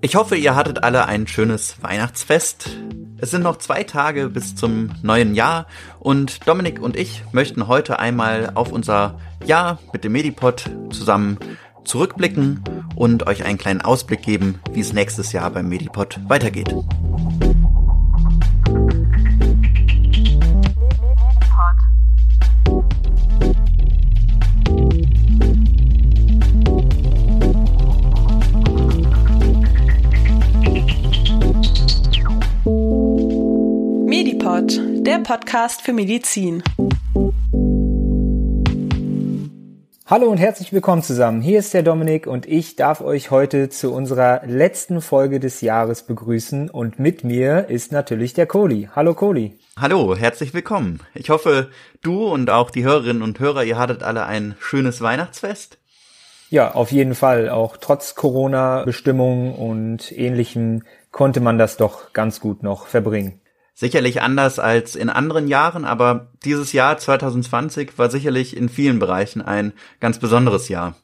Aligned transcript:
Ich 0.00 0.16
hoffe, 0.16 0.36
ihr 0.36 0.54
hattet 0.54 0.84
alle 0.84 1.06
ein 1.06 1.26
schönes 1.26 1.82
Weihnachtsfest. 1.82 2.70
Es 3.16 3.30
sind 3.30 3.42
noch 3.42 3.56
zwei 3.56 3.84
Tage 3.84 4.28
bis 4.28 4.54
zum 4.54 4.90
neuen 5.02 5.34
Jahr 5.34 5.66
und 5.98 6.46
Dominik 6.46 6.80
und 6.80 6.94
ich 6.94 7.22
möchten 7.32 7.68
heute 7.68 7.98
einmal 7.98 8.50
auf 8.54 8.70
unser 8.70 9.18
Jahr 9.46 9.78
mit 9.92 10.04
dem 10.04 10.12
Medipod 10.12 10.70
zusammen 10.90 11.38
zurückblicken 11.84 12.62
und 12.96 13.26
euch 13.26 13.44
einen 13.44 13.58
kleinen 13.58 13.80
Ausblick 13.80 14.22
geben, 14.22 14.60
wie 14.72 14.80
es 14.80 14.92
nächstes 14.92 15.32
Jahr 15.32 15.50
beim 15.50 15.68
Medipod 15.68 16.20
weitergeht. 16.28 16.74
Der 35.14 35.20
Podcast 35.20 35.80
für 35.80 35.92
Medizin. 35.92 36.64
Hallo 40.06 40.26
und 40.26 40.38
herzlich 40.38 40.72
willkommen 40.72 41.04
zusammen. 41.04 41.40
Hier 41.40 41.60
ist 41.60 41.72
der 41.72 41.84
Dominik 41.84 42.26
und 42.26 42.46
ich 42.46 42.74
darf 42.74 43.00
euch 43.00 43.30
heute 43.30 43.68
zu 43.68 43.92
unserer 43.92 44.44
letzten 44.44 45.00
Folge 45.00 45.38
des 45.38 45.60
Jahres 45.60 46.02
begrüßen 46.02 46.68
und 46.68 46.98
mit 46.98 47.22
mir 47.22 47.68
ist 47.68 47.92
natürlich 47.92 48.34
der 48.34 48.46
Kohli. 48.46 48.88
Hallo 48.96 49.14
Kohli. 49.14 49.56
Hallo, 49.78 50.16
herzlich 50.16 50.52
willkommen. 50.52 50.98
Ich 51.14 51.30
hoffe, 51.30 51.70
du 52.02 52.26
und 52.26 52.50
auch 52.50 52.70
die 52.70 52.82
Hörerinnen 52.82 53.22
und 53.22 53.38
Hörer, 53.38 53.62
ihr 53.62 53.78
hattet 53.78 54.02
alle 54.02 54.26
ein 54.26 54.56
schönes 54.58 55.00
Weihnachtsfest. 55.00 55.78
Ja, 56.50 56.72
auf 56.72 56.90
jeden 56.90 57.14
Fall. 57.14 57.50
Auch 57.50 57.76
trotz 57.76 58.16
Corona-Bestimmungen 58.16 59.54
und 59.54 60.10
ähnlichem 60.10 60.82
konnte 61.12 61.38
man 61.38 61.56
das 61.56 61.76
doch 61.76 62.12
ganz 62.12 62.40
gut 62.40 62.64
noch 62.64 62.88
verbringen. 62.88 63.40
Sicherlich 63.76 64.22
anders 64.22 64.60
als 64.60 64.94
in 64.94 65.10
anderen 65.10 65.48
Jahren, 65.48 65.84
aber 65.84 66.28
dieses 66.44 66.72
Jahr 66.72 66.96
2020 66.96 67.98
war 67.98 68.08
sicherlich 68.08 68.56
in 68.56 68.68
vielen 68.68 69.00
Bereichen 69.00 69.42
ein 69.42 69.72
ganz 69.98 70.20
besonderes 70.20 70.68
Jahr. 70.68 70.94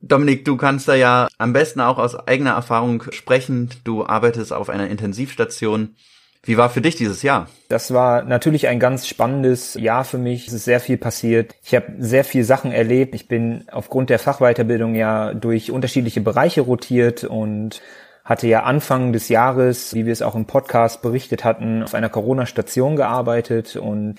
Dominik, 0.00 0.44
du 0.44 0.58
kannst 0.58 0.88
da 0.88 0.94
ja 0.94 1.28
am 1.38 1.54
besten 1.54 1.80
auch 1.80 1.98
aus 1.98 2.14
eigener 2.14 2.50
Erfahrung 2.52 3.02
sprechen. 3.10 3.70
Du 3.82 4.06
arbeitest 4.06 4.52
auf 4.52 4.68
einer 4.68 4.88
Intensivstation. 4.88 5.96
Wie 6.44 6.56
war 6.56 6.70
für 6.70 6.80
dich 6.80 6.96
dieses 6.96 7.22
Jahr? 7.22 7.48
Das 7.68 7.92
war 7.92 8.22
natürlich 8.22 8.68
ein 8.68 8.78
ganz 8.78 9.08
spannendes 9.08 9.74
Jahr 9.74 10.04
für 10.04 10.18
mich. 10.18 10.46
Es 10.46 10.52
ist 10.52 10.64
sehr 10.64 10.80
viel 10.80 10.98
passiert. 10.98 11.54
Ich 11.64 11.74
habe 11.74 11.94
sehr 11.98 12.24
viel 12.24 12.44
Sachen 12.44 12.70
erlebt. 12.72 13.14
Ich 13.14 13.26
bin 13.26 13.64
aufgrund 13.72 14.10
der 14.10 14.18
Fachweiterbildung 14.18 14.94
ja 14.94 15.34
durch 15.34 15.70
unterschiedliche 15.70 16.20
Bereiche 16.20 16.60
rotiert 16.60 17.24
und 17.24 17.80
hatte 18.28 18.46
ja 18.46 18.64
Anfang 18.64 19.14
des 19.14 19.30
Jahres, 19.30 19.94
wie 19.94 20.04
wir 20.04 20.12
es 20.12 20.20
auch 20.20 20.34
im 20.34 20.44
Podcast 20.44 21.00
berichtet 21.00 21.44
hatten, 21.44 21.82
auf 21.82 21.94
einer 21.94 22.10
Corona-Station 22.10 22.94
gearbeitet 22.94 23.76
und 23.76 24.16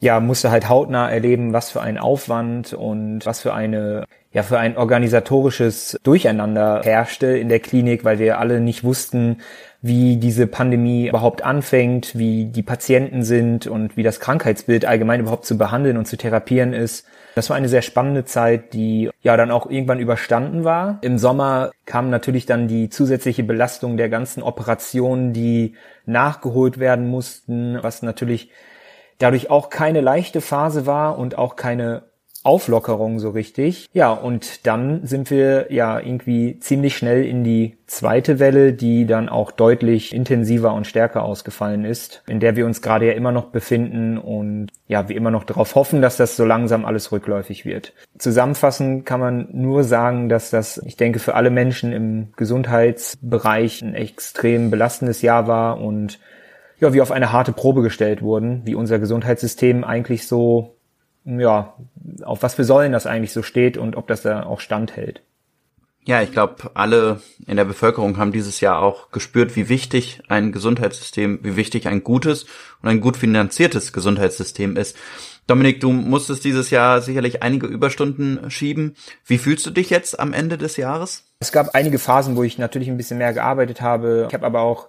ja, 0.00 0.18
musste 0.18 0.50
halt 0.50 0.70
hautnah 0.70 1.10
erleben, 1.10 1.52
was 1.52 1.70
für 1.70 1.82
ein 1.82 1.98
Aufwand 1.98 2.72
und 2.72 3.26
was 3.26 3.40
für 3.40 3.52
eine, 3.52 4.06
ja, 4.32 4.42
für 4.42 4.58
ein 4.58 4.78
organisatorisches 4.78 5.98
Durcheinander 6.02 6.80
herrschte 6.84 7.26
in 7.26 7.50
der 7.50 7.60
Klinik, 7.60 8.02
weil 8.02 8.18
wir 8.18 8.38
alle 8.38 8.60
nicht 8.60 8.82
wussten, 8.82 9.42
wie 9.82 10.16
diese 10.16 10.46
Pandemie 10.46 11.08
überhaupt 11.08 11.42
anfängt, 11.42 12.16
wie 12.16 12.46
die 12.46 12.62
Patienten 12.62 13.24
sind 13.24 13.66
und 13.66 13.98
wie 13.98 14.02
das 14.02 14.20
Krankheitsbild 14.20 14.86
allgemein 14.86 15.20
überhaupt 15.20 15.44
zu 15.44 15.58
behandeln 15.58 15.98
und 15.98 16.06
zu 16.06 16.16
therapieren 16.16 16.72
ist. 16.72 17.06
Das 17.40 17.48
war 17.48 17.56
eine 17.56 17.70
sehr 17.70 17.80
spannende 17.80 18.26
Zeit, 18.26 18.74
die 18.74 19.08
ja 19.22 19.34
dann 19.34 19.50
auch 19.50 19.70
irgendwann 19.70 19.98
überstanden 19.98 20.62
war. 20.62 20.98
Im 21.00 21.16
Sommer 21.16 21.70
kam 21.86 22.10
natürlich 22.10 22.44
dann 22.44 22.68
die 22.68 22.90
zusätzliche 22.90 23.42
Belastung 23.44 23.96
der 23.96 24.10
ganzen 24.10 24.42
Operationen, 24.42 25.32
die 25.32 25.74
nachgeholt 26.04 26.78
werden 26.78 27.08
mussten, 27.08 27.78
was 27.80 28.02
natürlich 28.02 28.50
dadurch 29.16 29.48
auch 29.48 29.70
keine 29.70 30.02
leichte 30.02 30.42
Phase 30.42 30.84
war 30.84 31.18
und 31.18 31.38
auch 31.38 31.56
keine 31.56 32.09
Auflockerung 32.42 33.18
so 33.18 33.30
richtig. 33.30 33.88
Ja, 33.92 34.12
und 34.12 34.66
dann 34.66 35.06
sind 35.06 35.30
wir 35.30 35.72
ja 35.72 36.00
irgendwie 36.00 36.58
ziemlich 36.60 36.96
schnell 36.96 37.24
in 37.24 37.44
die 37.44 37.76
zweite 37.86 38.38
Welle, 38.38 38.72
die 38.72 39.04
dann 39.04 39.28
auch 39.28 39.50
deutlich 39.50 40.14
intensiver 40.14 40.72
und 40.72 40.86
stärker 40.86 41.22
ausgefallen 41.22 41.84
ist, 41.84 42.22
in 42.26 42.40
der 42.40 42.56
wir 42.56 42.64
uns 42.64 42.80
gerade 42.80 43.06
ja 43.06 43.12
immer 43.12 43.32
noch 43.32 43.46
befinden 43.46 44.16
und 44.16 44.68
ja, 44.86 45.08
wir 45.08 45.16
immer 45.16 45.30
noch 45.30 45.44
darauf 45.44 45.74
hoffen, 45.74 46.00
dass 46.00 46.16
das 46.16 46.36
so 46.36 46.44
langsam 46.44 46.84
alles 46.84 47.12
rückläufig 47.12 47.66
wird. 47.66 47.92
Zusammenfassend 48.16 49.04
kann 49.04 49.20
man 49.20 49.48
nur 49.52 49.84
sagen, 49.84 50.28
dass 50.28 50.50
das, 50.50 50.78
ich 50.78 50.96
denke, 50.96 51.18
für 51.18 51.34
alle 51.34 51.50
Menschen 51.50 51.92
im 51.92 52.28
Gesundheitsbereich 52.36 53.82
ein 53.82 53.94
extrem 53.94 54.70
belastendes 54.70 55.20
Jahr 55.20 55.46
war 55.46 55.80
und 55.80 56.18
ja, 56.80 56.94
wir 56.94 57.02
auf 57.02 57.10
eine 57.10 57.32
harte 57.32 57.52
Probe 57.52 57.82
gestellt 57.82 58.22
wurden, 58.22 58.62
wie 58.64 58.74
unser 58.74 58.98
Gesundheitssystem 58.98 59.84
eigentlich 59.84 60.26
so 60.26 60.76
ja, 61.24 61.74
auf 62.22 62.42
was 62.42 62.54
für 62.54 62.64
Säulen 62.64 62.92
das 62.92 63.06
eigentlich 63.06 63.32
so 63.32 63.42
steht 63.42 63.76
und 63.76 63.96
ob 63.96 64.06
das 64.06 64.22
da 64.22 64.44
auch 64.44 64.60
standhält. 64.60 65.22
Ja, 66.06 66.22
ich 66.22 66.32
glaube, 66.32 66.70
alle 66.74 67.20
in 67.46 67.56
der 67.56 67.66
Bevölkerung 67.66 68.16
haben 68.16 68.32
dieses 68.32 68.60
Jahr 68.60 68.80
auch 68.80 69.10
gespürt, 69.10 69.54
wie 69.54 69.68
wichtig 69.68 70.22
ein 70.28 70.50
Gesundheitssystem, 70.50 71.40
wie 71.42 71.56
wichtig 71.56 71.88
ein 71.88 72.02
gutes 72.02 72.46
und 72.82 72.88
ein 72.88 73.00
gut 73.00 73.18
finanziertes 73.18 73.92
Gesundheitssystem 73.92 74.76
ist. 74.76 74.96
Dominik, 75.46 75.80
du 75.80 75.92
musstest 75.92 76.44
dieses 76.44 76.70
Jahr 76.70 77.02
sicherlich 77.02 77.42
einige 77.42 77.66
Überstunden 77.66 78.50
schieben. 78.50 78.94
Wie 79.26 79.36
fühlst 79.36 79.66
du 79.66 79.70
dich 79.70 79.90
jetzt 79.90 80.18
am 80.18 80.32
Ende 80.32 80.56
des 80.56 80.76
Jahres? 80.76 81.24
Es 81.40 81.52
gab 81.52 81.74
einige 81.74 81.98
Phasen, 81.98 82.36
wo 82.36 82.44
ich 82.44 82.56
natürlich 82.56 82.88
ein 82.88 82.96
bisschen 82.96 83.18
mehr 83.18 83.32
gearbeitet 83.32 83.80
habe. 83.80 84.26
Ich 84.28 84.34
habe 84.34 84.46
aber 84.46 84.60
auch 84.60 84.88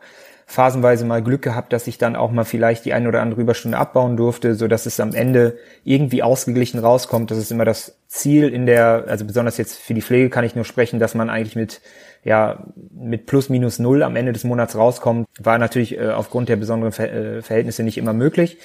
phasenweise 0.51 1.06
mal 1.06 1.23
Glück 1.23 1.41
gehabt, 1.41 1.72
dass 1.72 1.88
ich 1.88 1.97
dann 1.97 2.17
auch 2.17 2.29
mal 2.29 2.44
vielleicht 2.44 2.84
die 2.84 2.94
ein 2.94 3.07
oder 3.07 3.22
andere 3.22 3.39
Überstunde 3.39 3.78
abbauen 3.78 4.17
durfte, 4.17 4.56
so 4.56 4.67
dass 4.67 4.85
es 4.85 5.00
am 5.00 5.13
Ende 5.13 5.57
irgendwie 5.85 6.23
ausgeglichen 6.23 6.79
rauskommt. 6.79 7.31
Das 7.31 7.38
ist 7.38 7.51
immer 7.51 7.63
das 7.63 7.97
Ziel 8.07 8.50
in 8.50 8.66
der, 8.66 9.06
also 9.07 9.23
besonders 9.23 9.57
jetzt 9.57 9.79
für 9.79 9.94
die 9.94 10.01
Pflege 10.01 10.29
kann 10.29 10.44
ich 10.44 10.53
nur 10.53 10.66
sprechen, 10.66 11.00
dass 11.00 11.16
man 11.16 11.29
eigentlich 11.29 11.56
mit 11.56 11.81
ja 12.23 12.66
mit 12.94 13.25
plus 13.25 13.47
minus 13.47 13.79
null 13.79 14.03
am 14.03 14.17
Ende 14.17 14.34
des 14.34 14.44
Monats 14.44 14.75
rauskommt, 14.75 15.28
war 15.39 15.57
natürlich 15.57 15.97
äh, 15.97 16.09
aufgrund 16.09 16.50
der 16.50 16.57
besonderen 16.57 16.91
Ver 16.91 17.12
äh, 17.12 17.41
Verhältnisse 17.41 17.83
nicht 17.83 17.97
immer 17.97 18.13
möglich. 18.13 18.57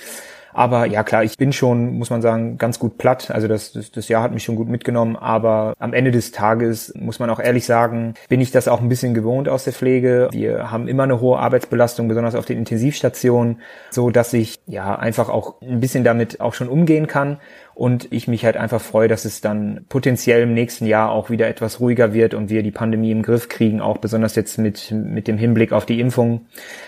Aber 0.57 0.87
ja 0.87 1.05
klar, 1.05 1.23
ich 1.23 1.37
bin 1.37 1.53
schon, 1.53 1.99
muss 1.99 2.09
man 2.09 2.23
sagen, 2.23 2.57
ganz 2.57 2.79
gut 2.79 2.97
platt. 2.97 3.31
Also 3.31 3.47
das, 3.47 3.73
das, 3.73 3.93
das 3.93 4.09
Jahr 4.09 4.23
hat 4.23 4.33
mich 4.33 4.43
schon 4.43 4.57
gut 4.57 4.69
mitgenommen. 4.69 5.15
Aber 5.15 5.75
am 5.79 5.93
Ende 5.93 6.11
des 6.11 6.33
Tages 6.33 6.95
muss 6.97 7.19
man 7.19 7.29
auch 7.29 7.41
ehrlich 7.41 7.67
sagen, 7.67 8.15
bin 8.31 8.41
ich 8.41 8.53
das 8.53 8.67
auch 8.67 8.81
ein 8.81 8.89
bisschen 8.89 9.13
gewohnt 9.13 9.51
aus 9.51 9.65
der 9.65 9.75
Pflege. 9.75 10.31
Wir 10.33 10.71
haben 10.71 10.89
immer 10.89 11.03
eine 11.03 11.21
hohe 11.21 11.39
Arbeitsbelastung, 11.39 12.09
besonders 12.09 12.35
auf 12.35 12.47
den 12.47 12.57
Intensivstationen, 12.57 13.61
so 13.91 14.09
dass 14.09 14.33
ich 14.33 14.59
ja 14.67 14.95
einfach 14.95 15.29
auch 15.29 15.61
ein 15.61 15.81
bisschen 15.81 16.05
damit 16.05 16.41
auch 16.41 16.55
schon 16.55 16.69
umgehen 16.69 17.07
kann 17.07 17.37
und 17.77 18.11
ich 18.11 18.27
mich 18.27 18.43
halt 18.47 18.57
einfach 18.57 18.81
freue, 18.81 19.07
dass 19.07 19.27
es 19.27 19.43
dann 19.43 19.85
potenziell 19.91 20.45
im 20.45 20.55
nächsten 20.55 20.87
Jahr 20.87 21.11
auch 21.11 21.29
wieder 21.29 21.47
etwas 21.47 21.79
ruhiger 21.79 22.15
wird 22.15 22.33
und 22.33 22.49
wir 22.49 22.63
die 22.63 22.71
Pandemie 22.71 23.11
im 23.11 23.23
Griff 23.23 23.51
kriegen, 23.51 23.83
auch 23.83 23.99
besonders 23.99 24.35
jetzt 24.35 24.57
mit, 24.57 24.91
mit 24.91 25.29
dem 25.29 25.37
Hinblick 25.37 25.73
auf 25.73 25.85
die 25.85 26.01
Impfung, 26.01 26.47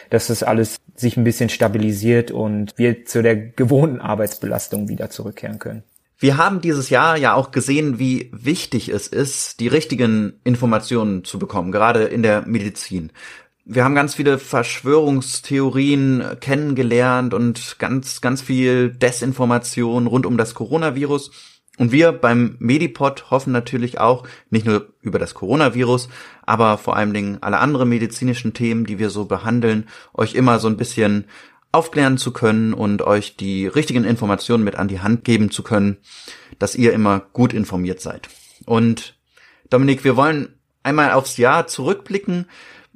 dass 0.08 0.28
das 0.28 0.42
alles 0.42 0.78
sich 0.94 1.18
ein 1.18 1.24
bisschen 1.24 1.50
stabilisiert 1.50 2.30
und 2.30 2.72
wir 2.78 3.04
zu 3.04 3.22
der 3.22 3.36
gewohnten 3.36 4.00
Arbeitsbelastung 4.00 4.88
wieder 4.88 5.10
zurückkehren 5.10 5.58
können. 5.58 5.82
Wir 6.18 6.38
haben 6.38 6.62
dieses 6.62 6.88
Jahr 6.88 7.18
ja 7.18 7.34
auch 7.34 7.50
gesehen, 7.50 7.98
wie 7.98 8.30
wichtig 8.32 8.88
es 8.88 9.08
ist, 9.08 9.60
die 9.60 9.68
richtigen 9.68 10.40
Informationen 10.42 11.22
zu 11.22 11.38
bekommen, 11.38 11.70
gerade 11.70 12.04
in 12.04 12.22
der 12.22 12.46
Medizin 12.46 13.12
wir 13.70 13.84
haben 13.84 13.94
ganz 13.94 14.14
viele 14.14 14.38
Verschwörungstheorien 14.38 16.24
kennengelernt 16.40 17.34
und 17.34 17.76
ganz, 17.78 18.22
ganz 18.22 18.40
viel 18.40 18.88
Desinformation 18.88 20.06
rund 20.06 20.24
um 20.24 20.38
das 20.38 20.54
Coronavirus. 20.54 21.30
Und 21.76 21.92
wir 21.92 22.12
beim 22.12 22.56
Medipod 22.60 23.30
hoffen 23.30 23.52
natürlich 23.52 24.00
auch, 24.00 24.26
nicht 24.48 24.64
nur 24.64 24.94
über 25.02 25.18
das 25.18 25.34
Coronavirus, 25.34 26.08
aber 26.46 26.78
vor 26.78 26.96
allen 26.96 27.12
Dingen 27.12 27.42
alle 27.42 27.58
anderen 27.58 27.90
medizinischen 27.90 28.54
Themen, 28.54 28.86
die 28.86 28.98
wir 28.98 29.10
so 29.10 29.26
behandeln, 29.26 29.86
euch 30.14 30.34
immer 30.34 30.58
so 30.60 30.68
ein 30.68 30.78
bisschen 30.78 31.26
aufklären 31.70 32.16
zu 32.16 32.32
können 32.32 32.72
und 32.72 33.02
euch 33.02 33.36
die 33.36 33.66
richtigen 33.66 34.04
Informationen 34.04 34.64
mit 34.64 34.76
an 34.76 34.88
die 34.88 35.00
Hand 35.00 35.24
geben 35.24 35.50
zu 35.50 35.62
können, 35.62 35.98
dass 36.58 36.74
ihr 36.74 36.94
immer 36.94 37.20
gut 37.34 37.52
informiert 37.52 38.00
seid. 38.00 38.30
Und 38.64 39.18
Dominik, 39.68 40.04
wir 40.04 40.16
wollen 40.16 40.54
einmal 40.82 41.12
aufs 41.12 41.36
Jahr 41.36 41.66
zurückblicken. 41.66 42.46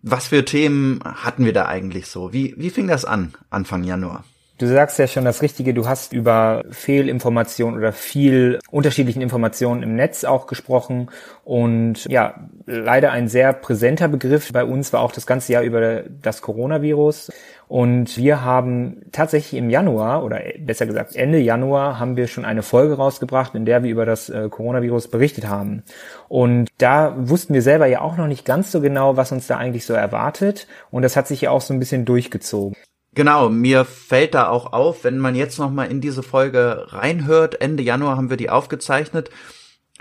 Was 0.03 0.29
für 0.29 0.45
Themen 0.45 1.01
hatten 1.05 1.45
wir 1.45 1.53
da 1.53 1.67
eigentlich 1.67 2.09
so? 2.09 2.33
Wie, 2.33 2.55
wie 2.59 2.71
fing 2.71 2.89
das 2.89 3.05
an, 3.05 3.35
Anfang 3.51 3.85
Januar? 3.85 4.25
Du 4.63 4.69
sagst 4.69 4.97
ja 5.01 5.09
schon 5.09 5.25
das 5.25 5.43
Richtige, 5.43 5.75
du 5.75 5.89
hast 5.89 6.13
über 6.13 6.63
Fehlinformationen 6.71 7.77
oder 7.77 7.91
viel 7.93 8.61
unterschiedlichen 8.71 9.21
Informationen 9.21 9.83
im 9.83 9.97
Netz 9.97 10.23
auch 10.23 10.47
gesprochen 10.47 11.11
und 11.43 12.05
ja, 12.05 12.49
leider 12.67 13.11
ein 13.11 13.27
sehr 13.27 13.55
präsenter 13.55 14.07
Begriff 14.07 14.53
bei 14.53 14.65
uns 14.65 14.93
war 14.93 15.01
auch 15.01 15.11
das 15.11 15.27
ganze 15.27 15.53
Jahr 15.53 15.65
über 15.65 16.05
das 16.05 16.43
Coronavirus 16.43 17.33
und 17.67 18.17
wir 18.17 18.45
haben 18.45 19.03
tatsächlich 19.11 19.59
im 19.59 19.69
Januar 19.69 20.23
oder 20.23 20.41
besser 20.61 20.87
gesagt 20.87 21.17
Ende 21.17 21.39
Januar 21.41 21.99
haben 21.99 22.17
wir 22.17 22.29
schon 22.29 22.45
eine 22.45 22.63
Folge 22.63 22.95
rausgebracht, 22.95 23.57
in 23.57 23.65
der 23.65 23.83
wir 23.83 23.91
über 23.91 24.07
das 24.07 24.29
äh, 24.29 24.49
Coronavirus 24.49 25.09
berichtet 25.09 25.49
haben. 25.49 25.83
Und 26.29 26.69
da 26.79 27.17
wussten 27.19 27.53
wir 27.53 27.63
selber 27.63 27.87
ja 27.87 28.01
auch 28.01 28.17
noch 28.17 28.29
nicht 28.29 28.45
ganz 28.45 28.71
so 28.71 28.81
genau, 28.81 29.17
was 29.17 29.33
uns 29.33 29.49
da 29.49 29.57
eigentlich 29.57 29.87
so 29.87 29.95
erwartet 29.95 30.69
und 30.93 31.03
das 31.03 31.17
hat 31.17 31.27
sich 31.27 31.41
ja 31.41 31.51
auch 31.51 31.63
so 31.63 31.75
ein 31.75 31.81
bisschen 31.81 32.05
durchgezogen. 32.05 32.77
Genau, 33.15 33.51
mir 33.51 33.85
fällt 33.85 34.35
da 34.35 34.49
auch 34.49 34.73
auf, 34.73 35.05
wenn 35.05 35.19
man 35.19 35.35
jetzt 35.35 35.59
noch 35.59 35.71
mal 35.71 35.85
in 35.85 36.01
diese 36.01 36.23
Folge 36.23 36.87
reinhört, 36.89 37.61
Ende 37.61 37.83
Januar 37.83 38.17
haben 38.17 38.31
wir 38.31 38.39
die 38.39 38.49
aufgezeichnet. 38.49 39.29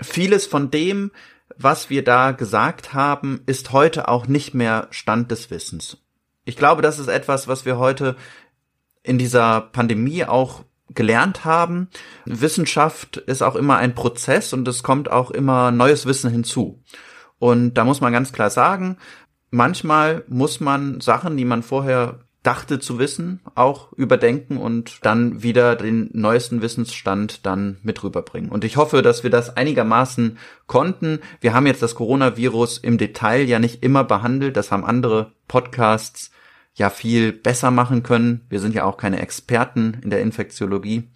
Vieles 0.00 0.46
von 0.46 0.70
dem, 0.70 1.10
was 1.58 1.90
wir 1.90 2.02
da 2.04 2.32
gesagt 2.32 2.94
haben, 2.94 3.42
ist 3.44 3.72
heute 3.72 4.08
auch 4.08 4.26
nicht 4.26 4.54
mehr 4.54 4.88
Stand 4.90 5.30
des 5.30 5.50
Wissens. 5.50 5.98
Ich 6.46 6.56
glaube, 6.56 6.80
das 6.80 6.98
ist 6.98 7.08
etwas, 7.08 7.48
was 7.48 7.66
wir 7.66 7.78
heute 7.78 8.16
in 9.02 9.18
dieser 9.18 9.60
Pandemie 9.60 10.24
auch 10.24 10.64
gelernt 10.88 11.44
haben. 11.44 11.88
Wissenschaft 12.24 13.18
ist 13.18 13.42
auch 13.42 13.56
immer 13.56 13.76
ein 13.76 13.94
Prozess 13.94 14.54
und 14.54 14.66
es 14.68 14.82
kommt 14.82 15.10
auch 15.10 15.30
immer 15.30 15.70
neues 15.70 16.06
Wissen 16.06 16.30
hinzu. 16.30 16.82
Und 17.38 17.74
da 17.74 17.84
muss 17.84 18.00
man 18.00 18.12
ganz 18.12 18.32
klar 18.32 18.50
sagen, 18.50 18.96
manchmal 19.50 20.24
muss 20.28 20.60
man 20.60 21.00
Sachen, 21.00 21.36
die 21.36 21.44
man 21.44 21.62
vorher 21.62 22.20
dachte 22.42 22.80
zu 22.80 22.98
wissen, 22.98 23.40
auch 23.54 23.92
überdenken 23.92 24.56
und 24.56 24.98
dann 25.02 25.42
wieder 25.42 25.76
den 25.76 26.10
neuesten 26.12 26.60
Wissensstand 26.60 27.46
dann 27.46 27.78
mit 27.82 28.02
rüberbringen. 28.02 28.50
Und 28.50 28.64
ich 28.64 28.76
hoffe, 28.76 29.02
dass 29.02 29.22
wir 29.22 29.30
das 29.30 29.56
einigermaßen 29.56 30.38
konnten. 30.66 31.20
Wir 31.40 31.54
haben 31.54 31.66
jetzt 31.66 31.82
das 31.82 31.94
Coronavirus 31.94 32.78
im 32.78 32.98
Detail 32.98 33.42
ja 33.42 33.58
nicht 33.58 33.84
immer 33.84 34.02
behandelt. 34.02 34.56
Das 34.56 34.72
haben 34.72 34.84
andere 34.84 35.32
Podcasts 35.46 36.32
ja 36.74 36.90
viel 36.90 37.32
besser 37.32 37.70
machen 37.70 38.02
können. 38.02 38.44
Wir 38.48 38.58
sind 38.58 38.74
ja 38.74 38.84
auch 38.84 38.96
keine 38.96 39.20
Experten 39.20 39.98
in 40.02 40.10
der 40.10 40.20
Infektiologie. 40.20 41.08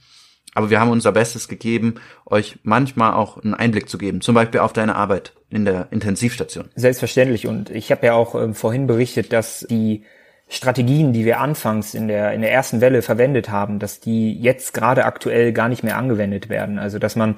Aber 0.54 0.70
wir 0.70 0.80
haben 0.80 0.90
unser 0.90 1.12
Bestes 1.12 1.48
gegeben, 1.48 1.96
euch 2.24 2.58
manchmal 2.62 3.12
auch 3.12 3.36
einen 3.36 3.52
Einblick 3.52 3.90
zu 3.90 3.98
geben, 3.98 4.22
zum 4.22 4.34
Beispiel 4.34 4.60
auf 4.60 4.72
deine 4.72 4.94
Arbeit 4.94 5.34
in 5.50 5.66
der 5.66 5.88
Intensivstation. 5.90 6.70
Selbstverständlich. 6.74 7.46
Und 7.46 7.68
ich 7.68 7.90
habe 7.90 8.06
ja 8.06 8.14
auch 8.14 8.34
äh, 8.34 8.54
vorhin 8.54 8.86
berichtet, 8.86 9.34
dass 9.34 9.66
die 9.68 10.04
Strategien, 10.48 11.12
die 11.12 11.24
wir 11.24 11.40
anfangs 11.40 11.94
in 11.94 12.06
der, 12.06 12.32
in 12.32 12.40
der 12.40 12.52
ersten 12.52 12.80
Welle 12.80 13.02
verwendet 13.02 13.50
haben, 13.50 13.78
dass 13.78 14.00
die 14.00 14.40
jetzt 14.40 14.74
gerade 14.74 15.04
aktuell 15.04 15.52
gar 15.52 15.68
nicht 15.68 15.82
mehr 15.82 15.96
angewendet 15.96 16.48
werden. 16.48 16.78
Also 16.78 16.98
dass 16.98 17.16
man 17.16 17.36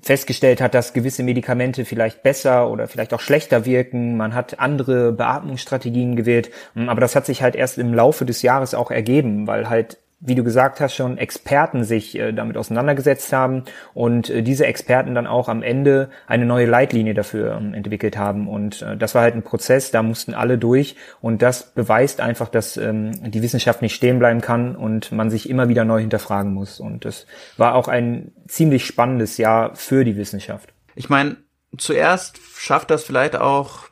festgestellt 0.00 0.60
hat, 0.60 0.74
dass 0.74 0.92
gewisse 0.92 1.24
Medikamente 1.24 1.84
vielleicht 1.84 2.22
besser 2.22 2.70
oder 2.70 2.86
vielleicht 2.86 3.12
auch 3.12 3.20
schlechter 3.20 3.66
wirken. 3.66 4.16
Man 4.16 4.34
hat 4.34 4.60
andere 4.60 5.12
Beatmungsstrategien 5.12 6.14
gewählt. 6.14 6.50
Aber 6.86 7.00
das 7.00 7.16
hat 7.16 7.26
sich 7.26 7.42
halt 7.42 7.56
erst 7.56 7.78
im 7.78 7.92
Laufe 7.92 8.24
des 8.24 8.42
Jahres 8.42 8.74
auch 8.74 8.90
ergeben, 8.90 9.46
weil 9.46 9.68
halt 9.68 9.98
wie 10.24 10.36
du 10.36 10.44
gesagt 10.44 10.80
hast, 10.80 10.94
schon 10.94 11.18
Experten 11.18 11.82
sich 11.82 12.16
äh, 12.16 12.32
damit 12.32 12.56
auseinandergesetzt 12.56 13.32
haben 13.32 13.64
und 13.92 14.30
äh, 14.30 14.42
diese 14.42 14.66
Experten 14.66 15.14
dann 15.14 15.26
auch 15.26 15.48
am 15.48 15.62
Ende 15.62 16.10
eine 16.28 16.46
neue 16.46 16.66
Leitlinie 16.66 17.12
dafür 17.12 17.56
ähm, 17.56 17.74
entwickelt 17.74 18.16
haben. 18.16 18.48
Und 18.48 18.82
äh, 18.82 18.96
das 18.96 19.16
war 19.16 19.22
halt 19.22 19.34
ein 19.34 19.42
Prozess, 19.42 19.90
da 19.90 20.02
mussten 20.02 20.32
alle 20.34 20.58
durch 20.58 20.94
und 21.20 21.42
das 21.42 21.74
beweist 21.74 22.20
einfach, 22.20 22.48
dass 22.48 22.76
ähm, 22.76 23.10
die 23.32 23.42
Wissenschaft 23.42 23.82
nicht 23.82 23.96
stehen 23.96 24.20
bleiben 24.20 24.40
kann 24.40 24.76
und 24.76 25.10
man 25.10 25.28
sich 25.28 25.50
immer 25.50 25.68
wieder 25.68 25.84
neu 25.84 26.00
hinterfragen 26.00 26.54
muss. 26.54 26.78
Und 26.78 27.04
das 27.04 27.26
war 27.56 27.74
auch 27.74 27.88
ein 27.88 28.30
ziemlich 28.46 28.86
spannendes 28.86 29.38
Jahr 29.38 29.74
für 29.74 30.04
die 30.04 30.16
Wissenschaft. 30.16 30.72
Ich 30.94 31.08
meine, 31.08 31.36
zuerst 31.76 32.38
schafft 32.56 32.92
das 32.92 33.02
vielleicht 33.02 33.34
auch 33.34 33.88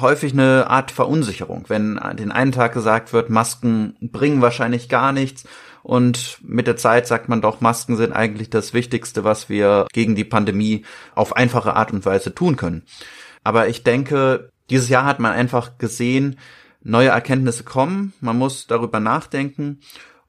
häufig 0.00 0.32
eine 0.32 0.68
Art 0.68 0.90
Verunsicherung, 0.90 1.64
wenn 1.68 2.00
den 2.16 2.32
einen 2.32 2.52
Tag 2.52 2.72
gesagt 2.72 3.12
wird, 3.12 3.30
Masken 3.30 3.96
bringen 4.00 4.42
wahrscheinlich 4.42 4.88
gar 4.88 5.12
nichts 5.12 5.44
und 5.82 6.38
mit 6.42 6.66
der 6.66 6.76
Zeit 6.76 7.06
sagt 7.06 7.28
man 7.28 7.42
doch, 7.42 7.60
Masken 7.60 7.96
sind 7.96 8.12
eigentlich 8.12 8.48
das 8.48 8.72
Wichtigste, 8.72 9.22
was 9.22 9.48
wir 9.48 9.86
gegen 9.92 10.14
die 10.14 10.24
Pandemie 10.24 10.84
auf 11.14 11.36
einfache 11.36 11.76
Art 11.76 11.92
und 11.92 12.06
Weise 12.06 12.34
tun 12.34 12.56
können. 12.56 12.84
Aber 13.42 13.68
ich 13.68 13.82
denke, 13.82 14.50
dieses 14.70 14.88
Jahr 14.88 15.04
hat 15.04 15.20
man 15.20 15.32
einfach 15.32 15.76
gesehen, 15.76 16.38
neue 16.82 17.08
Erkenntnisse 17.08 17.64
kommen, 17.64 18.14
man 18.20 18.38
muss 18.38 18.66
darüber 18.66 18.98
nachdenken 18.98 19.80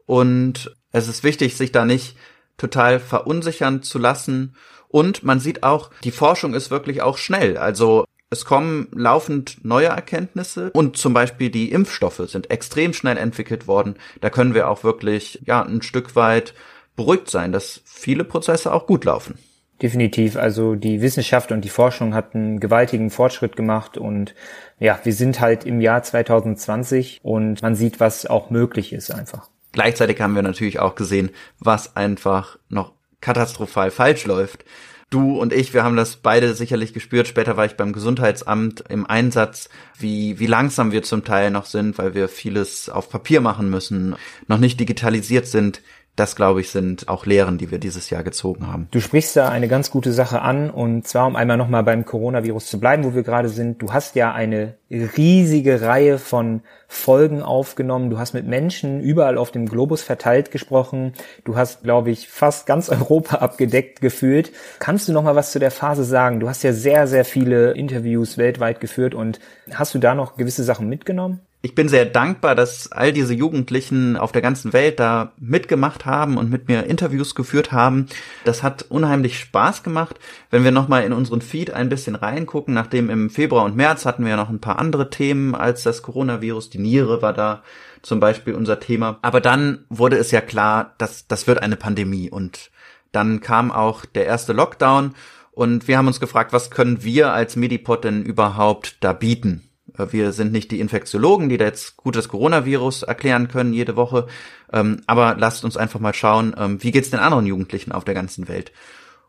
und 0.05 0.75
es 0.91 1.07
ist 1.07 1.23
wichtig, 1.23 1.55
sich 1.55 1.71
da 1.71 1.85
nicht 1.85 2.17
total 2.57 2.99
verunsichern 2.99 3.81
zu 3.81 3.97
lassen. 3.97 4.55
Und 4.87 5.23
man 5.23 5.39
sieht 5.39 5.63
auch, 5.63 5.89
die 6.03 6.11
Forschung 6.11 6.53
ist 6.53 6.71
wirklich 6.71 7.01
auch 7.01 7.17
schnell. 7.17 7.57
Also 7.57 8.05
es 8.35 8.45
kommen 8.45 8.87
laufend 8.93 9.63
neue 9.63 9.87
Erkenntnisse 9.87 10.71
und 10.71 10.97
zum 10.97 11.13
Beispiel 11.13 11.49
die 11.49 11.71
Impfstoffe 11.71 12.21
sind 12.27 12.51
extrem 12.51 12.93
schnell 12.93 13.17
entwickelt 13.17 13.67
worden. 13.67 13.95
Da 14.21 14.29
können 14.29 14.53
wir 14.53 14.69
auch 14.69 14.83
wirklich, 14.83 15.41
ja, 15.45 15.63
ein 15.63 15.81
Stück 15.81 16.15
weit 16.15 16.53
beruhigt 16.95 17.29
sein, 17.29 17.51
dass 17.51 17.81
viele 17.85 18.25
Prozesse 18.25 18.73
auch 18.73 18.87
gut 18.87 19.05
laufen. 19.05 19.37
Definitiv. 19.81 20.35
Also 20.37 20.75
die 20.75 21.01
Wissenschaft 21.01 21.51
und 21.51 21.61
die 21.61 21.69
Forschung 21.69 22.13
hat 22.13 22.35
einen 22.35 22.59
gewaltigen 22.59 23.09
Fortschritt 23.09 23.55
gemacht 23.55 23.97
und 23.97 24.35
ja, 24.79 24.99
wir 25.03 25.13
sind 25.13 25.39
halt 25.39 25.65
im 25.65 25.79
Jahr 25.81 26.03
2020 26.03 27.19
und 27.23 27.61
man 27.61 27.75
sieht, 27.75 27.99
was 27.99 28.25
auch 28.25 28.49
möglich 28.49 28.93
ist 28.93 29.11
einfach. 29.11 29.49
Gleichzeitig 29.71 30.21
haben 30.21 30.35
wir 30.35 30.41
natürlich 30.41 30.79
auch 30.79 30.95
gesehen, 30.95 31.31
was 31.59 31.95
einfach 31.95 32.57
noch 32.69 32.93
katastrophal 33.21 33.91
falsch 33.91 34.25
läuft. 34.25 34.65
Du 35.11 35.39
und 35.39 35.53
ich, 35.53 35.73
wir 35.73 35.83
haben 35.83 35.95
das 35.95 36.17
beide 36.17 36.55
sicherlich 36.55 36.93
gespürt. 36.93 37.27
Später 37.27 37.57
war 37.57 37.65
ich 37.65 37.77
beim 37.77 37.93
Gesundheitsamt 37.93 38.83
im 38.89 39.05
Einsatz, 39.05 39.69
wie, 39.97 40.39
wie 40.39 40.47
langsam 40.47 40.91
wir 40.91 41.03
zum 41.03 41.23
Teil 41.23 41.51
noch 41.51 41.65
sind, 41.65 41.97
weil 41.97 42.15
wir 42.15 42.27
vieles 42.27 42.89
auf 42.89 43.09
Papier 43.09 43.39
machen 43.39 43.69
müssen, 43.69 44.15
noch 44.47 44.57
nicht 44.57 44.79
digitalisiert 44.79 45.47
sind 45.47 45.81
das, 46.15 46.35
glaube 46.35 46.61
ich, 46.61 46.69
sind 46.69 47.09
auch 47.09 47.25
Lehren, 47.25 47.57
die 47.57 47.71
wir 47.71 47.79
dieses 47.79 48.09
Jahr 48.09 48.23
gezogen 48.23 48.67
haben. 48.67 48.87
Du 48.91 49.01
sprichst 49.01 49.35
da 49.35 49.49
eine 49.49 49.67
ganz 49.67 49.91
gute 49.91 50.13
Sache 50.13 50.41
an 50.41 50.69
und 50.69 51.05
zwar, 51.05 51.27
um 51.27 51.35
einmal 51.35 51.57
nochmal 51.57 51.83
beim 51.83 52.05
Coronavirus 52.05 52.67
zu 52.67 52.79
bleiben, 52.79 53.03
wo 53.03 53.13
wir 53.13 53.23
gerade 53.23 53.49
sind. 53.49 53.81
Du 53.81 53.91
hast 53.91 54.15
ja 54.15 54.33
eine 54.33 54.75
riesige 54.89 55.81
Reihe 55.81 56.17
von 56.17 56.61
Folgen 56.87 57.41
aufgenommen. 57.41 58.09
Du 58.09 58.17
hast 58.17 58.33
mit 58.33 58.47
Menschen 58.47 59.01
überall 59.01 59.37
auf 59.37 59.51
dem 59.51 59.67
Globus 59.67 60.03
verteilt 60.03 60.51
gesprochen. 60.51 61.13
Du 61.43 61.57
hast, 61.57 61.83
glaube 61.83 62.11
ich, 62.11 62.29
fast 62.29 62.65
ganz 62.65 62.89
Europa 62.95 63.37
abgedeckt 63.37 63.99
gefühlt. 63.99 64.51
Kannst 64.79 65.09
du 65.09 65.13
nochmal 65.13 65.35
was 65.35 65.51
zu 65.51 65.59
der 65.59 65.71
Phase 65.71 66.05
sagen? 66.05 66.39
Du 66.39 66.47
hast 66.47 66.63
ja 66.63 66.71
sehr, 66.71 67.07
sehr 67.07 67.25
viele 67.25 67.71
Interviews 67.71 68.37
weltweit 68.37 68.79
geführt 68.79 69.13
und 69.13 69.39
hast 69.73 69.93
du 69.93 69.99
da 69.99 70.15
noch 70.15 70.37
gewisse 70.37 70.63
Sachen 70.63 70.87
mitgenommen? 70.87 71.41
Ich 71.65 71.73
bin 71.73 71.89
sehr 71.89 72.05
dankbar, 72.05 72.53
dass 72.53 72.91
all 72.91 73.11
diese 73.11 73.33
Jugendlichen 73.33 74.17
auf 74.17 74.31
der 74.31 74.43
ganzen 74.43 74.71
Welt 74.71 74.99
da 74.99 75.31
mitgemacht 75.39 76.05
haben 76.05 76.37
und 76.37 76.51
mit 76.51 76.67
mir 76.67 76.83
Interviews 76.83 77.33
geführt 77.33 77.71
haben. 77.71 78.05
Das 78.43 78.61
hat 78.61 78.83
unheimlich 78.83 79.39
Spaß 79.39 79.81
gemacht. 79.81 80.19
Wenn 80.51 80.63
wir 80.63 80.69
nochmal 80.69 81.05
in 81.05 81.11
unseren 81.11 81.41
Feed 81.41 81.73
ein 81.73 81.89
bisschen 81.89 82.13
reingucken, 82.13 82.75
nachdem 82.75 83.09
im 83.09 83.31
Februar 83.31 83.65
und 83.65 83.75
März 83.75 84.05
hatten 84.05 84.25
wir 84.25 84.29
ja 84.29 84.35
noch 84.35 84.51
ein 84.51 84.61
paar 84.61 84.77
andere 84.77 85.09
Themen 85.09 85.55
als 85.55 85.81
das 85.81 86.03
Coronavirus. 86.03 86.69
Die 86.69 86.77
Niere 86.77 87.23
war 87.23 87.33
da 87.33 87.63
zum 88.03 88.19
Beispiel 88.19 88.53
unser 88.53 88.79
Thema. 88.79 89.17
Aber 89.23 89.41
dann 89.41 89.85
wurde 89.89 90.17
es 90.17 90.29
ja 90.29 90.41
klar, 90.41 90.93
dass 90.99 91.27
das 91.27 91.47
wird 91.47 91.63
eine 91.63 91.77
Pandemie 91.77 92.29
und 92.29 92.69
dann 93.11 93.41
kam 93.41 93.71
auch 93.71 94.05
der 94.05 94.27
erste 94.27 94.53
Lockdown 94.53 95.15
und 95.49 95.87
wir 95.87 95.97
haben 95.97 96.05
uns 96.05 96.19
gefragt, 96.19 96.53
was 96.53 96.69
können 96.69 97.03
wir 97.03 97.33
als 97.33 97.55
Medipod 97.55 98.03
denn 98.03 98.21
überhaupt 98.21 98.97
da 99.03 99.13
bieten? 99.13 99.64
Äh, 99.97 100.11
wir 100.11 100.31
sind 100.31 100.51
nicht 100.51 100.71
die 100.71 100.79
Infektiologen, 100.79 101.49
die 101.49 101.57
da 101.57 101.65
jetzt 101.65 101.97
gut 101.97 102.15
das 102.15 102.29
Coronavirus 102.29 103.03
erklären 103.03 103.47
können 103.47 103.73
jede 103.73 103.95
Woche. 103.95 104.27
Ähm, 104.71 105.01
aber 105.07 105.35
lasst 105.37 105.65
uns 105.65 105.77
einfach 105.77 105.99
mal 105.99 106.13
schauen, 106.13 106.55
ähm, 106.57 106.83
wie 106.83 106.91
geht's 106.91 107.09
den 107.09 107.19
anderen 107.19 107.45
Jugendlichen 107.45 107.91
auf 107.91 108.05
der 108.05 108.13
ganzen 108.13 108.47
Welt? 108.47 108.71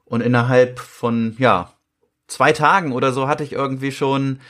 Und 0.05 0.21
innerhalb 0.21 0.79
von, 0.79 1.35
ja, 1.39 1.73
zwei 2.29 2.53
Tagen 2.53 2.93
oder 2.93 3.13
so 3.13 3.29
hatte 3.29 3.45
ich 3.45 3.53
irgendwie 3.53 3.93
schon 3.93 4.41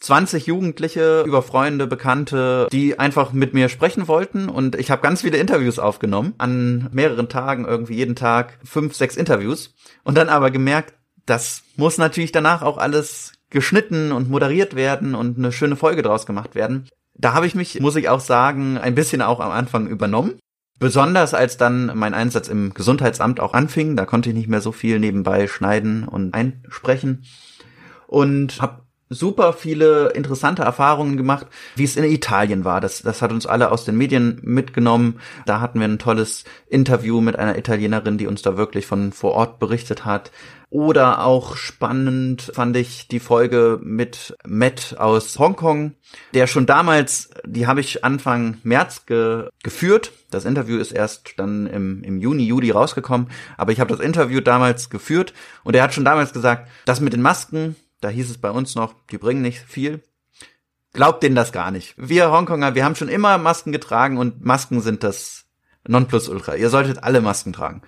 20 0.00 0.46
Jugendliche 0.46 1.22
über 1.26 1.42
Freunde, 1.42 1.86
Bekannte, 1.86 2.68
die 2.70 2.98
einfach 2.98 3.32
mit 3.32 3.54
mir 3.54 3.68
sprechen 3.68 4.06
wollten 4.06 4.48
und 4.48 4.76
ich 4.76 4.90
habe 4.90 5.02
ganz 5.02 5.22
viele 5.22 5.38
Interviews 5.38 5.78
aufgenommen, 5.78 6.34
an 6.36 6.90
mehreren 6.92 7.28
Tagen 7.28 7.64
irgendwie 7.64 7.94
jeden 7.94 8.16
Tag 8.16 8.58
fünf, 8.64 8.94
sechs 8.94 9.16
Interviews 9.16 9.74
und 10.02 10.18
dann 10.18 10.28
aber 10.28 10.50
gemerkt, 10.50 10.92
das 11.26 11.62
muss 11.76 11.96
natürlich 11.96 12.32
danach 12.32 12.60
auch 12.60 12.76
alles 12.76 13.32
geschnitten 13.50 14.12
und 14.12 14.30
moderiert 14.30 14.74
werden 14.74 15.14
und 15.14 15.38
eine 15.38 15.52
schöne 15.52 15.76
Folge 15.76 16.02
draus 16.02 16.26
gemacht 16.26 16.54
werden. 16.54 16.88
Da 17.14 17.32
habe 17.34 17.46
ich 17.46 17.54
mich, 17.54 17.80
muss 17.80 17.96
ich 17.96 18.08
auch 18.08 18.20
sagen, 18.20 18.78
ein 18.78 18.94
bisschen 18.94 19.22
auch 19.22 19.40
am 19.40 19.52
Anfang 19.52 19.86
übernommen. 19.86 20.38
Besonders 20.80 21.34
als 21.34 21.56
dann 21.56 21.92
mein 21.94 22.14
Einsatz 22.14 22.48
im 22.48 22.74
Gesundheitsamt 22.74 23.38
auch 23.38 23.54
anfing, 23.54 23.94
da 23.94 24.06
konnte 24.06 24.30
ich 24.30 24.34
nicht 24.34 24.48
mehr 24.48 24.60
so 24.60 24.72
viel 24.72 24.98
nebenbei 24.98 25.46
schneiden 25.46 26.06
und 26.08 26.34
einsprechen 26.34 27.24
und 28.08 28.60
habe 28.60 28.83
super 29.14 29.52
viele 29.52 30.10
interessante 30.10 30.62
Erfahrungen 30.62 31.16
gemacht, 31.16 31.46
wie 31.76 31.84
es 31.84 31.96
in 31.96 32.04
Italien 32.04 32.64
war. 32.64 32.80
Das, 32.80 33.02
das 33.02 33.22
hat 33.22 33.32
uns 33.32 33.46
alle 33.46 33.70
aus 33.70 33.84
den 33.84 33.96
Medien 33.96 34.40
mitgenommen. 34.42 35.20
Da 35.46 35.60
hatten 35.60 35.80
wir 35.80 35.88
ein 35.88 35.98
tolles 35.98 36.44
Interview 36.68 37.20
mit 37.20 37.38
einer 37.38 37.56
Italienerin, 37.56 38.18
die 38.18 38.26
uns 38.26 38.42
da 38.42 38.56
wirklich 38.56 38.86
von 38.86 39.12
vor 39.12 39.32
Ort 39.32 39.58
berichtet 39.58 40.04
hat. 40.04 40.30
Oder 40.74 41.24
auch 41.24 41.56
spannend 41.56 42.50
fand 42.52 42.76
ich 42.76 43.06
die 43.06 43.20
Folge 43.20 43.78
mit 43.80 44.36
Matt 44.44 44.96
aus 44.98 45.38
Hongkong, 45.38 45.92
der 46.34 46.48
schon 46.48 46.66
damals, 46.66 47.30
die 47.46 47.68
habe 47.68 47.78
ich 47.78 48.04
Anfang 48.04 48.58
März 48.64 49.06
ge 49.06 49.50
geführt. 49.62 50.10
Das 50.32 50.44
Interview 50.44 50.78
ist 50.78 50.90
erst 50.90 51.34
dann 51.36 51.68
im, 51.68 52.02
im 52.02 52.18
Juni, 52.18 52.42
Juli 52.42 52.72
rausgekommen. 52.72 53.28
Aber 53.56 53.70
ich 53.70 53.78
habe 53.78 53.94
das 53.94 54.04
Interview 54.04 54.40
damals 54.40 54.90
geführt 54.90 55.32
und 55.62 55.76
er 55.76 55.84
hat 55.84 55.94
schon 55.94 56.04
damals 56.04 56.32
gesagt, 56.32 56.68
das 56.86 57.00
mit 57.00 57.12
den 57.12 57.22
Masken, 57.22 57.76
da 58.04 58.10
hieß 58.10 58.30
es 58.30 58.38
bei 58.38 58.50
uns 58.50 58.74
noch, 58.74 58.94
die 59.10 59.18
bringen 59.18 59.40
nicht 59.40 59.60
viel. 59.60 60.02
Glaubt 60.92 61.22
denen 61.22 61.34
das 61.34 61.52
gar 61.52 61.70
nicht. 61.70 61.94
Wir 61.96 62.30
Hongkonger, 62.30 62.74
wir 62.74 62.84
haben 62.84 62.94
schon 62.94 63.08
immer 63.08 63.38
Masken 63.38 63.72
getragen 63.72 64.18
und 64.18 64.44
Masken 64.44 64.80
sind 64.80 65.02
das 65.02 65.46
Nonplusultra. 65.88 66.54
Ihr 66.54 66.68
solltet 66.68 67.02
alle 67.02 67.22
Masken 67.22 67.52
tragen. 67.52 67.82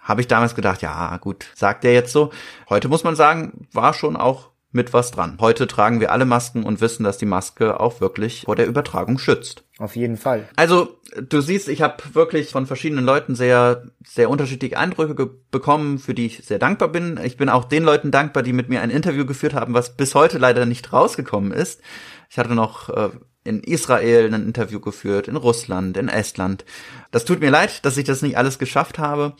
Habe 0.00 0.22
ich 0.22 0.28
damals 0.28 0.54
gedacht, 0.54 0.80
ja 0.80 1.14
gut, 1.18 1.46
sagt 1.54 1.84
er 1.84 1.92
jetzt 1.92 2.12
so. 2.12 2.32
Heute 2.70 2.88
muss 2.88 3.04
man 3.04 3.16
sagen, 3.16 3.68
war 3.72 3.92
schon 3.92 4.16
auch 4.16 4.49
mit 4.72 4.92
was 4.92 5.10
dran. 5.10 5.38
Heute 5.40 5.66
tragen 5.66 6.00
wir 6.00 6.12
alle 6.12 6.24
Masken 6.24 6.62
und 6.62 6.80
wissen, 6.80 7.02
dass 7.02 7.18
die 7.18 7.26
Maske 7.26 7.80
auch 7.80 8.00
wirklich 8.00 8.42
vor 8.44 8.56
der 8.56 8.66
Übertragung 8.66 9.18
schützt. 9.18 9.64
Auf 9.78 9.96
jeden 9.96 10.16
Fall. 10.16 10.48
Also, 10.56 11.00
du 11.28 11.40
siehst, 11.40 11.68
ich 11.68 11.82
habe 11.82 12.02
wirklich 12.12 12.50
von 12.50 12.66
verschiedenen 12.66 13.04
Leuten 13.04 13.34
sehr, 13.34 13.84
sehr 14.04 14.30
unterschiedliche 14.30 14.78
Eindrücke 14.78 15.30
bekommen, 15.50 15.98
für 15.98 16.14
die 16.14 16.26
ich 16.26 16.44
sehr 16.44 16.58
dankbar 16.58 16.88
bin. 16.88 17.18
Ich 17.24 17.36
bin 17.36 17.48
auch 17.48 17.64
den 17.64 17.82
Leuten 17.82 18.10
dankbar, 18.10 18.42
die 18.42 18.52
mit 18.52 18.68
mir 18.68 18.82
ein 18.82 18.90
Interview 18.90 19.26
geführt 19.26 19.54
haben, 19.54 19.74
was 19.74 19.96
bis 19.96 20.14
heute 20.14 20.38
leider 20.38 20.66
nicht 20.66 20.92
rausgekommen 20.92 21.50
ist. 21.50 21.80
Ich 22.28 22.38
hatte 22.38 22.54
noch 22.54 22.90
äh, 22.90 23.10
in 23.42 23.60
Israel 23.60 24.32
ein 24.32 24.46
Interview 24.46 24.80
geführt, 24.80 25.26
in 25.26 25.36
Russland, 25.36 25.96
in 25.96 26.08
Estland. 26.08 26.64
Das 27.10 27.24
tut 27.24 27.40
mir 27.40 27.50
leid, 27.50 27.84
dass 27.84 27.96
ich 27.96 28.04
das 28.04 28.22
nicht 28.22 28.36
alles 28.36 28.58
geschafft 28.58 28.98
habe. 28.98 29.34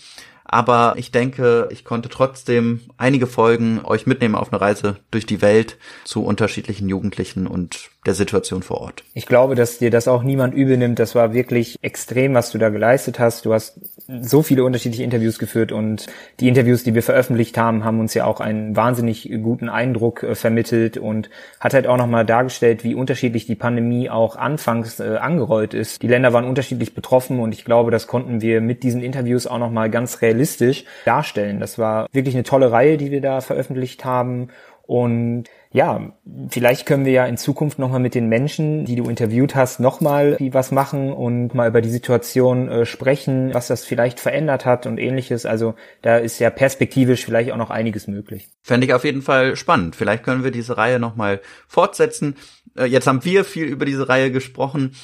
Aber 0.53 0.95
ich 0.97 1.13
denke, 1.13 1.69
ich 1.71 1.85
konnte 1.85 2.09
trotzdem 2.09 2.81
einige 2.97 3.29
Folgen 3.29 3.83
euch 3.85 4.07
mitnehmen 4.07 4.35
auf 4.35 4.53
eine 4.53 4.61
Reise 4.61 4.97
durch 5.13 5.25
die 5.25 5.43
Welt 5.43 5.79
zu 6.05 6.25
unterschiedlichen 6.25 6.89
Jugendlichen 6.89 7.47
und 7.47 7.91
der 8.07 8.15
Situation 8.15 8.63
vor 8.63 8.81
Ort. 8.81 9.05
Ich 9.13 9.27
glaube, 9.27 9.55
dass 9.55 9.79
dir 9.79 9.91
das 9.91 10.09
auch 10.09 10.23
niemand 10.23 10.55
übel 10.55 10.79
nimmt. 10.79 10.99
Das 10.99 11.15
war 11.15 11.35
wirklich 11.35 11.77
extrem, 11.83 12.33
was 12.33 12.51
du 12.51 12.57
da 12.57 12.71
geleistet 12.71 13.19
hast. 13.19 13.45
Du 13.45 13.53
hast 13.53 13.79
so 14.23 14.43
viele 14.43 14.65
unterschiedliche 14.65 15.05
Interviews 15.05 15.39
geführt 15.39 15.71
und 15.71 16.07
die 16.41 16.49
Interviews, 16.49 16.83
die 16.83 16.95
wir 16.95 17.03
veröffentlicht 17.03 17.59
haben, 17.59 17.85
haben 17.85 18.01
uns 18.01 18.15
ja 18.15 18.25
auch 18.25 18.41
einen 18.41 18.75
wahnsinnig 18.75 19.31
guten 19.43 19.69
Eindruck 19.69 20.23
äh, 20.23 20.35
vermittelt 20.35 20.97
und 20.97 21.29
hat 21.61 21.75
halt 21.75 21.87
auch 21.87 21.99
nochmal 21.99 22.25
dargestellt, 22.25 22.85
wie 22.85 22.95
unterschiedlich 22.95 23.47
die 23.47 23.55
Pandemie 23.55 24.09
auch 24.09 24.37
anfangs 24.37 24.99
äh, 24.99 25.19
angerollt 25.21 25.75
ist. 25.75 26.03
Die 26.03 26.09
Länder 26.09 26.33
waren 26.33 26.47
unterschiedlich 26.47 26.95
betroffen 26.95 27.39
und 27.39 27.53
ich 27.53 27.67
glaube, 27.67 27.91
das 27.91 28.07
konnten 28.07 28.41
wir 28.41 28.63
mit 28.63 28.83
diesen 28.83 29.03
Interviews 29.03 29.47
auch 29.47 29.59
nochmal 29.59 29.91
ganz 29.91 30.23
realistisch 30.23 30.85
darstellen. 31.05 31.61
Das 31.61 31.79
war 31.79 32.09
wirklich 32.13 32.35
eine 32.35 32.45
tolle 32.45 32.73
Reihe, 32.73 32.97
die 32.97 33.11
wir 33.11 33.21
da 33.21 33.43
veröffentlicht 33.43 34.05
haben 34.07 34.49
und 34.87 35.45
ja, 35.73 36.13
vielleicht 36.49 36.85
können 36.85 37.05
wir 37.05 37.13
ja 37.13 37.27
in 37.27 37.37
Zukunft 37.37 37.79
nochmal 37.79 38.01
mit 38.01 38.17
den 38.17 38.29
Menschen, 38.29 38.85
die 38.85 38.97
du 38.97 39.09
interviewt 39.09 39.55
hast, 39.55 39.79
nochmal 39.79 40.37
was 40.41 40.73
machen 40.73 41.13
und 41.13 41.55
mal 41.55 41.69
über 41.69 41.81
die 41.81 41.91
Situation 41.91 42.69
äh, 42.69 42.85
sprechen, 42.85 43.55
was 43.55 43.69
das 43.69 43.85
vielleicht 43.85 44.19
verändert 44.19 44.67
hat 44.67 44.87
und 44.87 44.99
ähnliches. 44.99 45.47
Also 45.47 45.77
da 46.03 46.17
ist 46.17 46.41
ja 46.41 46.51
perspektivisch 46.51 47.25
vielleicht 47.25 47.53
auch 47.53 47.57
noch 47.57 47.71
einiges 47.71 48.09
möglich. 48.09 48.49
Fände 48.63 48.85
ich 48.85 48.95
auf 48.95 49.05
jeden 49.05 49.23
Fall 49.23 49.55
spannend. 49.55 49.95
Vielleicht 49.95 50.25
können 50.25 50.43
wir 50.43 50.51
diese 50.51 50.77
Reihe 50.77 50.99
nochmal 50.99 51.41
fortsetzen. 51.69 52.35
Äh, 52.77 52.87
jetzt 52.87 53.07
haben 53.07 53.25
wir 53.25 53.45
viel 53.45 53.67
über 53.67 53.85
diese 53.85 54.09
Reihe 54.09 54.33
gesprochen. 54.33 54.97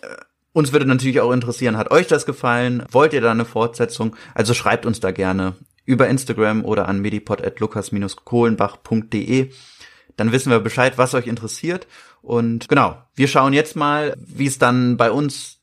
Äh, 0.00 0.06
uns 0.52 0.72
würde 0.72 0.86
natürlich 0.86 1.20
auch 1.20 1.32
interessieren, 1.32 1.76
hat 1.76 1.90
euch 1.90 2.06
das 2.06 2.24
gefallen? 2.24 2.84
Wollt 2.90 3.12
ihr 3.12 3.20
da 3.20 3.32
eine 3.32 3.44
Fortsetzung? 3.44 4.16
Also 4.34 4.54
schreibt 4.54 4.86
uns 4.86 5.00
da 5.00 5.10
gerne 5.10 5.54
über 5.84 6.08
Instagram 6.08 6.64
oder 6.64 6.88
an 6.88 7.00
medipod.lukas-kohlenbach.de. 7.00 9.50
Dann 10.16 10.32
wissen 10.32 10.50
wir 10.50 10.60
Bescheid, 10.60 10.98
was 10.98 11.14
euch 11.14 11.26
interessiert. 11.26 11.86
Und 12.22 12.68
genau, 12.68 12.98
wir 13.14 13.28
schauen 13.28 13.52
jetzt 13.52 13.76
mal, 13.76 14.16
wie 14.18 14.46
es 14.46 14.58
dann 14.58 14.96
bei 14.96 15.10
uns 15.10 15.58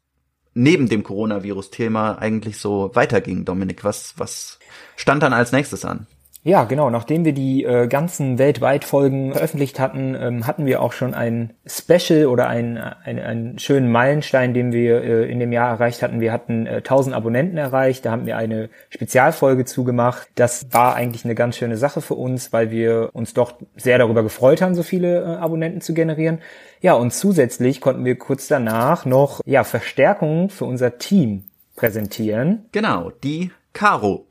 neben 0.53 0.89
dem 0.89 1.03
Coronavirus-Thema 1.03 2.17
eigentlich 2.19 2.57
so 2.57 2.91
weiterging, 2.93 3.45
Dominik. 3.45 3.83
Was, 3.83 4.13
was 4.17 4.59
stand 4.95 5.23
dann 5.23 5.33
als 5.33 5.51
nächstes 5.51 5.85
an? 5.85 6.07
Ja, 6.43 6.63
genau. 6.63 6.89
Nachdem 6.89 7.23
wir 7.23 7.33
die 7.33 7.63
äh, 7.65 7.87
ganzen 7.87 8.39
weltweit 8.39 8.83
Folgen 8.83 9.31
veröffentlicht 9.31 9.79
hatten, 9.79 10.15
ähm, 10.19 10.47
hatten 10.47 10.65
wir 10.65 10.81
auch 10.81 10.91
schon 10.91 11.13
ein 11.13 11.53
Special 11.67 12.25
oder 12.25 12.47
ein, 12.47 12.79
ein, 12.79 13.19
einen 13.19 13.59
schönen 13.59 13.91
Meilenstein, 13.91 14.55
den 14.55 14.71
wir 14.71 15.03
äh, 15.03 15.31
in 15.31 15.39
dem 15.39 15.51
Jahr 15.51 15.69
erreicht 15.69 16.01
hatten. 16.01 16.19
Wir 16.19 16.33
hatten 16.33 16.65
äh, 16.65 16.77
1000 16.77 17.15
Abonnenten 17.15 17.57
erreicht. 17.57 18.05
Da 18.05 18.11
haben 18.11 18.25
wir 18.25 18.37
eine 18.37 18.69
Spezialfolge 18.89 19.65
zugemacht. 19.65 20.29
Das 20.33 20.73
war 20.73 20.95
eigentlich 20.95 21.25
eine 21.25 21.35
ganz 21.35 21.57
schöne 21.57 21.77
Sache 21.77 22.01
für 22.01 22.15
uns, 22.15 22.51
weil 22.51 22.71
wir 22.71 23.11
uns 23.13 23.35
doch 23.35 23.53
sehr 23.75 23.99
darüber 23.99 24.23
gefreut 24.23 24.63
haben, 24.63 24.73
so 24.73 24.81
viele 24.81 25.21
äh, 25.21 25.35
Abonnenten 25.35 25.81
zu 25.81 25.93
generieren. 25.93 26.39
Ja, 26.81 26.93
und 26.93 27.13
zusätzlich 27.13 27.81
konnten 27.81 28.03
wir 28.03 28.17
kurz 28.17 28.47
danach 28.47 29.05
noch 29.05 29.41
ja 29.45 29.63
Verstärkungen 29.63 30.49
für 30.49 30.65
unser 30.65 30.97
Team 30.97 31.43
präsentieren. 31.75 32.65
Genau, 32.71 33.11
die 33.23 33.51
Caro. 33.73 34.25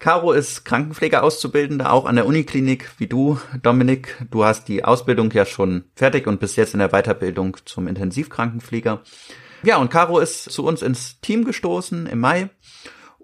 Caro 0.00 0.32
ist 0.32 0.64
Krankenpflegeauszubildende, 0.64 1.90
auch 1.90 2.06
an 2.06 2.16
der 2.16 2.24
Uniklinik 2.24 2.90
wie 2.96 3.06
du, 3.06 3.38
Dominik. 3.62 4.16
Du 4.30 4.46
hast 4.46 4.66
die 4.66 4.82
Ausbildung 4.82 5.30
ja 5.32 5.44
schon 5.44 5.84
fertig 5.94 6.26
und 6.26 6.40
bist 6.40 6.56
jetzt 6.56 6.72
in 6.72 6.80
der 6.80 6.88
Weiterbildung 6.88 7.58
zum 7.66 7.86
Intensivkrankenpfleger. 7.86 9.02
Ja, 9.62 9.76
und 9.76 9.90
Caro 9.90 10.18
ist 10.18 10.44
zu 10.50 10.64
uns 10.64 10.80
ins 10.80 11.20
Team 11.20 11.44
gestoßen 11.44 12.06
im 12.06 12.18
Mai. 12.18 12.48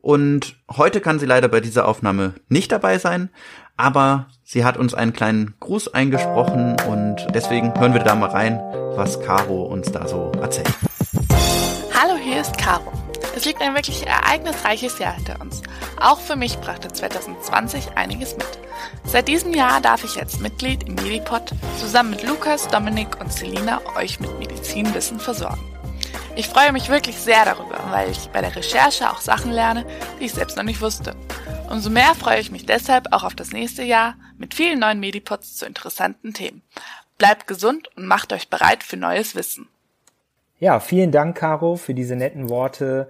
Und 0.02 0.56
heute 0.70 1.00
kann 1.00 1.18
sie 1.18 1.24
leider 1.24 1.48
bei 1.48 1.60
dieser 1.60 1.88
Aufnahme 1.88 2.34
nicht 2.50 2.70
dabei 2.70 2.98
sein, 2.98 3.30
aber 3.78 4.28
sie 4.44 4.62
hat 4.62 4.76
uns 4.76 4.92
einen 4.92 5.14
kleinen 5.14 5.54
Gruß 5.60 5.94
eingesprochen 5.94 6.76
und 6.86 7.26
deswegen 7.34 7.72
hören 7.80 7.94
wir 7.94 8.02
da 8.02 8.14
mal 8.14 8.28
rein, 8.28 8.60
was 8.94 9.18
Caro 9.20 9.62
uns 9.62 9.90
da 9.92 10.06
so 10.06 10.30
erzählt. 10.42 10.68
Hallo, 11.94 12.18
hier 12.22 12.42
ist 12.42 12.58
Caro. 12.58 12.92
Es 13.36 13.44
liegt 13.44 13.60
ein 13.60 13.74
wirklich 13.74 14.06
ereignisreiches 14.06 14.98
Jahr 14.98 15.12
hinter 15.12 15.38
uns. 15.42 15.60
Auch 16.00 16.20
für 16.20 16.36
mich 16.36 16.56
brachte 16.56 16.88
2020 16.88 17.90
einiges 17.94 18.34
mit. 18.34 18.46
Seit 19.04 19.28
diesem 19.28 19.52
Jahr 19.52 19.82
darf 19.82 20.04
ich 20.04 20.18
als 20.18 20.40
Mitglied 20.40 20.84
im 20.84 20.94
Medipod 20.94 21.52
zusammen 21.78 22.12
mit 22.12 22.22
Lukas, 22.22 22.66
Dominik 22.68 23.20
und 23.20 23.30
Selina 23.30 23.82
euch 23.94 24.20
mit 24.20 24.38
Medizinwissen 24.38 25.20
versorgen. 25.20 25.62
Ich 26.34 26.48
freue 26.48 26.72
mich 26.72 26.88
wirklich 26.88 27.16
sehr 27.16 27.44
darüber, 27.44 27.78
weil 27.90 28.10
ich 28.10 28.26
bei 28.28 28.40
der 28.40 28.56
Recherche 28.56 29.10
auch 29.10 29.20
Sachen 29.20 29.52
lerne, 29.52 29.84
die 30.18 30.24
ich 30.24 30.32
selbst 30.32 30.56
noch 30.56 30.64
nicht 30.64 30.80
wusste. 30.80 31.14
Umso 31.68 31.90
mehr 31.90 32.14
freue 32.14 32.40
ich 32.40 32.50
mich 32.50 32.64
deshalb 32.64 33.12
auch 33.12 33.22
auf 33.22 33.34
das 33.34 33.52
nächste 33.52 33.82
Jahr 33.82 34.16
mit 34.38 34.54
vielen 34.54 34.78
neuen 34.78 34.98
Medipods 34.98 35.56
zu 35.56 35.66
interessanten 35.66 36.32
Themen. 36.32 36.62
Bleibt 37.18 37.46
gesund 37.46 37.88
und 37.96 38.06
macht 38.06 38.32
euch 38.32 38.48
bereit 38.48 38.82
für 38.82 38.96
neues 38.96 39.34
Wissen. 39.34 39.68
Ja, 40.58 40.80
vielen 40.80 41.12
Dank, 41.12 41.36
Caro, 41.36 41.76
für 41.76 41.94
diese 41.94 42.16
netten 42.16 42.48
Worte. 42.48 43.08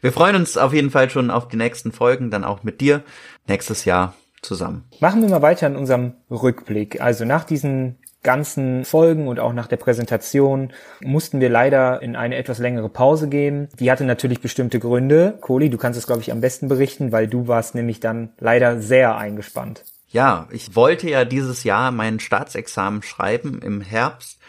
Wir 0.00 0.12
freuen 0.12 0.36
uns 0.36 0.56
auf 0.56 0.72
jeden 0.72 0.90
Fall 0.90 1.10
schon 1.10 1.30
auf 1.30 1.48
die 1.48 1.56
nächsten 1.56 1.92
Folgen, 1.92 2.30
dann 2.30 2.44
auch 2.44 2.62
mit 2.62 2.80
dir 2.80 3.02
nächstes 3.46 3.84
Jahr 3.84 4.14
zusammen. 4.42 4.84
Machen 5.00 5.22
wir 5.22 5.28
mal 5.28 5.42
weiter 5.42 5.66
in 5.66 5.76
unserem 5.76 6.14
Rückblick. 6.30 7.00
Also 7.00 7.24
nach 7.24 7.44
diesen 7.44 7.98
ganzen 8.22 8.84
Folgen 8.84 9.28
und 9.28 9.38
auch 9.38 9.52
nach 9.52 9.68
der 9.68 9.76
Präsentation 9.76 10.72
mussten 11.00 11.40
wir 11.40 11.48
leider 11.48 12.02
in 12.02 12.16
eine 12.16 12.36
etwas 12.36 12.58
längere 12.58 12.88
Pause 12.88 13.28
gehen. 13.28 13.68
Die 13.78 13.90
hatte 13.90 14.04
natürlich 14.04 14.40
bestimmte 14.40 14.80
Gründe. 14.80 15.38
Kohli, 15.40 15.70
du 15.70 15.78
kannst 15.78 15.98
es, 15.98 16.06
glaube 16.06 16.22
ich, 16.22 16.32
am 16.32 16.40
besten 16.40 16.68
berichten, 16.68 17.12
weil 17.12 17.28
du 17.28 17.46
warst 17.46 17.74
nämlich 17.74 18.00
dann 18.00 18.30
leider 18.38 18.80
sehr 18.80 19.16
eingespannt. 19.16 19.84
Ja, 20.08 20.48
ich 20.50 20.74
wollte 20.74 21.08
ja 21.08 21.24
dieses 21.24 21.62
Jahr 21.62 21.92
mein 21.92 22.18
Staatsexamen 22.18 23.02
schreiben 23.02 23.60
im 23.62 23.80
Herbst 23.80 24.40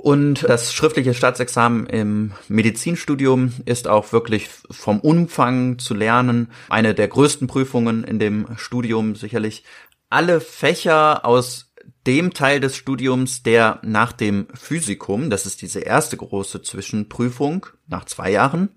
und 0.00 0.44
das 0.48 0.72
schriftliche 0.72 1.12
Staatsexamen 1.12 1.86
im 1.88 2.32
Medizinstudium 2.46 3.52
ist 3.64 3.88
auch 3.88 4.12
wirklich 4.12 4.48
vom 4.70 5.00
Umfang 5.00 5.80
zu 5.80 5.92
lernen 5.92 6.52
eine 6.68 6.94
der 6.94 7.08
größten 7.08 7.48
Prüfungen 7.48 8.04
in 8.04 8.20
dem 8.20 8.46
Studium 8.56 9.16
sicherlich. 9.16 9.64
Alle 10.08 10.40
Fächer 10.40 11.26
aus 11.26 11.74
dem 12.06 12.32
Teil 12.32 12.60
des 12.60 12.76
Studiums, 12.76 13.42
der 13.42 13.80
nach 13.82 14.12
dem 14.12 14.46
Physikum, 14.54 15.30
das 15.30 15.46
ist 15.46 15.62
diese 15.62 15.80
erste 15.80 16.16
große 16.16 16.62
Zwischenprüfung 16.62 17.66
nach 17.88 18.04
zwei 18.04 18.30
Jahren, 18.30 18.68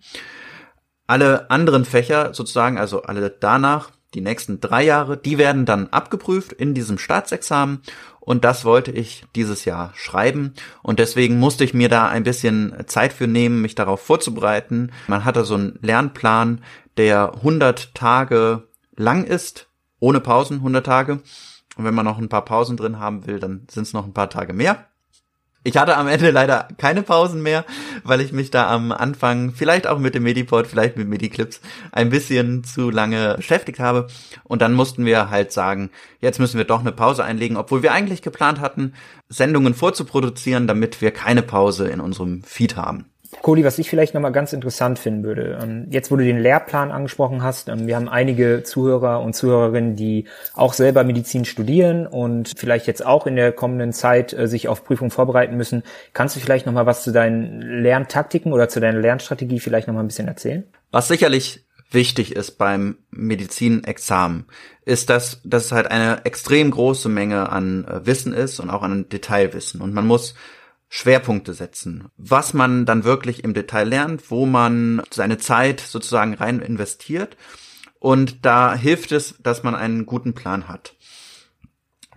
alle 1.05 1.51
anderen 1.51 1.85
Fächer 1.85 2.33
sozusagen, 2.33 2.79
also 2.79 3.03
alle 3.03 3.29
danach, 3.29 3.91
die 4.13 4.21
nächsten 4.21 4.59
drei 4.59 4.83
Jahre, 4.83 5.17
die 5.17 5.37
werden 5.37 5.65
dann 5.65 5.87
abgeprüft 5.87 6.53
in 6.53 6.73
diesem 6.73 6.97
Staatsexamen 6.97 7.81
und 8.19 8.43
das 8.43 8.65
wollte 8.65 8.91
ich 8.91 9.25
dieses 9.35 9.65
Jahr 9.65 9.91
schreiben 9.95 10.53
und 10.83 10.99
deswegen 10.99 11.39
musste 11.39 11.63
ich 11.63 11.73
mir 11.73 11.89
da 11.89 12.07
ein 12.07 12.23
bisschen 12.23 12.75
Zeit 12.87 13.13
für 13.13 13.27
nehmen, 13.27 13.61
mich 13.61 13.75
darauf 13.75 14.01
vorzubereiten. 14.01 14.91
Man 15.07 15.25
hatte 15.25 15.45
so 15.45 15.55
einen 15.55 15.79
Lernplan, 15.81 16.61
der 16.97 17.35
100 17.35 17.95
Tage 17.95 18.67
lang 18.95 19.23
ist, 19.23 19.67
ohne 19.99 20.19
Pausen 20.19 20.57
100 20.57 20.85
Tage 20.85 21.21
Und 21.77 21.85
wenn 21.85 21.95
man 21.95 22.05
noch 22.05 22.17
ein 22.17 22.29
paar 22.29 22.45
Pausen 22.45 22.75
drin 22.77 22.99
haben 22.99 23.25
will, 23.27 23.39
dann 23.39 23.65
sind 23.69 23.83
es 23.83 23.93
noch 23.93 24.05
ein 24.05 24.13
paar 24.13 24.29
Tage 24.29 24.53
mehr. 24.53 24.85
Ich 25.63 25.77
hatte 25.77 25.95
am 25.95 26.07
Ende 26.07 26.31
leider 26.31 26.67
keine 26.77 27.03
Pausen 27.03 27.43
mehr, 27.43 27.65
weil 28.03 28.19
ich 28.19 28.31
mich 28.31 28.49
da 28.49 28.67
am 28.71 28.91
Anfang, 28.91 29.51
vielleicht 29.51 29.85
auch 29.85 29.99
mit 29.99 30.15
dem 30.15 30.23
Mediport, 30.23 30.65
vielleicht 30.65 30.97
mit 30.97 31.07
Mediclips, 31.07 31.61
ein 31.91 32.09
bisschen 32.09 32.63
zu 32.63 32.89
lange 32.89 33.35
beschäftigt 33.35 33.79
habe. 33.79 34.07
Und 34.43 34.63
dann 34.63 34.73
mussten 34.73 35.05
wir 35.05 35.29
halt 35.29 35.51
sagen, 35.51 35.91
jetzt 36.19 36.39
müssen 36.39 36.57
wir 36.57 36.65
doch 36.65 36.79
eine 36.79 36.91
Pause 36.91 37.23
einlegen, 37.23 37.57
obwohl 37.57 37.83
wir 37.83 37.91
eigentlich 37.91 38.23
geplant 38.23 38.59
hatten, 38.59 38.93
Sendungen 39.29 39.75
vorzuproduzieren, 39.75 40.65
damit 40.65 40.99
wir 40.99 41.11
keine 41.11 41.43
Pause 41.43 41.87
in 41.89 41.99
unserem 41.99 42.41
Feed 42.41 42.75
haben. 42.75 43.05
Cody, 43.41 43.63
was 43.63 43.79
ich 43.79 43.89
vielleicht 43.89 44.13
nochmal 44.13 44.31
ganz 44.31 44.53
interessant 44.53 44.99
finden 44.99 45.23
würde, 45.23 45.57
ähm, 45.61 45.87
jetzt 45.89 46.11
wo 46.11 46.15
du 46.15 46.23
den 46.23 46.39
Lehrplan 46.39 46.91
angesprochen 46.91 47.41
hast, 47.41 47.69
ähm, 47.69 47.87
wir 47.87 47.95
haben 47.95 48.09
einige 48.09 48.63
Zuhörer 48.63 49.21
und 49.21 49.33
Zuhörerinnen, 49.33 49.95
die 49.95 50.25
auch 50.53 50.73
selber 50.73 51.03
Medizin 51.03 51.45
studieren 51.45 52.07
und 52.07 52.51
vielleicht 52.55 52.87
jetzt 52.87 53.05
auch 53.05 53.25
in 53.27 53.35
der 53.35 53.51
kommenden 53.51 53.93
Zeit 53.93 54.33
äh, 54.33 54.47
sich 54.47 54.67
auf 54.67 54.83
Prüfungen 54.83 55.11
vorbereiten 55.11 55.57
müssen. 55.57 55.83
Kannst 56.13 56.35
du 56.35 56.39
vielleicht 56.39 56.65
nochmal 56.65 56.85
was 56.85 57.03
zu 57.03 57.11
deinen 57.11 57.61
Lerntaktiken 57.61 58.53
oder 58.53 58.69
zu 58.69 58.79
deiner 58.79 58.99
Lernstrategie 58.99 59.59
vielleicht 59.59 59.87
nochmal 59.87 60.03
ein 60.03 60.07
bisschen 60.07 60.27
erzählen? 60.27 60.63
Was 60.91 61.07
sicherlich 61.07 61.65
wichtig 61.91 62.35
ist 62.35 62.57
beim 62.57 62.97
Medizinexamen, 63.11 64.45
ist, 64.85 65.09
dass, 65.09 65.41
dass 65.43 65.65
es 65.65 65.71
halt 65.71 65.87
eine 65.87 66.25
extrem 66.25 66.71
große 66.71 67.09
Menge 67.09 67.49
an 67.49 67.85
äh, 67.85 68.05
Wissen 68.05 68.33
ist 68.33 68.59
und 68.59 68.69
auch 68.69 68.83
an 68.83 69.07
Detailwissen. 69.09 69.81
Und 69.81 69.93
man 69.93 70.07
muss 70.07 70.35
Schwerpunkte 70.93 71.53
setzen, 71.53 72.09
was 72.17 72.53
man 72.53 72.85
dann 72.85 73.05
wirklich 73.05 73.45
im 73.45 73.53
Detail 73.53 73.87
lernt, 73.87 74.29
wo 74.29 74.45
man 74.45 75.01
seine 75.09 75.37
Zeit 75.37 75.79
sozusagen 75.79 76.33
rein 76.33 76.59
investiert. 76.59 77.37
Und 77.99 78.45
da 78.45 78.75
hilft 78.75 79.13
es, 79.13 79.35
dass 79.41 79.63
man 79.63 79.73
einen 79.73 80.05
guten 80.05 80.33
Plan 80.33 80.67
hat. 80.67 80.95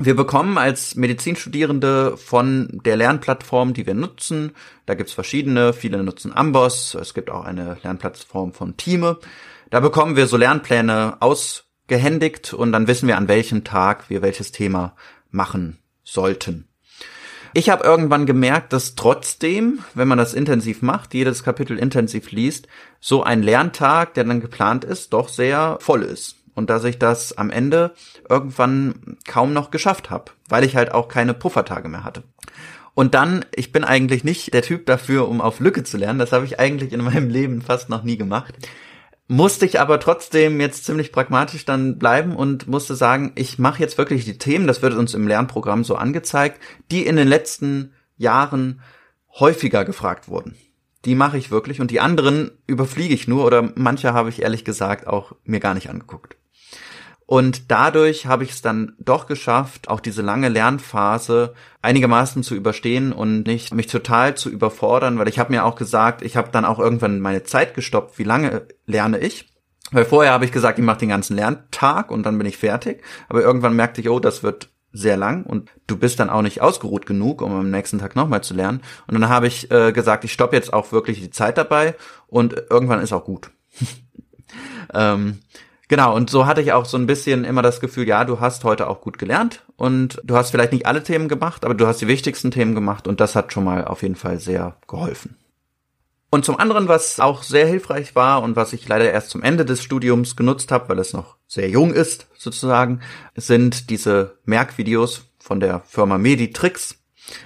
Wir 0.00 0.16
bekommen 0.16 0.58
als 0.58 0.96
Medizinstudierende 0.96 2.16
von 2.16 2.80
der 2.84 2.96
Lernplattform, 2.96 3.74
die 3.74 3.86
wir 3.86 3.94
nutzen, 3.94 4.50
da 4.86 4.94
gibt's 4.94 5.12
verschiedene, 5.12 5.72
viele 5.72 6.02
nutzen 6.02 6.36
Amboss, 6.36 6.96
es 6.96 7.14
gibt 7.14 7.30
auch 7.30 7.44
eine 7.44 7.76
Lernplattform 7.84 8.52
von 8.52 8.76
Teame, 8.76 9.20
da 9.70 9.78
bekommen 9.78 10.16
wir 10.16 10.26
so 10.26 10.36
Lernpläne 10.36 11.18
ausgehändigt 11.20 12.52
und 12.52 12.72
dann 12.72 12.88
wissen 12.88 13.06
wir, 13.06 13.16
an 13.16 13.28
welchem 13.28 13.62
Tag 13.62 14.10
wir 14.10 14.20
welches 14.20 14.50
Thema 14.50 14.96
machen 15.30 15.78
sollten. 16.02 16.66
Ich 17.56 17.70
habe 17.70 17.84
irgendwann 17.84 18.26
gemerkt, 18.26 18.72
dass 18.72 18.96
trotzdem, 18.96 19.78
wenn 19.94 20.08
man 20.08 20.18
das 20.18 20.34
intensiv 20.34 20.82
macht, 20.82 21.14
jedes 21.14 21.44
Kapitel 21.44 21.78
intensiv 21.78 22.32
liest, 22.32 22.66
so 22.98 23.22
ein 23.22 23.44
Lerntag, 23.44 24.14
der 24.14 24.24
dann 24.24 24.40
geplant 24.40 24.82
ist, 24.82 25.12
doch 25.12 25.28
sehr 25.28 25.78
voll 25.80 26.02
ist. 26.02 26.34
Und 26.56 26.68
dass 26.68 26.82
ich 26.82 26.98
das 26.98 27.38
am 27.38 27.50
Ende 27.50 27.94
irgendwann 28.28 29.18
kaum 29.24 29.52
noch 29.52 29.70
geschafft 29.70 30.10
habe, 30.10 30.32
weil 30.48 30.64
ich 30.64 30.74
halt 30.74 30.90
auch 30.90 31.06
keine 31.06 31.32
Puffertage 31.32 31.88
mehr 31.88 32.02
hatte. 32.02 32.24
Und 32.94 33.14
dann, 33.14 33.44
ich 33.54 33.70
bin 33.70 33.84
eigentlich 33.84 34.24
nicht 34.24 34.52
der 34.52 34.62
Typ 34.62 34.86
dafür, 34.86 35.28
um 35.28 35.40
auf 35.40 35.60
Lücke 35.60 35.84
zu 35.84 35.96
lernen. 35.96 36.18
Das 36.18 36.32
habe 36.32 36.44
ich 36.44 36.58
eigentlich 36.58 36.92
in 36.92 37.04
meinem 37.04 37.28
Leben 37.28 37.62
fast 37.62 37.88
noch 37.88 38.02
nie 38.02 38.16
gemacht 38.16 38.54
musste 39.26 39.64
ich 39.64 39.80
aber 39.80 40.00
trotzdem 40.00 40.60
jetzt 40.60 40.84
ziemlich 40.84 41.12
pragmatisch 41.12 41.64
dann 41.64 41.98
bleiben 41.98 42.36
und 42.36 42.68
musste 42.68 42.94
sagen, 42.94 43.32
ich 43.36 43.58
mache 43.58 43.80
jetzt 43.80 43.96
wirklich 43.96 44.24
die 44.24 44.38
Themen, 44.38 44.66
das 44.66 44.82
wird 44.82 44.94
uns 44.94 45.14
im 45.14 45.26
Lernprogramm 45.26 45.84
so 45.84 45.96
angezeigt, 45.96 46.60
die 46.90 47.06
in 47.06 47.16
den 47.16 47.28
letzten 47.28 47.92
Jahren 48.16 48.80
häufiger 49.38 49.84
gefragt 49.84 50.28
wurden. 50.28 50.56
Die 51.04 51.14
mache 51.14 51.38
ich 51.38 51.50
wirklich 51.50 51.80
und 51.80 51.90
die 51.90 52.00
anderen 52.00 52.50
überfliege 52.66 53.14
ich 53.14 53.28
nur 53.28 53.44
oder 53.44 53.70
manche 53.74 54.12
habe 54.12 54.28
ich 54.28 54.42
ehrlich 54.42 54.64
gesagt 54.64 55.06
auch 55.06 55.32
mir 55.44 55.60
gar 55.60 55.74
nicht 55.74 55.90
angeguckt. 55.90 56.36
Und 57.26 57.70
dadurch 57.70 58.26
habe 58.26 58.44
ich 58.44 58.50
es 58.50 58.62
dann 58.62 58.94
doch 58.98 59.26
geschafft, 59.26 59.88
auch 59.88 60.00
diese 60.00 60.20
lange 60.20 60.48
Lernphase 60.48 61.54
einigermaßen 61.80 62.42
zu 62.42 62.54
überstehen 62.54 63.12
und 63.12 63.46
nicht 63.46 63.72
mich 63.72 63.86
total 63.86 64.36
zu 64.36 64.50
überfordern, 64.50 65.18
weil 65.18 65.28
ich 65.28 65.38
habe 65.38 65.52
mir 65.52 65.64
auch 65.64 65.76
gesagt, 65.76 66.22
ich 66.22 66.36
habe 66.36 66.50
dann 66.52 66.66
auch 66.66 66.78
irgendwann 66.78 67.20
meine 67.20 67.42
Zeit 67.42 67.74
gestoppt, 67.74 68.18
wie 68.18 68.24
lange 68.24 68.66
lerne 68.86 69.18
ich. 69.18 69.48
Weil 69.90 70.04
vorher 70.04 70.32
habe 70.32 70.44
ich 70.44 70.52
gesagt, 70.52 70.78
ich 70.78 70.84
mache 70.84 70.98
den 70.98 71.10
ganzen 71.10 71.36
Lerntag 71.36 72.10
und 72.10 72.24
dann 72.24 72.36
bin 72.36 72.46
ich 72.46 72.58
fertig. 72.58 73.02
Aber 73.28 73.42
irgendwann 73.42 73.76
merkte 73.76 74.00
ich, 74.00 74.08
oh, 74.08 74.18
das 74.18 74.42
wird 74.42 74.68
sehr 74.92 75.16
lang 75.16 75.44
und 75.44 75.70
du 75.86 75.96
bist 75.96 76.20
dann 76.20 76.30
auch 76.30 76.42
nicht 76.42 76.60
ausgeruht 76.62 77.04
genug, 77.04 77.42
um 77.42 77.52
am 77.52 77.70
nächsten 77.70 77.98
Tag 77.98 78.16
nochmal 78.16 78.42
zu 78.42 78.54
lernen. 78.54 78.80
Und 79.06 79.14
dann 79.14 79.28
habe 79.28 79.46
ich 79.46 79.70
äh, 79.70 79.92
gesagt, 79.92 80.24
ich 80.24 80.32
stoppe 80.32 80.56
jetzt 80.56 80.72
auch 80.72 80.92
wirklich 80.92 81.20
die 81.20 81.30
Zeit 81.30 81.58
dabei 81.58 81.96
und 82.28 82.54
irgendwann 82.70 83.00
ist 83.00 83.12
auch 83.12 83.24
gut. 83.24 83.50
ähm, 84.94 85.40
Genau, 85.88 86.14
und 86.14 86.30
so 86.30 86.46
hatte 86.46 86.62
ich 86.62 86.72
auch 86.72 86.86
so 86.86 86.96
ein 86.96 87.06
bisschen 87.06 87.44
immer 87.44 87.60
das 87.62 87.80
Gefühl, 87.80 88.08
ja, 88.08 88.24
du 88.24 88.40
hast 88.40 88.64
heute 88.64 88.88
auch 88.88 89.00
gut 89.02 89.18
gelernt 89.18 89.62
und 89.76 90.20
du 90.24 90.34
hast 90.36 90.50
vielleicht 90.50 90.72
nicht 90.72 90.86
alle 90.86 91.02
Themen 91.02 91.28
gemacht, 91.28 91.64
aber 91.64 91.74
du 91.74 91.86
hast 91.86 92.00
die 92.00 92.08
wichtigsten 92.08 92.50
Themen 92.50 92.74
gemacht 92.74 93.06
und 93.06 93.20
das 93.20 93.36
hat 93.36 93.52
schon 93.52 93.64
mal 93.64 93.84
auf 93.84 94.02
jeden 94.02 94.16
Fall 94.16 94.38
sehr 94.38 94.76
geholfen. 94.88 95.36
Und 96.30 96.44
zum 96.44 96.58
anderen, 96.58 96.88
was 96.88 97.20
auch 97.20 97.44
sehr 97.44 97.64
hilfreich 97.66 98.16
war 98.16 98.42
und 98.42 98.56
was 98.56 98.72
ich 98.72 98.88
leider 98.88 99.08
erst 99.08 99.30
zum 99.30 99.42
Ende 99.42 99.64
des 99.64 99.84
Studiums 99.84 100.34
genutzt 100.34 100.72
habe, 100.72 100.88
weil 100.88 100.98
es 100.98 101.12
noch 101.12 101.36
sehr 101.46 101.68
jung 101.68 101.92
ist, 101.92 102.26
sozusagen, 102.36 103.02
sind 103.36 103.88
diese 103.88 104.38
Merkvideos 104.44 105.26
von 105.38 105.60
der 105.60 105.82
Firma 105.86 106.18
Meditrix. 106.18 106.96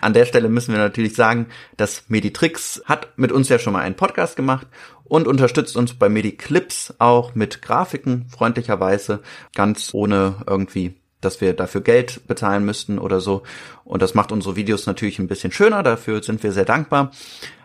An 0.01 0.13
der 0.13 0.25
Stelle 0.25 0.49
müssen 0.49 0.73
wir 0.73 0.81
natürlich 0.81 1.15
sagen, 1.15 1.47
dass 1.77 2.05
Meditrix 2.09 2.83
hat 2.85 3.09
mit 3.17 3.33
uns 3.33 3.49
ja 3.49 3.59
schon 3.59 3.73
mal 3.73 3.83
einen 3.83 3.97
Podcast 3.97 4.37
gemacht 4.37 4.67
und 5.05 5.27
unterstützt 5.27 5.77
uns 5.77 5.95
bei 5.95 6.09
Mediclips 6.09 6.95
auch 6.99 7.35
mit 7.35 7.63
Grafiken 7.63 8.27
freundlicherweise, 8.29 9.21
ganz 9.55 9.93
ohne 9.93 10.43
irgendwie 10.47 10.95
dass 11.21 11.41
wir 11.41 11.53
dafür 11.53 11.81
Geld 11.81 12.29
bezahlen 12.29 12.65
müssten 12.65 12.99
oder 12.99 13.21
so. 13.21 13.43
Und 13.85 14.03
das 14.03 14.15
macht 14.15 14.31
unsere 14.31 14.57
Videos 14.57 14.87
natürlich 14.87 15.19
ein 15.19 15.27
bisschen 15.27 15.53
schöner, 15.53 15.83
dafür 15.83 16.23
sind 16.23 16.43
wir 16.43 16.53
sehr 16.53 16.65
dankbar. 16.65 17.11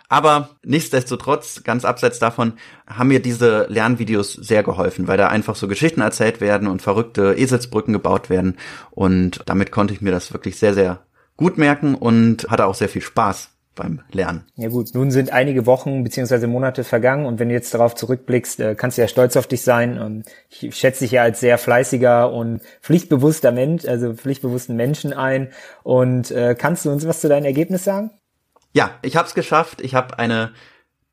Aber 0.10 0.50
nichtsdestotrotz, 0.64 1.64
ganz 1.64 1.86
abseits 1.86 2.20
davon, 2.20 2.54
haben 2.86 3.08
mir 3.08 3.20
diese 3.20 3.66
Lernvideos 3.70 4.34
sehr 4.34 4.62
geholfen, 4.62 5.08
weil 5.08 5.18
da 5.18 5.28
einfach 5.28 5.56
so 5.56 5.68
Geschichten 5.68 6.02
erzählt 6.02 6.40
werden 6.40 6.68
und 6.68 6.84
verrückte 6.84 7.34
Eselsbrücken 7.34 7.94
gebaut 7.94 8.30
werden. 8.30 8.58
Und 8.92 9.42
damit 9.48 9.72
konnte 9.72 9.94
ich 9.94 10.02
mir 10.02 10.12
das 10.12 10.32
wirklich 10.32 10.58
sehr, 10.58 10.76
sehr 10.76 11.04
gut 11.38 11.58
merken 11.58 11.96
und 11.96 12.48
hatte 12.50 12.66
auch 12.66 12.76
sehr 12.76 12.90
viel 12.90 13.02
Spaß 13.02 13.50
beim 13.76 14.02
Lernen. 14.12 14.46
Ja 14.56 14.70
gut, 14.70 14.94
nun 14.94 15.12
sind 15.12 15.32
einige 15.32 15.66
Wochen 15.66 16.04
beziehungsweise 16.04 16.48
Monate 16.48 16.84
vergangen 16.84 17.26
und 17.26 17.40
wenn 17.40 17.50
du 17.50 17.56
jetzt 17.56 17.74
darauf 17.74 17.96
zurückblickst, 17.96 18.60
äh, 18.60 18.76
kannst 18.76 18.98
du 18.98 19.02
ja 19.02 19.08
stolz 19.08 19.36
auf 19.36 19.48
dich 19.48 19.64
sein. 19.64 19.98
Und 19.98 20.26
ich 20.50 20.76
schätze 20.76 21.04
dich 21.04 21.12
ja 21.12 21.24
als 21.24 21.40
sehr 21.40 21.58
fleißiger 21.58 22.32
und 22.32 22.62
pflichtbewusster 22.82 23.52
Mensch, 23.52 23.86
also 23.86 24.14
pflichtbewussten 24.14 24.76
Menschen 24.76 25.14
ein. 25.14 25.52
Und 25.84 26.32
äh, 26.32 26.56
kannst 26.58 26.86
du 26.86 26.92
uns 26.92 27.08
was 27.08 27.22
zu 27.22 27.30
deinem 27.30 27.46
Ergebnis 27.46 27.84
sagen? 27.84 28.12
Ja, 28.74 28.92
ich 29.02 29.16
habe 29.16 29.28
es 29.28 29.34
geschafft. 29.34 29.82
Ich 29.82 29.96
habe 29.96 30.20
eine 30.20 30.52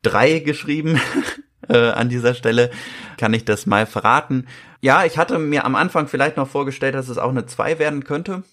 drei 0.03 0.39
geschrieben. 0.39 0.99
äh, 1.67 1.89
an 1.89 2.09
dieser 2.09 2.33
Stelle 2.33 2.69
kann 3.17 3.33
ich 3.33 3.45
das 3.45 3.65
mal 3.65 3.85
verraten. 3.85 4.47
Ja, 4.81 5.05
ich 5.05 5.17
hatte 5.17 5.39
mir 5.39 5.65
am 5.65 5.75
Anfang 5.75 6.07
vielleicht 6.07 6.37
noch 6.37 6.47
vorgestellt, 6.47 6.95
dass 6.95 7.09
es 7.09 7.17
auch 7.17 7.29
eine 7.29 7.45
zwei 7.45 7.79
werden 7.79 8.03
könnte. 8.03 8.43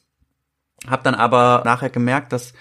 Hab 0.87 1.05
dann 1.05 1.15
aber 1.15 1.63
nachher 1.65 1.91
gemerkt, 1.91 2.33
dass 2.33 2.53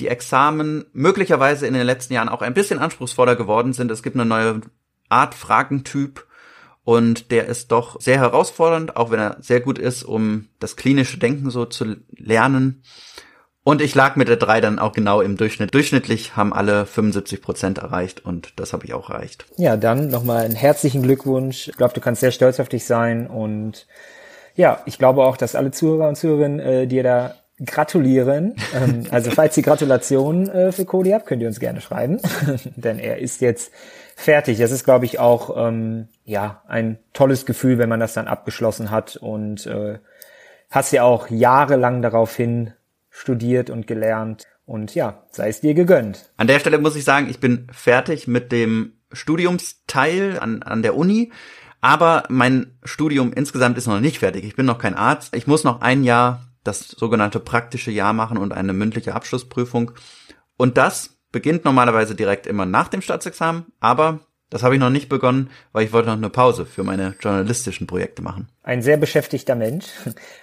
die 0.00 0.08
Examen 0.08 0.84
möglicherweise 0.92 1.66
in 1.66 1.74
den 1.74 1.86
letzten 1.86 2.14
Jahren 2.14 2.28
auch 2.28 2.42
ein 2.42 2.54
bisschen 2.54 2.78
anspruchsvoller 2.78 3.36
geworden 3.36 3.72
sind. 3.72 3.90
Es 3.90 4.02
gibt 4.02 4.16
eine 4.16 4.24
neue 4.24 4.60
Art 5.08 5.34
Fragentyp 5.34 6.26
und 6.82 7.30
der 7.30 7.46
ist 7.46 7.72
doch 7.72 8.00
sehr 8.00 8.18
herausfordernd, 8.18 8.96
auch 8.96 9.10
wenn 9.10 9.20
er 9.20 9.36
sehr 9.40 9.60
gut 9.60 9.78
ist, 9.78 10.02
um 10.02 10.48
das 10.58 10.76
klinische 10.76 11.18
Denken 11.18 11.50
so 11.50 11.64
zu 11.64 11.96
lernen. 12.10 12.82
Und 13.62 13.80
ich 13.80 13.94
lag 13.94 14.16
mit 14.16 14.28
der 14.28 14.36
3 14.36 14.60
dann 14.60 14.78
auch 14.78 14.92
genau 14.92 15.22
im 15.22 15.38
Durchschnitt. 15.38 15.72
Durchschnittlich 15.72 16.36
haben 16.36 16.52
alle 16.52 16.84
75 16.84 17.40
Prozent 17.40 17.78
erreicht 17.78 18.22
und 18.22 18.52
das 18.56 18.74
habe 18.74 18.84
ich 18.84 18.92
auch 18.92 19.08
erreicht. 19.08 19.46
Ja, 19.56 19.78
dann 19.78 20.08
nochmal 20.08 20.44
einen 20.44 20.54
herzlichen 20.54 21.02
Glückwunsch. 21.02 21.68
Ich 21.68 21.76
glaube, 21.76 21.94
du 21.94 22.00
kannst 22.02 22.20
sehr 22.20 22.30
stolz 22.30 22.60
auf 22.60 22.68
dich 22.68 22.84
sein 22.84 23.26
und 23.26 23.86
ja, 24.54 24.82
ich 24.84 24.98
glaube 24.98 25.24
auch, 25.24 25.38
dass 25.38 25.54
alle 25.54 25.70
Zuhörer 25.70 26.08
und 26.08 26.16
Zuhörerinnen 26.16 26.60
äh, 26.60 26.86
dir 26.86 27.02
da 27.02 27.34
gratulieren. 27.64 28.54
Ähm, 28.74 29.06
also 29.10 29.30
falls 29.30 29.56
ihr 29.56 29.62
Gratulationen 29.62 30.48
äh, 30.48 30.72
für 30.72 30.84
Cody 30.84 31.10
habt, 31.10 31.26
könnt 31.26 31.40
ihr 31.40 31.46
uns 31.46 31.60
gerne 31.60 31.80
schreiben, 31.80 32.20
denn 32.76 32.98
er 32.98 33.18
ist 33.18 33.40
jetzt 33.40 33.70
fertig. 34.16 34.58
Das 34.58 34.72
ist, 34.72 34.84
glaube 34.84 35.04
ich, 35.04 35.20
auch 35.20 35.54
ähm, 35.56 36.08
ja 36.24 36.62
ein 36.66 36.98
tolles 37.12 37.46
Gefühl, 37.46 37.78
wenn 37.78 37.88
man 37.88 38.00
das 38.00 38.14
dann 38.14 38.26
abgeschlossen 38.26 38.90
hat 38.90 39.14
und 39.16 39.66
äh, 39.66 39.98
hast 40.70 40.92
ja 40.92 41.04
auch 41.04 41.30
jahrelang 41.30 42.02
daraufhin 42.02 42.72
studiert 43.10 43.70
und 43.70 43.86
gelernt 43.86 44.48
und 44.66 44.94
ja, 44.96 45.22
sei 45.30 45.48
es 45.50 45.60
dir 45.60 45.74
gegönnt. 45.74 46.32
An 46.36 46.48
der 46.48 46.58
Stelle 46.58 46.78
muss 46.78 46.96
ich 46.96 47.04
sagen, 47.04 47.28
ich 47.30 47.38
bin 47.38 47.68
fertig 47.70 48.26
mit 48.26 48.50
dem 48.50 48.94
Studiumsteil 49.12 50.38
an, 50.40 50.64
an 50.64 50.82
der 50.82 50.96
Uni. 50.96 51.30
Aber 51.80 52.24
mein 52.30 52.78
Studium 52.82 53.32
insgesamt 53.34 53.76
ist 53.76 53.86
noch 53.86 54.00
nicht 54.00 54.18
fertig. 54.18 54.44
Ich 54.44 54.56
bin 54.56 54.64
noch 54.64 54.78
kein 54.78 54.94
Arzt. 54.94 55.36
Ich 55.36 55.46
muss 55.46 55.64
noch 55.64 55.82
ein 55.82 56.02
Jahr 56.02 56.40
das 56.64 56.88
sogenannte 56.88 57.40
praktische 57.40 57.90
Jahr 57.90 58.12
machen 58.12 58.38
und 58.38 58.52
eine 58.52 58.72
mündliche 58.72 59.14
Abschlussprüfung. 59.14 59.92
Und 60.56 60.76
das 60.76 61.18
beginnt 61.30 61.64
normalerweise 61.64 62.14
direkt 62.14 62.46
immer 62.46 62.66
nach 62.66 62.88
dem 62.88 63.02
Staatsexamen, 63.02 63.66
aber 63.80 64.20
das 64.50 64.62
habe 64.62 64.74
ich 64.74 64.80
noch 64.80 64.90
nicht 64.90 65.08
begonnen, 65.08 65.50
weil 65.72 65.84
ich 65.84 65.92
wollte 65.92 66.08
noch 66.08 66.16
eine 66.16 66.30
Pause 66.30 66.64
für 66.64 66.84
meine 66.84 67.16
journalistischen 67.20 67.86
Projekte 67.86 68.22
machen. 68.22 68.48
Ein 68.64 68.80
sehr 68.80 68.96
beschäftigter 68.96 69.54
Mensch. 69.54 69.84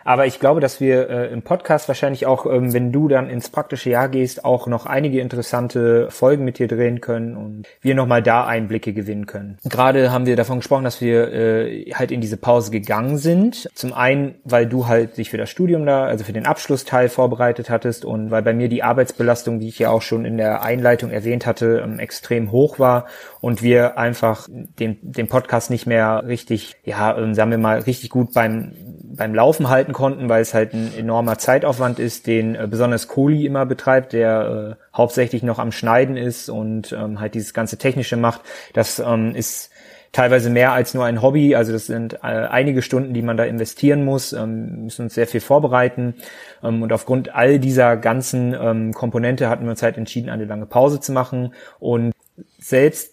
Aber 0.06 0.28
ich 0.28 0.40
glaube, 0.40 0.62
dass 0.62 0.80
wir 0.80 1.10
äh, 1.10 1.34
im 1.34 1.42
Podcast 1.42 1.88
wahrscheinlich 1.88 2.28
auch, 2.28 2.46
ähm, 2.46 2.72
wenn 2.72 2.92
du 2.92 3.08
dann 3.08 3.30
ins 3.30 3.50
praktische 3.50 3.90
Jahr 3.90 4.10
gehst, 4.10 4.46
auch 4.46 4.68
noch 4.68 4.86
einige 4.86 5.20
interessante 5.20 6.10
Folgen 6.12 6.46
mit 6.46 6.60
dir 6.60 6.68
drehen 6.68 7.02
können 7.02 7.36
und 7.36 7.68
wir 7.82 7.96
nochmal 7.96 8.22
da 8.22 8.46
Einblicke 8.46 8.94
gewinnen 8.94 9.26
können. 9.26 9.58
Gerade 9.68 10.12
haben 10.12 10.28
wir 10.28 10.36
davon 10.36 10.60
gesprochen, 10.60 10.84
dass 10.84 11.02
wir 11.02 11.34
äh, 11.34 11.92
halt 11.94 12.12
in 12.12 12.22
diese 12.22 12.38
Pause 12.38 12.70
gegangen 12.70 13.18
sind. 13.18 13.68
Zum 13.74 13.92
einen, 13.92 14.36
weil 14.44 14.68
du 14.68 14.88
halt 14.88 15.18
dich 15.18 15.32
für 15.32 15.38
das 15.38 15.50
Studium 15.50 15.88
da, 15.88 16.04
also 16.04 16.24
für 16.24 16.34
den 16.34 16.46
Abschlussteil 16.46 17.10
vorbereitet 17.10 17.72
hattest 17.72 18.06
und 18.06 18.30
weil 18.30 18.44
bei 18.44 18.54
mir 18.54 18.70
die 18.70 18.84
Arbeitsbelastung, 18.84 19.60
wie 19.60 19.68
ich 19.68 19.80
ja 19.80 19.90
auch 19.90 20.04
schon 20.04 20.26
in 20.26 20.38
der 20.38 20.62
Einleitung 20.62 21.10
erwähnt 21.10 21.48
hatte, 21.48 21.82
ähm, 21.84 21.98
extrem 21.98 22.52
hoch 22.52 22.78
war 22.78 23.08
und 23.40 23.64
wir 23.64 23.98
einfach 23.98 24.48
den, 24.52 25.00
den 25.02 25.28
Podcast 25.28 25.72
nicht 25.72 25.88
mehr 25.88 26.24
richtig, 26.28 26.76
ja, 26.84 27.18
ähm, 27.18 27.34
sagen 27.34 27.50
wir 27.50 27.58
mal, 27.58 27.80
richtig 27.80 28.11
gut 28.12 28.34
beim, 28.34 28.74
beim 29.04 29.34
Laufen 29.34 29.70
halten 29.70 29.94
konnten, 29.94 30.30
weil 30.30 30.42
es 30.42 30.54
halt 30.54 30.74
ein 30.74 30.94
enormer 30.96 31.38
Zeitaufwand 31.38 31.98
ist, 31.98 32.28
den 32.28 32.56
äh, 32.56 32.68
besonders 32.70 33.08
Kohli 33.08 33.46
immer 33.46 33.66
betreibt, 33.66 34.14
der 34.14 34.78
äh, 34.78 34.96
hauptsächlich 34.96 35.42
noch 35.42 35.58
am 35.58 35.72
Schneiden 35.72 36.18
ist 36.18 36.50
und 36.50 36.92
ähm, 36.92 37.20
halt 37.20 37.34
dieses 37.34 37.54
ganze 37.54 37.78
Technische 37.78 38.18
macht. 38.18 38.42
Das 38.74 39.00
ähm, 39.00 39.34
ist 39.36 39.72
teilweise 40.12 40.50
mehr 40.50 40.74
als 40.74 40.94
nur 40.94 41.06
ein 41.06 41.22
Hobby. 41.22 41.56
Also 41.56 41.72
das 41.72 41.88
sind 41.88 42.16
äh, 42.16 42.28
einige 42.28 42.82
Stunden, 42.82 43.14
die 43.14 43.22
man 43.22 43.38
da 43.38 43.46
investieren 43.46 44.04
muss, 44.04 44.34
ähm, 44.34 44.84
müssen 44.84 45.04
uns 45.04 45.16
sehr 45.16 45.28
viel 45.28 45.42
vorbereiten. 45.42 46.16
Ähm, 46.64 46.82
und 46.82 46.92
aufgrund 46.94 47.34
all 47.34 47.60
dieser 47.60 47.98
ganzen 47.98 48.54
ähm, 48.54 48.94
Komponente 48.94 49.50
hatten 49.50 49.64
wir 49.64 49.72
uns 49.72 49.84
halt 49.84 49.98
entschieden, 49.98 50.30
eine 50.30 50.46
lange 50.46 50.66
Pause 50.66 51.00
zu 51.00 51.12
machen. 51.12 51.54
Und 51.80 52.14
selbst 52.60 53.11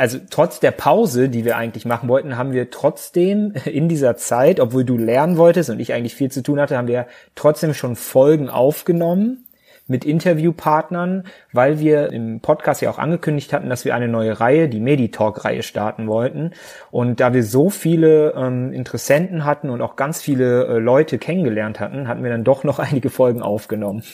also 0.00 0.18
trotz 0.30 0.60
der 0.60 0.70
Pause, 0.70 1.28
die 1.28 1.44
wir 1.44 1.58
eigentlich 1.58 1.84
machen 1.84 2.08
wollten, 2.08 2.38
haben 2.38 2.52
wir 2.52 2.70
trotzdem 2.70 3.52
in 3.66 3.88
dieser 3.88 4.16
Zeit, 4.16 4.58
obwohl 4.58 4.84
du 4.84 4.96
lernen 4.96 5.36
wolltest 5.36 5.68
und 5.68 5.78
ich 5.78 5.92
eigentlich 5.92 6.14
viel 6.14 6.30
zu 6.30 6.42
tun 6.42 6.58
hatte, 6.58 6.78
haben 6.78 6.88
wir 6.88 7.06
trotzdem 7.34 7.74
schon 7.74 7.96
Folgen 7.96 8.48
aufgenommen 8.48 9.44
mit 9.86 10.04
Interviewpartnern, 10.04 11.24
weil 11.52 11.80
wir 11.80 12.12
im 12.12 12.40
Podcast 12.40 12.80
ja 12.80 12.90
auch 12.90 12.98
angekündigt 12.98 13.52
hatten, 13.52 13.68
dass 13.68 13.84
wir 13.84 13.94
eine 13.94 14.08
neue 14.08 14.38
Reihe, 14.40 14.68
die 14.68 14.80
Meditalk-Reihe 14.80 15.64
starten 15.64 16.06
wollten. 16.06 16.52
Und 16.92 17.18
da 17.18 17.34
wir 17.34 17.42
so 17.42 17.68
viele 17.70 18.32
ähm, 18.36 18.72
Interessenten 18.72 19.44
hatten 19.44 19.68
und 19.68 19.82
auch 19.82 19.96
ganz 19.96 20.22
viele 20.22 20.66
äh, 20.66 20.78
Leute 20.78 21.18
kennengelernt 21.18 21.80
hatten, 21.80 22.06
hatten 22.06 22.22
wir 22.22 22.30
dann 22.30 22.44
doch 22.44 22.62
noch 22.64 22.78
einige 22.78 23.10
Folgen 23.10 23.42
aufgenommen. 23.42 24.04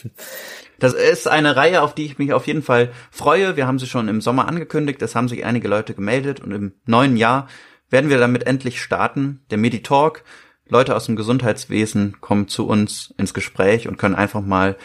Das 0.79 0.93
ist 0.93 1.27
eine 1.27 1.55
Reihe, 1.55 1.81
auf 1.81 1.95
die 1.95 2.05
ich 2.05 2.17
mich 2.17 2.33
auf 2.33 2.47
jeden 2.47 2.61
Fall 2.61 2.91
freue. 3.11 3.55
Wir 3.55 3.67
haben 3.67 3.79
sie 3.79 3.87
schon 3.87 4.07
im 4.07 4.21
Sommer 4.21 4.47
angekündigt, 4.47 5.01
es 5.01 5.15
haben 5.15 5.27
sich 5.27 5.45
einige 5.45 5.67
Leute 5.67 5.93
gemeldet 5.93 6.39
und 6.39 6.51
im 6.51 6.73
neuen 6.85 7.17
Jahr 7.17 7.47
werden 7.89 8.09
wir 8.09 8.17
damit 8.17 8.45
endlich 8.45 8.81
starten. 8.81 9.41
Der 9.49 9.57
Meditalk. 9.57 10.23
Leute 10.69 10.97
aus 10.97 11.05
dem 11.05 11.15
Gesundheitswesen 11.15 12.17
kommen 12.19 12.49
zu 12.49 12.67
uns 12.67 13.13
ins 13.17 13.33
Gespräch 13.33 13.87
und 13.87 13.97
können 13.97 14.15
einfach 14.15 14.41
mal 14.41 14.75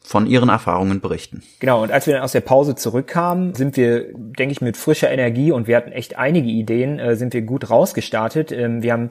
von 0.00 0.26
ihren 0.26 0.50
Erfahrungen 0.50 1.00
berichten. 1.00 1.42
Genau, 1.60 1.82
und 1.82 1.90
als 1.90 2.06
wir 2.06 2.14
dann 2.14 2.22
aus 2.22 2.32
der 2.32 2.42
Pause 2.42 2.74
zurückkamen, 2.74 3.54
sind 3.54 3.76
wir, 3.76 4.12
denke 4.12 4.52
ich, 4.52 4.60
mit 4.60 4.76
frischer 4.76 5.10
Energie 5.10 5.50
und 5.50 5.66
wir 5.66 5.76
hatten 5.76 5.92
echt 5.92 6.18
einige 6.18 6.48
Ideen, 6.48 6.98
äh, 6.98 7.16
sind 7.16 7.32
wir 7.32 7.42
gut 7.42 7.70
rausgestartet. 7.70 8.52
Ähm, 8.52 8.82
wir 8.82 8.92
haben 8.92 9.10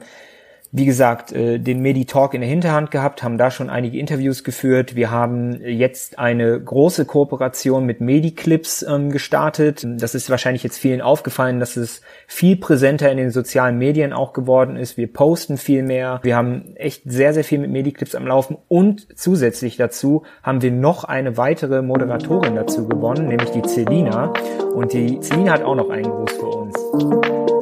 wie 0.76 0.86
gesagt, 0.86 1.30
äh, 1.30 1.60
den 1.60 1.82
Medi-Talk 1.82 2.34
in 2.34 2.40
der 2.40 2.50
Hinterhand 2.50 2.90
gehabt, 2.90 3.22
haben 3.22 3.38
da 3.38 3.52
schon 3.52 3.70
einige 3.70 3.96
Interviews 3.96 4.42
geführt. 4.42 4.96
Wir 4.96 5.12
haben 5.12 5.60
jetzt 5.64 6.18
eine 6.18 6.60
große 6.60 7.04
Kooperation 7.04 7.86
mit 7.86 8.00
Mediclips 8.00 8.82
ähm, 8.82 9.12
gestartet. 9.12 9.86
Das 9.86 10.16
ist 10.16 10.30
wahrscheinlich 10.30 10.64
jetzt 10.64 10.76
vielen 10.76 11.00
aufgefallen, 11.00 11.60
dass 11.60 11.76
es 11.76 12.00
viel 12.26 12.56
präsenter 12.56 13.08
in 13.12 13.18
den 13.18 13.30
sozialen 13.30 13.78
Medien 13.78 14.12
auch 14.12 14.32
geworden 14.32 14.74
ist. 14.74 14.96
Wir 14.96 15.06
posten 15.12 15.58
viel 15.58 15.84
mehr. 15.84 16.18
Wir 16.24 16.34
haben 16.34 16.74
echt 16.74 17.02
sehr, 17.04 17.34
sehr 17.34 17.44
viel 17.44 17.60
mit 17.60 17.70
Mediclips 17.70 18.16
am 18.16 18.26
Laufen 18.26 18.56
und 18.66 19.16
zusätzlich 19.16 19.76
dazu 19.76 20.24
haben 20.42 20.60
wir 20.60 20.72
noch 20.72 21.04
eine 21.04 21.36
weitere 21.36 21.82
Moderatorin 21.82 22.56
dazu 22.56 22.88
gewonnen, 22.88 23.28
nämlich 23.28 23.50
die 23.50 23.62
Celina. 23.62 24.32
Und 24.74 24.92
die 24.92 25.20
Celina 25.20 25.52
hat 25.52 25.62
auch 25.62 25.76
noch 25.76 25.90
einen 25.90 26.10
Gruß 26.10 26.32
für 26.32 26.46
uns. 26.46 27.53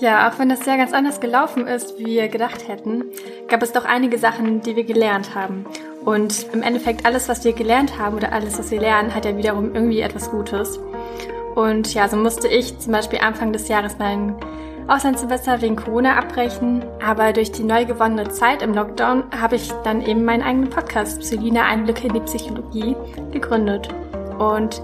Ja, 0.00 0.28
auch 0.28 0.38
wenn 0.38 0.48
das 0.48 0.60
sehr 0.60 0.76
ganz 0.76 0.92
anders 0.92 1.18
gelaufen 1.20 1.66
ist, 1.66 1.98
wie 1.98 2.06
wir 2.06 2.28
gedacht 2.28 2.68
hätten, 2.68 3.04
gab 3.48 3.62
es 3.62 3.72
doch 3.72 3.84
einige 3.84 4.16
Sachen, 4.16 4.60
die 4.60 4.76
wir 4.76 4.84
gelernt 4.84 5.34
haben. 5.34 5.66
Und 6.04 6.46
im 6.52 6.62
Endeffekt 6.62 7.04
alles, 7.04 7.28
was 7.28 7.44
wir 7.44 7.52
gelernt 7.52 7.98
haben 7.98 8.16
oder 8.16 8.32
alles, 8.32 8.58
was 8.58 8.70
wir 8.70 8.80
lernen, 8.80 9.12
hat 9.12 9.24
ja 9.24 9.36
wiederum 9.36 9.74
irgendwie 9.74 10.00
etwas 10.00 10.30
Gutes. 10.30 10.78
Und 11.56 11.92
ja, 11.94 12.08
so 12.08 12.16
musste 12.16 12.46
ich 12.46 12.78
zum 12.78 12.92
Beispiel 12.92 13.18
Anfang 13.18 13.52
des 13.52 13.66
Jahres 13.66 13.96
mein 13.98 14.36
Auslandssemester 14.86 15.60
wegen 15.62 15.74
Corona 15.74 16.16
abbrechen. 16.16 16.84
Aber 17.04 17.32
durch 17.32 17.50
die 17.50 17.64
neu 17.64 17.84
gewonnene 17.84 18.28
Zeit 18.28 18.62
im 18.62 18.74
Lockdown 18.74 19.24
habe 19.40 19.56
ich 19.56 19.72
dann 19.82 20.00
eben 20.02 20.24
meinen 20.24 20.42
eigenen 20.42 20.70
Podcast 20.70 21.20
Psylina 21.20 21.64
Einblicke 21.64 22.06
in 22.06 22.14
die 22.14 22.20
Psychologie 22.20 22.94
gegründet. 23.32 23.88
Und 24.38 24.80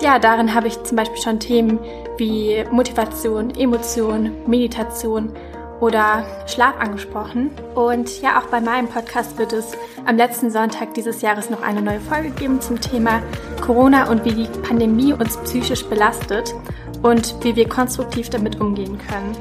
ja, 0.00 0.18
darin 0.18 0.54
habe 0.54 0.68
ich 0.68 0.82
zum 0.82 0.96
Beispiel 0.96 1.20
schon 1.20 1.40
Themen 1.40 1.78
wie 2.16 2.64
Motivation, 2.70 3.50
Emotion, 3.50 4.32
Meditation 4.46 5.32
oder 5.80 6.24
Schlaf 6.46 6.78
angesprochen. 6.78 7.50
Und 7.74 8.20
ja, 8.22 8.38
auch 8.38 8.46
bei 8.46 8.60
meinem 8.60 8.88
Podcast 8.88 9.38
wird 9.38 9.52
es 9.52 9.72
am 10.06 10.16
letzten 10.16 10.50
Sonntag 10.50 10.94
dieses 10.94 11.22
Jahres 11.22 11.50
noch 11.50 11.62
eine 11.62 11.82
neue 11.82 12.00
Folge 12.00 12.30
geben 12.30 12.60
zum 12.60 12.80
Thema 12.80 13.22
Corona 13.60 14.10
und 14.10 14.24
wie 14.24 14.32
die 14.32 14.48
Pandemie 14.60 15.12
uns 15.12 15.36
psychisch 15.38 15.84
belastet 15.84 16.54
und 17.02 17.34
wie 17.42 17.56
wir 17.56 17.68
konstruktiv 17.68 18.30
damit 18.30 18.60
umgehen 18.60 18.98
können. 19.08 19.36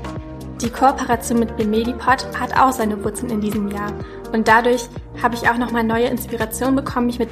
Die 0.62 0.70
Kooperation 0.70 1.40
mit 1.40 1.56
Bemedipod 1.56 2.28
hat 2.38 2.58
auch 2.60 2.74
seine 2.74 3.02
Wurzeln 3.04 3.32
in 3.32 3.42
diesem 3.42 3.70
Jahr 3.70 3.94
und 4.34 4.48
dadurch 4.48 4.90
habe 5.22 5.36
ich 5.36 5.50
auch 5.50 5.58
nochmal 5.58 5.84
neue 5.84 6.08
Inspiration 6.08 6.76
bekommen, 6.76 7.08
mich 7.08 7.20
mit 7.20 7.30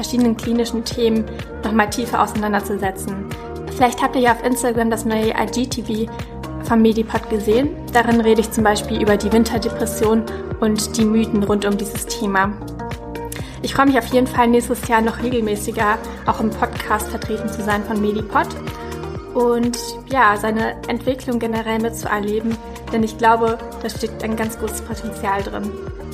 verschiedenen 0.00 0.34
klinischen 0.34 0.82
Themen 0.82 1.26
nochmal 1.62 1.90
tiefer 1.90 2.22
auseinanderzusetzen. 2.22 3.26
Vielleicht 3.76 4.02
habt 4.02 4.16
ihr 4.16 4.22
ja 4.22 4.32
auf 4.32 4.42
Instagram 4.42 4.90
das 4.90 5.04
neue 5.04 5.34
IGTV 5.38 6.10
vom 6.64 6.80
Medipod 6.80 7.28
gesehen. 7.28 7.76
Darin 7.92 8.22
rede 8.22 8.40
ich 8.40 8.50
zum 8.50 8.64
Beispiel 8.64 9.02
über 9.02 9.18
die 9.18 9.30
Winterdepression 9.30 10.24
und 10.60 10.96
die 10.96 11.04
Mythen 11.04 11.42
rund 11.42 11.66
um 11.66 11.76
dieses 11.76 12.06
Thema. 12.06 12.50
Ich 13.60 13.74
freue 13.74 13.86
mich 13.86 13.98
auf 13.98 14.06
jeden 14.06 14.26
Fall 14.26 14.48
nächstes 14.48 14.88
Jahr 14.88 15.02
noch 15.02 15.22
regelmäßiger 15.22 15.98
auch 16.24 16.40
im 16.40 16.48
Podcast 16.48 17.08
vertreten 17.08 17.50
zu 17.50 17.62
sein 17.62 17.84
von 17.84 18.00
Medipod 18.00 18.48
und 19.34 19.76
ja, 20.10 20.34
seine 20.38 20.76
Entwicklung 20.88 21.38
generell 21.38 21.78
mitzuerleben, 21.78 22.56
denn 22.90 23.02
ich 23.02 23.18
glaube, 23.18 23.58
da 23.82 23.90
steckt 23.90 24.24
ein 24.24 24.34
ganz 24.34 24.58
großes 24.58 24.80
Potenzial 24.80 25.42
drin. 25.42 25.70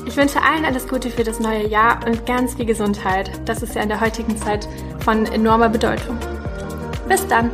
Ich 0.07 0.17
wünsche 0.17 0.41
allen 0.41 0.65
alles 0.65 0.87
Gute 0.87 1.11
für 1.11 1.25
das 1.25 1.41
neue 1.41 1.67
Jahr 1.67 1.99
und 2.07 2.25
ganz 2.27 2.55
viel 2.55 2.65
Gesundheit. 2.65 3.31
Das 3.45 3.63
ist 3.63 3.75
ja 3.75 3.83
in 3.83 3.89
der 3.89 4.01
heutigen 4.01 4.37
Zeit 4.37 4.69
von 5.01 5.27
enormer 5.27 5.69
Bedeutung. 5.69 6.17
Bis 7.09 7.27
dann! 7.27 7.51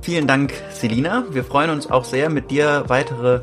Vielen 0.00 0.26
Dank, 0.26 0.52
Selina. 0.72 1.24
Wir 1.30 1.44
freuen 1.44 1.70
uns 1.70 1.90
auch 1.90 2.04
sehr, 2.04 2.30
mit 2.30 2.50
dir 2.50 2.84
weitere 2.86 3.42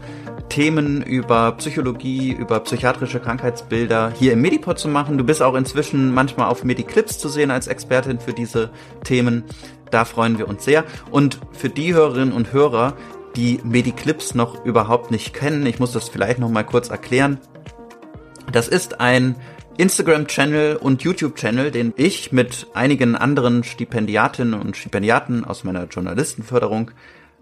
Themen 0.58 1.04
über 1.04 1.52
Psychologie, 1.52 2.32
über 2.32 2.60
psychiatrische 2.62 3.20
Krankheitsbilder 3.20 4.12
hier 4.17 4.34
im 4.34 4.41
Medipod 4.41 4.80
zu 4.80 4.88
machen. 4.88 5.20
Du 5.20 5.24
bist 5.24 5.43
auch 5.43 5.54
inzwischen 5.54 6.15
manchmal 6.15 6.48
auf 6.48 6.63
Mediclips 6.63 7.20
zu 7.20 7.30
sehen 7.30 7.52
als 7.52 7.67
Expertin 7.67 8.20
für 8.20 8.34
diese 8.34 8.72
Themen. 9.04 9.43
Da 9.91 10.04
freuen 10.04 10.39
wir 10.39 10.48
uns 10.48 10.65
sehr. 10.65 10.84
Und 11.12 11.39
für 11.52 11.70
die 11.70 11.93
Hörerinnen 11.93 12.34
und 12.34 12.54
Hörer, 12.54 12.96
die 13.36 13.60
Mediclips 13.63 14.34
noch 14.34 14.65
überhaupt 14.65 15.12
nicht 15.12 15.32
kennen, 15.32 15.63
ich 15.67 15.78
muss 15.78 15.91
das 15.91 16.10
vielleicht 16.10 16.39
noch 16.39 16.50
mal 16.50 16.63
kurz 16.63 16.89
erklären. 16.89 17.38
Das 18.52 18.67
ist 18.67 19.00
ein 19.00 19.36
Instagram-Channel 19.78 20.78
und 20.78 21.04
YouTube-Channel, 21.04 21.70
den 21.70 21.93
ich 21.98 22.32
mit 22.32 22.65
einigen 22.74 23.15
anderen 23.15 23.63
Stipendiatinnen 23.63 24.60
und 24.60 24.76
Stipendiaten 24.76 25.46
aus 25.46 25.63
meiner 25.63 25.84
Journalistenförderung 25.84 26.89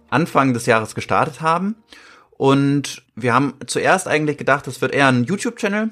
Anfang 0.10 0.54
des 0.54 0.65
Jahres 0.65 0.95
gestartet 0.95 1.39
haben. 1.39 1.78
Und 2.38 3.04
wir 3.15 3.34
haben 3.34 3.54
zuerst 3.65 4.08
eigentlich 4.08 4.38
gedacht, 4.38 4.67
das 4.67 4.82
wird 4.82 4.93
eher 4.93 5.08
ein 5.08 5.24
YouTube-Channel. 5.24 5.91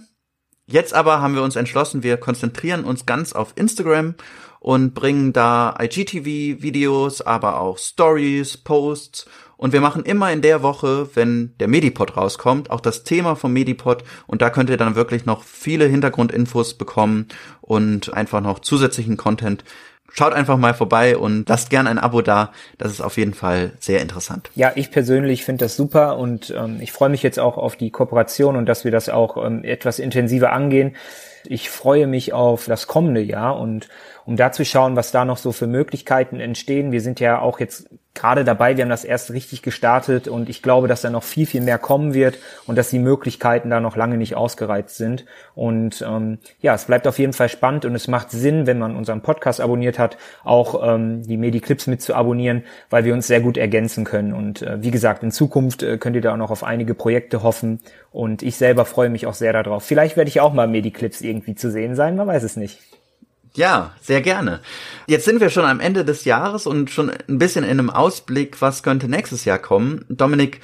Jetzt 0.65 0.93
aber 0.93 1.21
haben 1.21 1.36
wir 1.36 1.43
uns 1.43 1.56
entschlossen, 1.56 2.03
wir 2.03 2.17
konzentrieren 2.17 2.86
uns 2.86 3.06
ganz 3.06 3.34
auf 3.34 3.53
Instagram 3.56 4.15
und 4.60 4.93
bringen 4.93 5.34
da 5.34 5.75
IGTV-Videos, 5.79 7.21
aber 7.21 7.60
auch 7.60 7.77
Stories, 7.77 8.58
Posts. 8.58 9.25
Und 9.58 9.73
wir 9.73 9.82
machen 9.82 10.03
immer 10.03 10.32
in 10.32 10.41
der 10.41 10.63
Woche, 10.63 11.10
wenn 11.15 11.53
der 11.58 11.67
Medipod 11.67 12.17
rauskommt, 12.17 12.69
auch 12.69 12.79
das 12.79 13.03
Thema 13.03 13.36
vom 13.36 13.53
Medipod. 13.53 14.03
Und 14.25 14.41
da 14.41 14.49
könnt 14.49 14.69
ihr 14.69 14.77
dann 14.77 14.95
wirklich 14.95 15.25
noch 15.25 15.43
viele 15.43 15.86
Hintergrundinfos 15.86 16.77
bekommen 16.77 17.27
und 17.62 18.13
einfach 18.13 18.41
noch 18.41 18.60
zusätzlichen 18.60 19.17
Content 19.17 19.63
schaut 20.13 20.32
einfach 20.32 20.58
mal 20.58 20.73
vorbei 20.73 21.17
und 21.17 21.49
lasst 21.49 21.69
gern 21.69 21.88
ein 21.88 21.99
Abo 21.99 22.21
da. 22.21 22.52
Das 22.78 22.91
ist 22.91 23.02
auf 23.02 23.17
jeden 23.17 23.34
Fall 23.34 23.73
sehr 23.80 23.99
interessant. 23.99 24.49
Ja, 24.56 24.71
ich 24.76 24.91
persönlich 24.91 25.43
finde 25.43 25.65
das 25.65 25.76
super 25.76 26.17
und 26.17 26.54
ähm, 26.56 26.78
ich 26.80 26.91
freue 26.91 27.10
mich 27.10 27.23
jetzt 27.23 27.39
auch 27.39 27.58
auf 27.58 27.76
die 27.76 27.89
Kooperation 27.89 28.56
und 28.56 28.67
dass 28.67 28.86
wir 28.86 28.91
das 28.91 29.10
auch 29.10 29.43
ähm, 29.43 29.63
etwas 29.63 29.99
intensiver 29.99 30.54
angehen. 30.54 30.95
Ich 31.45 31.69
freue 31.69 32.08
mich 32.08 32.32
auf 32.32 32.65
das 32.65 32.88
kommende 32.88 33.21
Jahr 33.21 33.60
und 33.60 33.89
um 34.26 34.38
da 34.38 34.52
zu 34.54 34.63
schauen, 34.63 34.95
was 34.95 35.12
da 35.12 35.26
noch 35.26 35.38
so 35.38 35.52
für 35.52 35.67
Möglichkeiten 35.67 36.39
entstehen. 36.39 36.93
Wir 36.93 37.02
sind 37.02 37.19
ja 37.19 37.39
auch 37.39 37.60
jetzt 37.60 37.89
gerade 38.15 38.43
dabei, 38.43 38.78
wir 38.78 38.84
haben 38.84 38.89
das 38.89 39.06
erst 39.06 39.32
richtig 39.32 39.62
gestartet 39.63 40.28
und 40.28 40.47
ich 40.49 40.62
glaube, 40.62 40.88
dass 40.88 41.02
da 41.02 41.10
noch 41.10 41.23
viel, 41.23 41.45
viel 41.45 41.62
mehr 41.62 41.80
kommen 41.80 42.13
wird 42.13 42.38
und 42.67 42.78
dass 42.78 42.89
die 42.89 42.99
Möglichkeiten 42.99 43.69
da 43.69 43.80
noch 43.80 43.95
lange 43.95 44.17
nicht 44.17 44.36
ausgereizt 44.36 44.97
sind. 44.97 45.26
Und 45.56 46.06
ähm, 46.08 46.38
ja, 46.62 46.76
es 46.76 46.86
bleibt 46.86 47.08
auf 47.08 47.17
jeden 47.17 47.34
Fall 47.34 47.49
spannend 47.49 47.86
und 47.86 47.95
es 47.95 48.08
macht 48.08 48.30
Sinn, 48.30 48.67
wenn 48.67 48.78
man 48.78 48.95
unseren 48.95 49.21
Podcast 49.21 49.62
abonniert 49.62 49.97
hat, 49.97 50.17
auch 50.43 50.93
ähm, 50.93 51.23
die 51.23 51.38
Mediclips 51.38 51.88
mit 51.88 52.02
zu 52.02 52.13
abonnieren, 52.13 52.63
weil 52.89 53.04
wir 53.04 53.13
uns 53.13 53.28
sehr 53.28 53.41
gut 53.41 53.58
ergänzen 53.58 54.04
können. 54.04 54.34
Und 54.34 54.62
äh, 54.62 54.82
wie 54.84 54.91
gesagt, 54.91 55.23
in 55.23 55.32
Zukunft 55.32 55.82
äh, 55.82 55.97
könnt 55.97 56.15
ihr 56.15 56.21
da 56.21 56.34
auch 56.34 56.38
noch 56.38 56.52
auf 56.52 56.63
einige 56.63 56.93
Projekte 56.93 57.41
hoffen 57.41 57.80
und 58.12 58.43
ich 58.43 58.58
selber 58.58 58.86
freue 58.86 59.10
mich 59.10 59.26
auch 59.26 59.34
sehr 59.34 59.54
darauf. 59.54 59.84
Vielleicht 59.84 60.17
werde 60.17 60.30
ich 60.30 60.39
auch 60.39 60.54
mal 60.54 60.67
Mediclips 60.67 61.21
irgendwie 61.21 61.56
zu 61.56 61.71
sehen 61.71 61.95
sein, 61.95 62.15
man 62.15 62.28
weiß 62.28 62.43
es 62.43 62.58
nicht. 62.58 62.80
Ja, 63.55 63.93
sehr 64.01 64.21
gerne. 64.21 64.61
Jetzt 65.05 65.25
sind 65.25 65.39
wir 65.39 65.51
schon 65.51 65.65
am 65.65 65.79
Ende 65.79 66.03
des 66.03 66.25
Jahres 66.25 66.65
und 66.65 66.89
schon 66.89 67.11
ein 67.11 67.37
bisschen 67.37 67.63
in 67.63 67.69
einem 67.69 67.91
Ausblick, 67.91 68.61
was 68.61 68.81
könnte 68.81 69.07
nächstes 69.07 69.45
Jahr 69.45 69.59
kommen. 69.59 70.05
Dominik, 70.09 70.59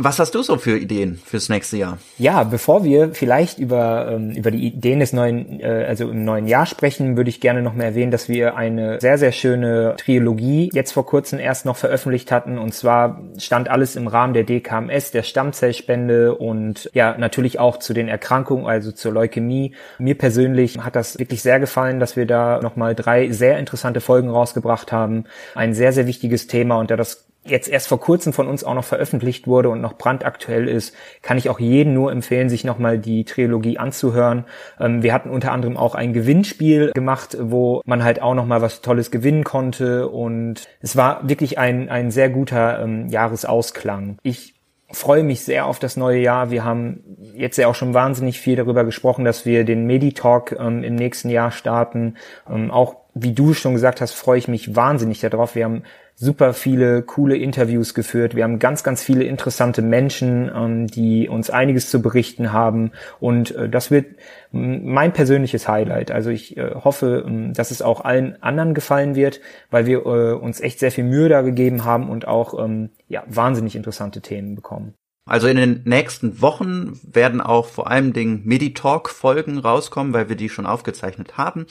was 0.00 0.20
hast 0.20 0.34
du 0.36 0.42
so 0.42 0.56
für 0.58 0.78
Ideen 0.78 1.20
fürs 1.24 1.48
nächste 1.48 1.76
Jahr? 1.76 1.98
Ja, 2.18 2.44
bevor 2.44 2.84
wir 2.84 3.14
vielleicht 3.14 3.58
über, 3.58 4.12
ähm, 4.12 4.30
über 4.30 4.52
die 4.52 4.68
Ideen 4.68 5.00
des 5.00 5.12
neuen, 5.12 5.60
äh, 5.60 5.86
also 5.88 6.08
im 6.08 6.24
neuen 6.24 6.46
Jahr 6.46 6.66
sprechen, 6.66 7.16
würde 7.16 7.30
ich 7.30 7.40
gerne 7.40 7.62
noch 7.62 7.74
mal 7.74 7.82
erwähnen, 7.82 8.12
dass 8.12 8.28
wir 8.28 8.56
eine 8.56 9.00
sehr, 9.00 9.18
sehr 9.18 9.32
schöne 9.32 9.96
Trilogie 9.98 10.70
jetzt 10.72 10.92
vor 10.92 11.04
kurzem 11.04 11.40
erst 11.40 11.66
noch 11.66 11.76
veröffentlicht 11.76 12.30
hatten. 12.30 12.58
Und 12.58 12.74
zwar 12.74 13.20
stand 13.38 13.68
alles 13.68 13.96
im 13.96 14.06
Rahmen 14.06 14.34
der 14.34 14.44
DKMS, 14.44 15.10
der 15.10 15.24
Stammzellspende 15.24 16.36
und 16.36 16.88
ja, 16.94 17.18
natürlich 17.18 17.58
auch 17.58 17.78
zu 17.78 17.92
den 17.92 18.06
Erkrankungen, 18.06 18.66
also 18.66 18.92
zur 18.92 19.12
Leukämie. 19.12 19.74
Mir 19.98 20.16
persönlich 20.16 20.78
hat 20.78 20.94
das 20.94 21.18
wirklich 21.18 21.42
sehr 21.42 21.58
gefallen, 21.58 21.98
dass 21.98 22.14
wir 22.14 22.26
da 22.26 22.60
nochmal 22.62 22.94
drei 22.94 23.30
sehr 23.32 23.58
interessante 23.58 24.00
Folgen 24.00 24.30
rausgebracht 24.30 24.92
haben. 24.92 25.24
Ein 25.56 25.74
sehr, 25.74 25.92
sehr 25.92 26.06
wichtiges 26.06 26.46
Thema 26.46 26.76
und 26.78 26.92
da 26.92 26.96
das 26.96 27.27
jetzt 27.44 27.68
erst 27.68 27.88
vor 27.88 28.00
kurzem 28.00 28.32
von 28.32 28.48
uns 28.48 28.64
auch 28.64 28.74
noch 28.74 28.84
veröffentlicht 28.84 29.46
wurde 29.46 29.70
und 29.70 29.80
noch 29.80 29.94
brandaktuell 29.94 30.68
ist, 30.68 30.94
kann 31.22 31.38
ich 31.38 31.48
auch 31.48 31.60
jeden 31.60 31.94
nur 31.94 32.12
empfehlen, 32.12 32.48
sich 32.48 32.64
nochmal 32.64 32.98
die 32.98 33.24
Trilogie 33.24 33.78
anzuhören. 33.78 34.44
Ähm, 34.78 35.02
wir 35.02 35.12
hatten 35.12 35.30
unter 35.30 35.52
anderem 35.52 35.76
auch 35.76 35.94
ein 35.94 36.12
Gewinnspiel 36.12 36.92
gemacht, 36.94 37.36
wo 37.40 37.80
man 37.84 38.04
halt 38.04 38.20
auch 38.20 38.34
nochmal 38.34 38.62
was 38.62 38.80
Tolles 38.80 39.10
gewinnen 39.10 39.44
konnte 39.44 40.08
und 40.08 40.66
es 40.80 40.96
war 40.96 41.28
wirklich 41.28 41.58
ein, 41.58 41.88
ein 41.88 42.10
sehr 42.10 42.28
guter 42.28 42.82
ähm, 42.82 43.08
Jahresausklang. 43.08 44.18
Ich 44.22 44.54
freue 44.90 45.22
mich 45.22 45.42
sehr 45.42 45.66
auf 45.66 45.78
das 45.78 45.96
neue 45.96 46.20
Jahr. 46.20 46.50
Wir 46.50 46.64
haben 46.64 47.04
jetzt 47.34 47.58
ja 47.58 47.68
auch 47.68 47.74
schon 47.74 47.94
wahnsinnig 47.94 48.40
viel 48.40 48.56
darüber 48.56 48.84
gesprochen, 48.84 49.24
dass 49.24 49.44
wir 49.44 49.64
den 49.64 49.86
Meditalk 49.86 50.56
ähm, 50.58 50.82
im 50.82 50.94
nächsten 50.94 51.28
Jahr 51.28 51.50
starten. 51.50 52.16
Ähm, 52.48 52.70
auch 52.70 52.96
wie 53.14 53.32
du 53.32 53.52
schon 53.52 53.74
gesagt 53.74 54.00
hast, 54.00 54.12
freue 54.12 54.38
ich 54.38 54.48
mich 54.48 54.76
wahnsinnig 54.76 55.20
darauf. 55.20 55.54
Wir 55.54 55.64
haben 55.64 55.82
super 56.20 56.52
viele 56.52 57.02
coole 57.02 57.36
Interviews 57.36 57.94
geführt. 57.94 58.34
Wir 58.34 58.42
haben 58.42 58.58
ganz, 58.58 58.82
ganz 58.82 59.02
viele 59.04 59.22
interessante 59.22 59.82
Menschen, 59.82 60.50
ähm, 60.52 60.86
die 60.88 61.28
uns 61.28 61.48
einiges 61.48 61.90
zu 61.90 62.02
berichten 62.02 62.52
haben. 62.52 62.90
Und 63.20 63.54
äh, 63.54 63.68
das 63.68 63.92
wird 63.92 64.16
mein 64.50 65.12
persönliches 65.12 65.68
Highlight. 65.68 66.10
Also 66.10 66.30
ich 66.30 66.56
äh, 66.56 66.74
hoffe, 66.74 67.24
ähm, 67.24 67.52
dass 67.54 67.70
es 67.70 67.82
auch 67.82 68.00
allen 68.04 68.42
anderen 68.42 68.74
gefallen 68.74 69.14
wird, 69.14 69.40
weil 69.70 69.86
wir 69.86 69.98
äh, 70.06 70.32
uns 70.32 70.60
echt 70.60 70.80
sehr 70.80 70.90
viel 70.90 71.04
Mühe 71.04 71.28
da 71.28 71.42
gegeben 71.42 71.84
haben 71.84 72.10
und 72.10 72.26
auch 72.26 72.58
ähm, 72.58 72.90
ja, 73.06 73.22
wahnsinnig 73.28 73.76
interessante 73.76 74.20
Themen 74.20 74.56
bekommen. 74.56 74.94
Also 75.28 75.46
in 75.46 75.58
den 75.58 75.82
nächsten 75.84 76.40
Wochen 76.40 76.98
werden 77.02 77.42
auch 77.42 77.66
vor 77.66 77.90
allem 77.90 78.14
Dingen 78.14 78.42
Medi-Talk-Folgen 78.44 79.58
rauskommen, 79.58 80.14
weil 80.14 80.30
wir 80.30 80.36
die 80.36 80.48
schon 80.48 80.64
aufgezeichnet 80.64 81.36
haben. 81.36 81.66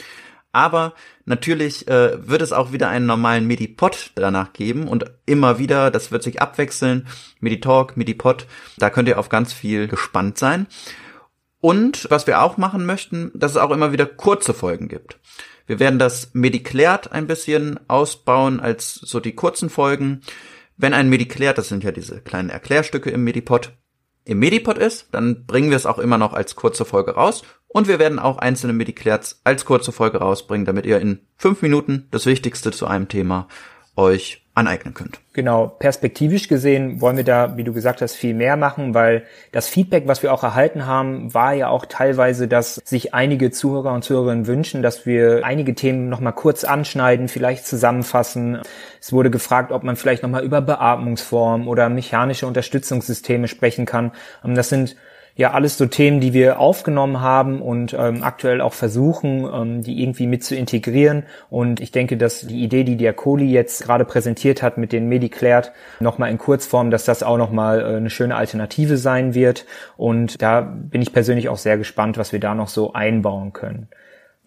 Aber 0.57 0.95
natürlich 1.25 1.87
äh, 1.87 2.27
wird 2.27 2.41
es 2.41 2.51
auch 2.51 2.71
wieder 2.71 2.89
einen 2.89 3.05
normalen 3.05 3.45
Medipod 3.45 4.09
danach 4.15 4.53
geben 4.53 4.87
und 4.87 5.05
immer 5.27 5.59
wieder, 5.59 5.91
das 5.91 6.11
wird 6.11 6.23
sich 6.23 6.41
abwechseln, 6.41 7.07
Meditalk, 7.39 7.95
Medipod, 7.95 8.47
da 8.79 8.89
könnt 8.89 9.07
ihr 9.07 9.19
auf 9.19 9.29
ganz 9.29 9.53
viel 9.53 9.87
gespannt 9.87 10.39
sein. 10.39 10.65
Und 11.61 12.07
was 12.09 12.25
wir 12.25 12.41
auch 12.41 12.57
machen 12.57 12.87
möchten, 12.87 13.29
dass 13.35 13.51
es 13.51 13.57
auch 13.57 13.69
immer 13.69 13.91
wieder 13.91 14.07
kurze 14.07 14.55
Folgen 14.55 14.87
gibt. 14.87 15.19
Wir 15.67 15.79
werden 15.79 15.99
das 15.99 16.31
Mediklärt 16.33 17.11
ein 17.11 17.27
bisschen 17.27 17.79
ausbauen 17.87 18.59
als 18.59 18.95
so 18.95 19.19
die 19.19 19.35
kurzen 19.35 19.69
Folgen. 19.69 20.21
Wenn 20.75 20.95
ein 20.95 21.07
Mediklärt, 21.07 21.59
das 21.59 21.67
sind 21.67 21.83
ja 21.83 21.91
diese 21.91 22.19
kleinen 22.19 22.49
Erklärstücke 22.49 23.11
im 23.11 23.23
Medipod, 23.23 23.73
im 24.25 24.39
Medipod 24.39 24.79
ist, 24.79 25.09
dann 25.11 25.45
bringen 25.45 25.69
wir 25.69 25.77
es 25.77 25.85
auch 25.85 25.99
immer 25.99 26.17
noch 26.17 26.33
als 26.33 26.55
kurze 26.55 26.83
Folge 26.83 27.11
raus. 27.11 27.43
Und 27.67 27.87
wir 27.87 27.99
werden 27.99 28.19
auch 28.19 28.37
einzelne 28.37 28.73
Mediclares 28.73 29.41
als 29.43 29.65
kurze 29.65 29.91
Folge 29.91 30.19
rausbringen, 30.19 30.65
damit 30.65 30.85
ihr 30.85 30.99
in 30.99 31.19
fünf 31.37 31.61
Minuten 31.61 32.07
das 32.11 32.25
Wichtigste 32.25 32.71
zu 32.71 32.87
einem 32.87 33.07
Thema 33.07 33.47
euch 33.95 34.43
aneignen 34.53 34.95
könnt. 34.95 35.19
Genau, 35.33 35.67
perspektivisch 35.67 36.47
gesehen 36.47 36.99
wollen 36.99 37.17
wir 37.17 37.23
da, 37.23 37.57
wie 37.57 37.63
du 37.63 37.73
gesagt 37.73 38.01
hast, 38.01 38.15
viel 38.15 38.33
mehr 38.33 38.57
machen, 38.57 38.95
weil 38.95 39.23
das 39.51 39.67
Feedback, 39.67 40.07
was 40.07 40.23
wir 40.23 40.33
auch 40.33 40.43
erhalten 40.43 40.87
haben, 40.87 41.33
war 41.33 41.53
ja 41.53 41.67
auch 41.67 41.85
teilweise, 41.85 42.47
dass 42.47 42.75
sich 42.75 43.13
einige 43.13 43.51
Zuhörer 43.51 43.93
und 43.93 44.03
Zuhörerinnen 44.03 44.47
wünschen, 44.47 44.81
dass 44.81 45.05
wir 45.05 45.41
einige 45.45 45.75
Themen 45.75 46.09
nochmal 46.09 46.33
kurz 46.33 46.63
anschneiden, 46.63 47.27
vielleicht 47.27 47.67
zusammenfassen. 47.67 48.61
Es 48.99 49.13
wurde 49.13 49.29
gefragt, 49.29 49.71
ob 49.71 49.83
man 49.83 49.95
vielleicht 49.95 50.23
nochmal 50.23 50.43
über 50.43 50.61
Beatmungsformen 50.61 51.67
oder 51.67 51.89
mechanische 51.89 52.47
Unterstützungssysteme 52.47 53.47
sprechen 53.47 53.85
kann. 53.85 54.11
Das 54.43 54.69
sind 54.69 54.95
ja 55.37 55.51
alles 55.51 55.77
so 55.77 55.85
Themen, 55.85 56.19
die 56.19 56.33
wir 56.33 56.59
aufgenommen 56.59 57.21
haben 57.21 57.61
und 57.61 57.93
ähm, 57.97 58.23
aktuell 58.23 58.59
auch 58.59 58.73
versuchen, 58.73 59.47
ähm, 59.53 59.83
die 59.83 60.01
irgendwie 60.01 60.27
mit 60.27 60.43
zu 60.43 60.55
integrieren. 60.55 61.23
Und 61.49 61.79
ich 61.79 61.91
denke, 61.91 62.17
dass 62.17 62.41
die 62.41 62.63
Idee, 62.63 62.83
die 62.83 62.97
der 62.97 63.13
Kohli 63.13 63.49
jetzt 63.49 63.83
gerade 63.83 64.03
präsentiert 64.03 64.63
hat 64.63 64.77
mit 64.77 64.91
den 64.91 65.07
Mediclared, 65.07 65.71
nochmal 65.99 66.31
in 66.31 66.39
Kurzform, 66.39 66.89
dass 66.89 67.05
das 67.05 67.21
auch 67.21 67.37
nochmal 67.37 67.81
äh, 67.81 67.97
eine 67.97 68.09
schöne 68.09 68.35
Alternative 68.35 68.97
sein 68.97 69.35
wird. 69.35 69.65
Und 69.95 70.41
da 70.41 70.61
bin 70.61 71.03
ich 71.03 71.13
persönlich 71.13 71.49
auch 71.49 71.57
sehr 71.57 71.77
gespannt, 71.77 72.17
was 72.17 72.33
wir 72.33 72.39
da 72.39 72.55
noch 72.55 72.67
so 72.67 72.93
einbauen 72.93 73.53
können. 73.53 73.87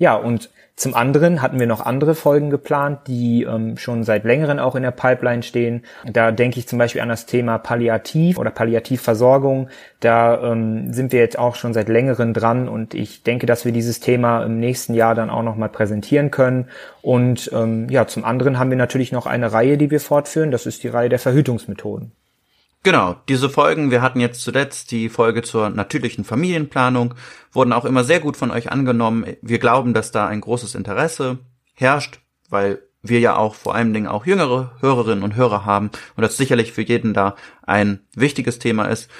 Ja, 0.00 0.14
und 0.14 0.48
zum 0.76 0.94
anderen 0.94 1.42
hatten 1.42 1.60
wir 1.60 1.66
noch 1.66 1.84
andere 1.84 2.14
Folgen 2.14 2.48
geplant, 2.48 3.00
die 3.06 3.42
ähm, 3.42 3.76
schon 3.76 4.02
seit 4.02 4.24
längerem 4.24 4.58
auch 4.58 4.74
in 4.74 4.82
der 4.82 4.92
Pipeline 4.92 5.42
stehen. 5.42 5.82
Da 6.10 6.32
denke 6.32 6.58
ich 6.58 6.66
zum 6.66 6.78
Beispiel 6.78 7.02
an 7.02 7.10
das 7.10 7.26
Thema 7.26 7.58
Palliativ 7.58 8.38
oder 8.38 8.50
Palliativversorgung. 8.50 9.68
Da 10.00 10.52
ähm, 10.52 10.90
sind 10.94 11.12
wir 11.12 11.20
jetzt 11.20 11.38
auch 11.38 11.54
schon 11.54 11.74
seit 11.74 11.90
längerem 11.90 12.32
dran 12.32 12.66
und 12.66 12.94
ich 12.94 13.24
denke, 13.24 13.44
dass 13.44 13.66
wir 13.66 13.72
dieses 13.72 14.00
Thema 14.00 14.42
im 14.42 14.58
nächsten 14.58 14.94
Jahr 14.94 15.14
dann 15.14 15.28
auch 15.28 15.42
nochmal 15.42 15.68
präsentieren 15.68 16.30
können. 16.30 16.68
Und 17.02 17.50
ähm, 17.52 17.90
ja, 17.90 18.06
zum 18.06 18.24
anderen 18.24 18.58
haben 18.58 18.70
wir 18.70 18.78
natürlich 18.78 19.12
noch 19.12 19.26
eine 19.26 19.52
Reihe, 19.52 19.76
die 19.76 19.90
wir 19.90 20.00
fortführen. 20.00 20.50
Das 20.50 20.64
ist 20.64 20.82
die 20.82 20.88
Reihe 20.88 21.10
der 21.10 21.18
Verhütungsmethoden. 21.18 22.12
Genau, 22.82 23.16
diese 23.28 23.50
Folgen, 23.50 23.90
wir 23.90 24.00
hatten 24.00 24.20
jetzt 24.20 24.40
zuletzt 24.40 24.90
die 24.90 25.10
Folge 25.10 25.42
zur 25.42 25.68
natürlichen 25.68 26.24
Familienplanung, 26.24 27.14
wurden 27.52 27.74
auch 27.74 27.84
immer 27.84 28.04
sehr 28.04 28.20
gut 28.20 28.38
von 28.38 28.50
euch 28.50 28.72
angenommen. 28.72 29.26
Wir 29.42 29.58
glauben, 29.58 29.92
dass 29.92 30.12
da 30.12 30.26
ein 30.26 30.40
großes 30.40 30.74
Interesse 30.74 31.38
herrscht, 31.74 32.20
weil 32.48 32.80
wir 33.02 33.20
ja 33.20 33.36
auch 33.36 33.54
vor 33.54 33.74
allen 33.74 33.92
Dingen 33.92 34.06
auch 34.06 34.24
jüngere 34.24 34.72
Hörerinnen 34.80 35.24
und 35.24 35.36
Hörer 35.36 35.66
haben 35.66 35.90
und 36.16 36.22
das 36.22 36.38
sicherlich 36.38 36.72
für 36.72 36.80
jeden 36.80 37.12
da 37.12 37.34
ein 37.62 38.00
wichtiges 38.14 38.58
Thema 38.58 38.86
ist. 38.86 39.10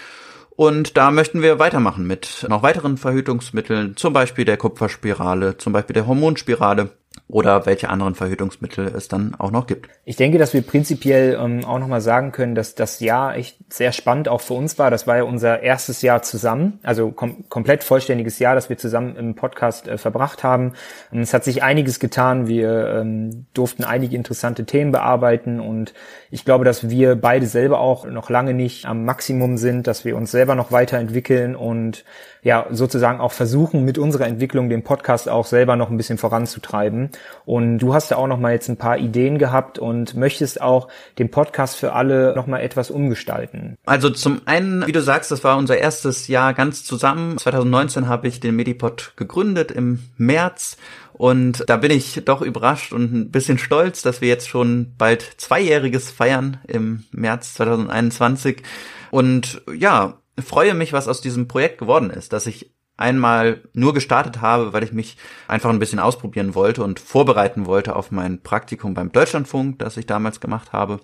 Und 0.57 0.96
da 0.96 1.11
möchten 1.11 1.42
wir 1.42 1.59
weitermachen 1.59 2.07
mit 2.07 2.46
noch 2.49 2.62
weiteren 2.62 2.96
Verhütungsmitteln, 2.96 3.96
zum 3.96 4.14
Beispiel 4.14 4.46
der 4.46 4.57
Kupferspirale, 4.57 5.59
zum 5.59 5.75
Beispiel 5.75 5.94
der 5.94 6.07
Hormonspirale 6.07 6.90
oder 7.31 7.64
welche 7.66 7.88
anderen 7.88 8.14
Verhütungsmittel 8.14 8.88
es 8.88 9.09
dann 9.09 9.35
auch 9.38 9.51
noch 9.51 9.66
gibt. 9.66 9.88
Ich 10.05 10.16
denke, 10.16 10.38
dass 10.38 10.53
wir 10.53 10.62
prinzipiell 10.62 11.38
ähm, 11.40 11.64
auch 11.64 11.79
nochmal 11.79 12.01
sagen 12.01 12.33
können, 12.33 12.55
dass 12.55 12.75
das 12.75 13.01
Jahr 13.01 13.37
echt 13.37 13.57
sehr 13.73 13.93
spannend 13.93 14.29
auch 14.29 14.40
für 14.40 14.55
uns 14.55 14.79
war. 14.79 14.90
Das 14.90 15.07
war 15.07 15.19
ja 15.19 15.23
unser 15.23 15.62
erstes 15.62 16.03
Jahr 16.03 16.23
zusammen, 16.23 16.81
also 16.83 17.11
kom 17.12 17.49
komplett 17.49 17.85
vollständiges 17.85 18.38
Jahr, 18.38 18.55
das 18.55 18.69
wir 18.69 18.79
zusammen 18.79 19.16
im 19.16 19.35
Podcast 19.35 19.87
äh, 19.87 19.97
verbracht 19.97 20.43
haben. 20.43 20.73
Und 21.12 21.21
es 21.21 21.33
hat 21.33 21.45
sich 21.45 21.62
einiges 21.62 22.01
getan. 22.01 22.49
Wir 22.49 23.01
ähm, 23.01 23.47
durften 23.55 23.85
einige 23.85 24.16
interessante 24.16 24.64
Themen 24.64 24.93
bearbeiten 24.93 25.61
und 25.61 25.95
ich 26.31 26.45
glaube, 26.45 26.64
dass 26.64 26.90
wir 26.90 27.16
beide 27.16 27.47
selber 27.47 27.81
auch 27.81 28.07
noch 28.07 28.31
lange 28.31 28.55
nicht 28.55 28.87
am 28.87 29.05
Maximum 29.05 29.57
sind, 29.57 29.87
dass 29.87 30.05
wir 30.05 30.16
uns 30.16 30.31
selber 30.31 30.55
noch 30.55 30.73
weiterentwickeln 30.73 31.55
und 31.57 32.05
ja 32.42 32.66
sozusagen 32.70 33.20
auch 33.20 33.33
versuchen, 33.33 33.85
mit 33.85 33.98
unserer 33.98 34.26
Entwicklung 34.26 34.68
den 34.68 34.83
Podcast 34.83 35.29
auch 35.29 35.46
selber 35.46 35.76
noch 35.76 35.90
ein 35.90 35.96
bisschen 35.96 36.18
voranzutreiben. 36.18 37.11
Und 37.44 37.79
du 37.79 37.94
hast 37.94 38.11
ja 38.11 38.16
auch 38.16 38.26
noch 38.26 38.38
mal 38.38 38.53
jetzt 38.53 38.68
ein 38.68 38.76
paar 38.76 38.98
Ideen 38.98 39.38
gehabt 39.38 39.79
und 39.79 40.14
möchtest 40.14 40.61
auch 40.61 40.88
den 41.18 41.31
Podcast 41.31 41.76
für 41.76 41.92
alle 41.92 42.35
noch 42.35 42.46
mal 42.46 42.61
etwas 42.61 42.90
umgestalten. 42.90 43.76
Also 43.87 44.11
zum 44.11 44.42
einen, 44.46 44.87
wie 44.87 44.92
du 44.92 45.03
sagst, 45.03 45.31
das 45.31 45.44
war 45.44 45.57
unser 45.57 45.79
erstes 45.79 46.29
Jahr 46.29 46.55
ganz 46.55 46.85
zusammen. 46.85 47.38
2019 47.38 48.09
habe 48.09 48.29
ich 48.29 48.40
den 48.40 48.57
Medipod 48.57 49.12
gegründet 49.16 49.70
im 49.70 50.00
März 50.16 50.76
und 51.20 51.64
da 51.68 51.76
bin 51.76 51.90
ich 51.90 52.22
doch 52.24 52.40
überrascht 52.40 52.94
und 52.94 53.12
ein 53.12 53.31
bisschen 53.31 53.59
stolz, 53.59 54.00
dass 54.00 54.22
wir 54.22 54.29
jetzt 54.29 54.48
schon 54.48 54.94
bald 54.96 55.22
zweijähriges 55.37 56.11
feiern 56.11 56.57
im 56.66 57.05
März 57.12 57.53
2021. 57.55 58.62
Und 59.11 59.61
ja, 59.76 60.20
freue 60.42 60.74
mich, 60.74 60.92
was 60.92 61.09
aus 61.09 61.20
diesem 61.20 61.48
Projekt 61.48 61.79
geworden 61.79 62.11
ist, 62.11 62.33
dass 62.33 62.46
ich 62.46 62.72
einmal 62.96 63.62
nur 63.72 63.94
gestartet 63.94 64.40
habe, 64.40 64.72
weil 64.72 64.85
ich 64.85 64.92
mich 64.92 65.16
einfach 65.48 65.70
ein 65.70 65.79
bisschen 65.79 65.98
ausprobieren 65.98 66.55
wollte 66.55 66.85
und 66.85 67.00
vorbereiten 67.00 67.66
wollte 67.66 67.96
auf 67.96 68.11
mein 68.11 68.42
Praktikum 68.42 68.92
beim 68.92 69.11
Deutschlandfunk, 69.11 69.79
das 69.79 69.96
ich 69.96 70.07
damals 70.07 70.40
gemacht 70.40 70.72
habe. 70.72 71.00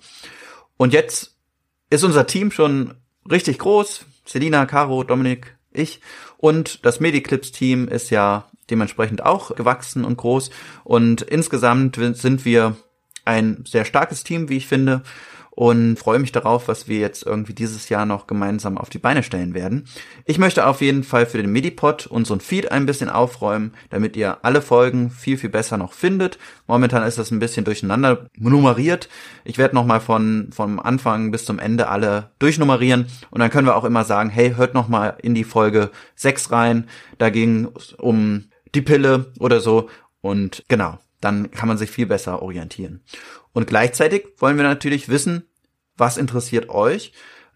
Und 0.77 0.93
jetzt 0.93 1.37
ist 1.89 2.05
unser 2.05 2.27
Team 2.27 2.51
schon 2.51 2.95
richtig 3.31 3.59
groß. 3.59 4.05
Selina, 4.27 4.67
Caro, 4.67 5.05
Dominik, 5.05 5.57
ich. 5.73 6.01
Und 6.37 6.85
das 6.85 7.01
Mediclips-Team 7.01 7.89
ist 7.89 8.11
ja 8.11 8.51
dementsprechend 8.69 9.25
auch 9.25 9.55
gewachsen 9.55 10.05
und 10.05 10.17
groß. 10.17 10.51
Und 10.85 11.23
insgesamt 11.23 11.97
sind 11.97 12.45
wir 12.45 12.77
ein 13.25 13.65
sehr 13.67 13.85
starkes 13.85 14.23
Team, 14.23 14.49
wie 14.49 14.59
ich 14.59 14.67
finde 14.67 15.03
und 15.57 15.99
freue 15.99 16.19
mich 16.19 16.33
darauf, 16.33 16.69
was 16.69 16.87
wir 16.87 16.99
jetzt 16.99 17.25
irgendwie 17.25 17.55
dieses 17.55 17.89
Jahr 17.89 18.05
noch 18.05 18.27
gemeinsam 18.27 18.77
auf 18.77 18.91
die 18.91 18.99
Beine 18.99 19.23
stellen 19.23 19.55
werden. 19.55 19.89
Ich 20.27 20.39
möchte 20.39 20.67
auf 20.67 20.83
jeden 20.83 21.03
Fall 21.03 21.25
für 21.25 21.39
den 21.39 21.51
Medipod 21.51 22.07
unseren 22.07 22.41
Feed 22.41 22.71
ein 22.71 22.85
bisschen 22.85 23.09
aufräumen, 23.09 23.73
damit 23.89 24.17
ihr 24.17 24.45
alle 24.45 24.61
Folgen 24.61 25.11
viel, 25.11 25.39
viel 25.39 25.49
besser 25.49 25.79
noch 25.79 25.95
findet. 25.95 26.39
Momentan 26.67 27.05
ist 27.05 27.19
das 27.19 27.31
ein 27.31 27.39
bisschen 27.39 27.65
durcheinander 27.65 28.29
nummeriert. 28.37 29.09
Ich 29.45 29.57
werde 29.57 29.75
nochmal 29.75 30.01
von, 30.01 30.51
vom 30.53 30.79
Anfang 30.79 31.31
bis 31.31 31.47
zum 31.47 31.59
Ende 31.59 31.89
alle 31.89 32.33
durchnummerieren 32.39 33.07
und 33.31 33.41
dann 33.41 33.51
können 33.51 33.67
wir 33.67 33.77
auch 33.77 33.85
immer 33.85 34.05
sagen, 34.05 34.29
hey, 34.29 34.55
hört 34.57 34.75
nochmal 34.75 35.17
in 35.23 35.35
die 35.35 35.45
Folge 35.45 35.91
6 36.17 36.53
rein. 36.53 36.87
Da 37.17 37.31
ging 37.31 37.69
es 37.75 37.95
um 37.95 38.45
die 38.75 38.83
Pille 38.83 39.33
oder 39.39 39.61
so. 39.61 39.89
Und 40.21 40.65
genau, 40.69 40.99
dann 41.21 41.51
kann 41.51 41.69
man 41.69 41.79
sich 41.79 41.91
viel 41.91 42.07
besser 42.07 42.43
orientieren. 42.43 43.01
Und 43.57 43.67
gleichzeitig 43.67 44.27
wollen 44.37 44.59
wir 44.59 44.65
natürlich 44.65 45.09
wissen, 45.09 45.47
was 45.97 46.19
interessiert 46.19 46.69
euch? 46.69 47.15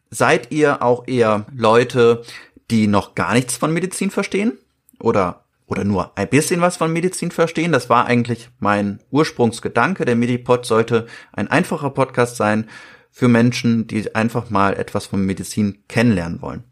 Seid 0.09 0.51
ihr 0.51 0.83
auch 0.83 1.07
eher 1.07 1.45
Leute, 1.55 2.23
die 2.71 2.87
noch 2.87 3.15
gar 3.15 3.35
nichts 3.35 3.59
von 3.59 3.71
Medizin 3.71 4.11
verstehen? 4.11 4.57
Oder, 4.99 5.45
oder 5.67 5.85
nur 5.85 6.17
ein 6.17 6.31
bisschen 6.31 6.63
was 6.63 6.79
von 6.79 6.91
Medizin 6.91 7.31
verstehen? 7.31 7.71
Das 7.71 7.91
war 7.91 8.07
eigentlich 8.07 8.49
mein 8.61 9.01
Ursprungsgedanke. 9.11 10.07
Der 10.07 10.17
Medipod 10.17 10.65
sollte 10.65 11.07
ein 11.35 11.49
einfacher 11.49 11.91
Podcast 11.91 12.37
sein 12.37 12.71
für 13.11 13.29
Menschen, 13.29 13.87
die 13.87 14.15
einfach 14.15 14.49
mal 14.49 14.79
etwas 14.79 15.05
von 15.05 15.27
Medizin 15.27 15.85
kennenlernen 15.87 16.41
wollen. 16.41 16.65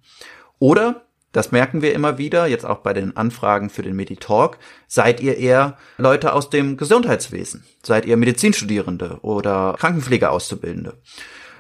Oder 0.59 1.07
das 1.39 1.53
merken 1.53 1.83
wir 1.83 1.95
immer 1.95 2.19
wieder, 2.19 2.47
jetzt 2.47 2.67
auch 2.67 2.79
bei 2.79 2.93
den 2.93 3.17
Anfragen 3.17 3.71
für 3.71 3.83
den 3.83 3.95
Meditalk. 3.95 4.59
Seid 4.89 5.21
ihr 5.21 5.37
eher 5.37 5.79
Leute 5.97 6.33
aus 6.33 6.51
dem 6.51 6.77
Gesundheitswesen? 6.77 7.65
Seid 7.81 8.07
ihr 8.07 8.17
Medizinstudierende 8.17 9.21
oder 9.23 9.77
Krankenpflegeauszubildende? 9.79 11.01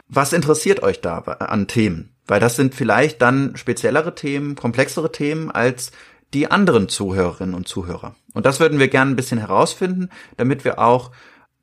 Was 0.09 0.33
interessiert 0.33 0.83
euch 0.83 1.01
da 1.01 1.19
an 1.19 1.69
Themen? 1.69 2.17
Weil 2.27 2.41
das 2.41 2.57
sind 2.57 2.75
vielleicht 2.75 3.23
dann 3.23 3.57
speziellere 3.57 4.17
Themen, 4.17 4.57
komplexere 4.57 5.12
Themen 5.12 5.49
als 5.49 5.93
die 6.35 6.51
anderen 6.51 6.88
Zuhörerinnen 6.88 7.55
und 7.55 7.69
Zuhörer. 7.69 8.17
Und 8.35 8.47
das 8.47 8.59
würden 8.59 8.81
wir 8.81 8.88
gerne 8.88 9.12
ein 9.12 9.17
bisschen 9.17 9.38
herausfinden, 9.38 10.11
damit 10.37 10.64
wir 10.64 10.81
auch 10.81 11.12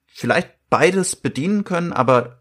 vielleicht 0.07 0.51
beides 0.69 1.17
bedienen 1.17 1.65
können, 1.65 1.91
aber 1.91 2.39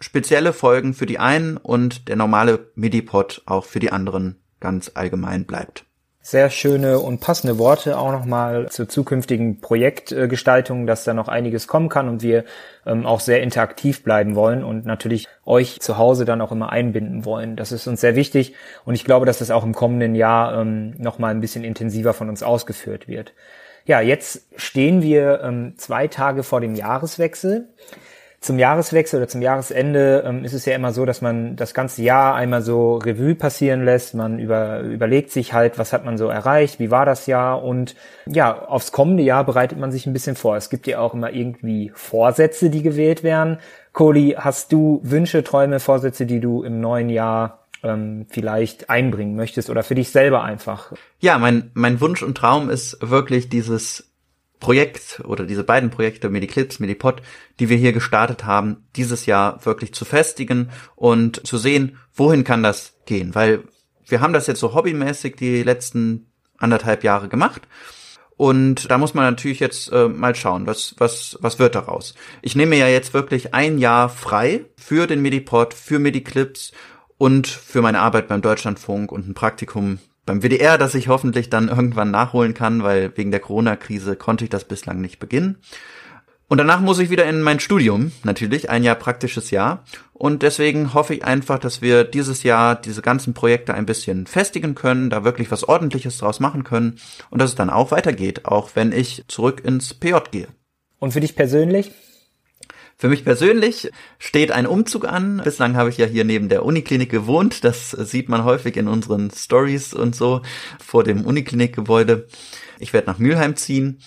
spezielle 0.00 0.52
Folgen 0.52 0.92
für 0.92 1.06
die 1.06 1.20
einen 1.20 1.56
und 1.56 2.08
der 2.08 2.16
normale 2.16 2.72
MIDI-Pod 2.74 3.42
auch 3.46 3.64
für 3.64 3.78
die 3.78 3.92
anderen 3.92 4.40
ganz 4.64 4.90
allgemein 4.94 5.44
bleibt. 5.44 5.84
Sehr 6.22 6.48
schöne 6.48 7.00
und 7.00 7.20
passende 7.20 7.58
Worte 7.58 7.98
auch 7.98 8.10
nochmal 8.10 8.70
zur 8.70 8.88
zukünftigen 8.88 9.60
Projektgestaltung, 9.60 10.86
dass 10.86 11.04
da 11.04 11.12
noch 11.12 11.28
einiges 11.28 11.68
kommen 11.68 11.90
kann 11.90 12.08
und 12.08 12.22
wir 12.22 12.46
ähm, 12.86 13.04
auch 13.04 13.20
sehr 13.20 13.42
interaktiv 13.42 14.02
bleiben 14.02 14.34
wollen 14.34 14.64
und 14.64 14.86
natürlich 14.86 15.28
euch 15.44 15.80
zu 15.80 15.98
Hause 15.98 16.24
dann 16.24 16.40
auch 16.40 16.50
immer 16.50 16.72
einbinden 16.72 17.26
wollen. 17.26 17.56
Das 17.56 17.72
ist 17.72 17.86
uns 17.86 18.00
sehr 18.00 18.16
wichtig 18.16 18.54
und 18.86 18.94
ich 18.94 19.04
glaube, 19.04 19.26
dass 19.26 19.36
das 19.36 19.50
auch 19.50 19.64
im 19.64 19.74
kommenden 19.74 20.14
Jahr 20.14 20.58
ähm, 20.58 20.94
nochmal 20.96 21.30
ein 21.30 21.42
bisschen 21.42 21.62
intensiver 21.62 22.14
von 22.14 22.30
uns 22.30 22.42
ausgeführt 22.42 23.06
wird. 23.06 23.34
Ja, 23.84 24.00
jetzt 24.00 24.46
stehen 24.56 25.02
wir 25.02 25.42
ähm, 25.42 25.74
zwei 25.76 26.08
Tage 26.08 26.42
vor 26.42 26.62
dem 26.62 26.74
Jahreswechsel 26.74 27.68
zum 28.44 28.58
Jahreswechsel 28.58 29.20
oder 29.20 29.28
zum 29.28 29.40
Jahresende 29.40 30.22
ähm, 30.26 30.44
ist 30.44 30.52
es 30.52 30.66
ja 30.66 30.74
immer 30.74 30.92
so, 30.92 31.06
dass 31.06 31.22
man 31.22 31.56
das 31.56 31.72
ganze 31.72 32.02
Jahr 32.02 32.34
einmal 32.34 32.60
so 32.60 32.96
Revue 32.98 33.34
passieren 33.34 33.84
lässt. 33.84 34.14
Man 34.14 34.38
über, 34.38 34.80
überlegt 34.80 35.30
sich 35.30 35.54
halt, 35.54 35.78
was 35.78 35.94
hat 35.94 36.04
man 36.04 36.18
so 36.18 36.28
erreicht, 36.28 36.78
wie 36.78 36.90
war 36.90 37.06
das 37.06 37.26
Jahr 37.26 37.62
und 37.62 37.96
ja, 38.26 38.66
aufs 38.66 38.92
kommende 38.92 39.22
Jahr 39.22 39.44
bereitet 39.44 39.78
man 39.78 39.90
sich 39.90 40.06
ein 40.06 40.12
bisschen 40.12 40.36
vor. 40.36 40.56
Es 40.56 40.68
gibt 40.68 40.86
ja 40.86 40.98
auch 40.98 41.14
immer 41.14 41.32
irgendwie 41.32 41.90
Vorsätze, 41.94 42.68
die 42.68 42.82
gewählt 42.82 43.22
werden. 43.22 43.58
Kohli, 43.94 44.36
hast 44.38 44.72
du 44.72 45.00
Wünsche, 45.02 45.42
Träume, 45.42 45.80
Vorsätze, 45.80 46.26
die 46.26 46.40
du 46.40 46.62
im 46.64 46.80
neuen 46.80 47.08
Jahr 47.08 47.64
ähm, 47.82 48.26
vielleicht 48.28 48.90
einbringen 48.90 49.36
möchtest 49.36 49.70
oder 49.70 49.82
für 49.82 49.94
dich 49.94 50.10
selber 50.10 50.44
einfach? 50.44 50.92
Ja, 51.18 51.38
mein, 51.38 51.70
mein 51.72 51.98
Wunsch 52.02 52.22
und 52.22 52.36
Traum 52.36 52.68
ist 52.68 52.98
wirklich 53.00 53.48
dieses 53.48 54.13
Projekt 54.60 55.20
oder 55.24 55.44
diese 55.44 55.64
beiden 55.64 55.90
Projekte, 55.90 56.30
Mediclips, 56.30 56.78
Medipod, 56.78 57.22
die 57.60 57.68
wir 57.68 57.76
hier 57.76 57.92
gestartet 57.92 58.44
haben, 58.44 58.86
dieses 58.96 59.26
Jahr 59.26 59.64
wirklich 59.66 59.92
zu 59.92 60.04
festigen 60.04 60.70
und 60.96 61.46
zu 61.46 61.58
sehen, 61.58 61.98
wohin 62.14 62.44
kann 62.44 62.62
das 62.62 62.94
gehen. 63.04 63.34
Weil 63.34 63.64
wir 64.06 64.20
haben 64.20 64.32
das 64.32 64.46
jetzt 64.46 64.60
so 64.60 64.74
hobbymäßig 64.74 65.36
die 65.36 65.62
letzten 65.62 66.30
anderthalb 66.58 67.04
Jahre 67.04 67.28
gemacht. 67.28 67.62
Und 68.36 68.90
da 68.90 68.98
muss 68.98 69.14
man 69.14 69.24
natürlich 69.24 69.60
jetzt 69.60 69.92
äh, 69.92 70.08
mal 70.08 70.34
schauen, 70.34 70.66
was, 70.66 70.94
was, 70.98 71.38
was 71.40 71.58
wird 71.58 71.76
daraus. 71.76 72.14
Ich 72.42 72.56
nehme 72.56 72.76
ja 72.76 72.88
jetzt 72.88 73.14
wirklich 73.14 73.54
ein 73.54 73.78
Jahr 73.78 74.08
frei 74.08 74.64
für 74.76 75.06
den 75.06 75.22
Medipod, 75.22 75.72
für 75.72 76.00
Mediclips 76.00 76.72
und 77.16 77.46
für 77.46 77.80
meine 77.80 78.00
Arbeit 78.00 78.26
beim 78.26 78.42
Deutschlandfunk 78.42 79.12
und 79.12 79.28
ein 79.28 79.34
Praktikum 79.34 80.00
beim 80.26 80.42
WDR, 80.42 80.78
das 80.78 80.94
ich 80.94 81.08
hoffentlich 81.08 81.50
dann 81.50 81.68
irgendwann 81.68 82.10
nachholen 82.10 82.54
kann, 82.54 82.82
weil 82.82 83.16
wegen 83.16 83.30
der 83.30 83.40
Corona-Krise 83.40 84.16
konnte 84.16 84.44
ich 84.44 84.50
das 84.50 84.64
bislang 84.64 85.00
nicht 85.00 85.18
beginnen. 85.18 85.58
Und 86.48 86.58
danach 86.58 86.80
muss 86.80 86.98
ich 86.98 87.10
wieder 87.10 87.24
in 87.24 87.40
mein 87.40 87.58
Studium, 87.58 88.12
natürlich, 88.22 88.68
ein 88.68 88.84
Jahr 88.84 88.96
praktisches 88.96 89.50
Jahr. 89.50 89.84
Und 90.12 90.42
deswegen 90.42 90.92
hoffe 90.94 91.14
ich 91.14 91.24
einfach, 91.24 91.58
dass 91.58 91.80
wir 91.80 92.04
dieses 92.04 92.42
Jahr 92.42 92.76
diese 92.76 93.02
ganzen 93.02 93.34
Projekte 93.34 93.74
ein 93.74 93.86
bisschen 93.86 94.26
festigen 94.26 94.74
können, 94.74 95.10
da 95.10 95.24
wirklich 95.24 95.50
was 95.50 95.64
Ordentliches 95.64 96.18
draus 96.18 96.40
machen 96.40 96.62
können 96.62 96.98
und 97.30 97.40
dass 97.40 97.50
es 97.50 97.56
dann 97.56 97.70
auch 97.70 97.90
weitergeht, 97.90 98.44
auch 98.44 98.70
wenn 98.74 98.92
ich 98.92 99.24
zurück 99.26 99.62
ins 99.64 99.94
PJ 99.94 100.16
gehe. 100.30 100.48
Und 100.98 101.12
für 101.12 101.20
dich 101.20 101.34
persönlich? 101.34 101.90
Für 102.96 103.08
mich 103.08 103.24
persönlich 103.24 103.90
steht 104.18 104.52
ein 104.52 104.66
Umzug 104.66 105.06
an. 105.06 105.40
Bislang 105.44 105.76
habe 105.76 105.90
ich 105.90 105.98
ja 105.98 106.06
hier 106.06 106.24
neben 106.24 106.48
der 106.48 106.64
Uniklinik 106.64 107.10
gewohnt. 107.10 107.64
Das 107.64 107.90
sieht 107.90 108.28
man 108.28 108.44
häufig 108.44 108.76
in 108.76 108.88
unseren 108.88 109.30
Stories 109.30 109.94
und 109.94 110.14
so 110.14 110.42
vor 110.82 111.04
dem 111.04 111.24
Uniklinikgebäude. 111.24 112.26
Ich 112.78 112.92
werde 112.92 113.08
nach 113.08 113.18
Mülheim 113.18 113.56
ziehen. 113.56 114.00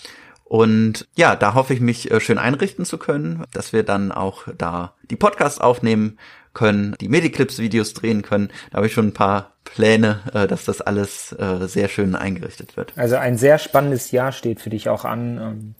Und 0.48 1.06
ja, 1.14 1.36
da 1.36 1.52
hoffe 1.52 1.74
ich 1.74 1.80
mich 1.80 2.10
äh, 2.10 2.20
schön 2.20 2.38
einrichten 2.38 2.86
zu 2.86 2.96
können, 2.96 3.44
dass 3.52 3.74
wir 3.74 3.82
dann 3.82 4.10
auch 4.12 4.48
da 4.56 4.94
die 5.10 5.16
Podcasts 5.16 5.60
aufnehmen 5.60 6.18
können, 6.54 6.96
die 7.02 7.08
Mediclips-Videos 7.08 7.92
drehen 7.92 8.22
können. 8.22 8.48
Da 8.70 8.78
habe 8.78 8.86
ich 8.86 8.94
schon 8.94 9.08
ein 9.08 9.14
paar 9.14 9.52
Pläne, 9.64 10.20
äh, 10.32 10.46
dass 10.46 10.64
das 10.64 10.80
alles 10.80 11.32
äh, 11.32 11.66
sehr 11.66 11.88
schön 11.88 12.16
eingerichtet 12.16 12.78
wird. 12.78 12.94
Also 12.96 13.16
ein 13.16 13.36
sehr 13.36 13.58
spannendes 13.58 14.10
Jahr 14.10 14.32
steht 14.32 14.60
für 14.60 14.70
dich 14.70 14.88
auch 14.88 15.04
an. 15.04 15.74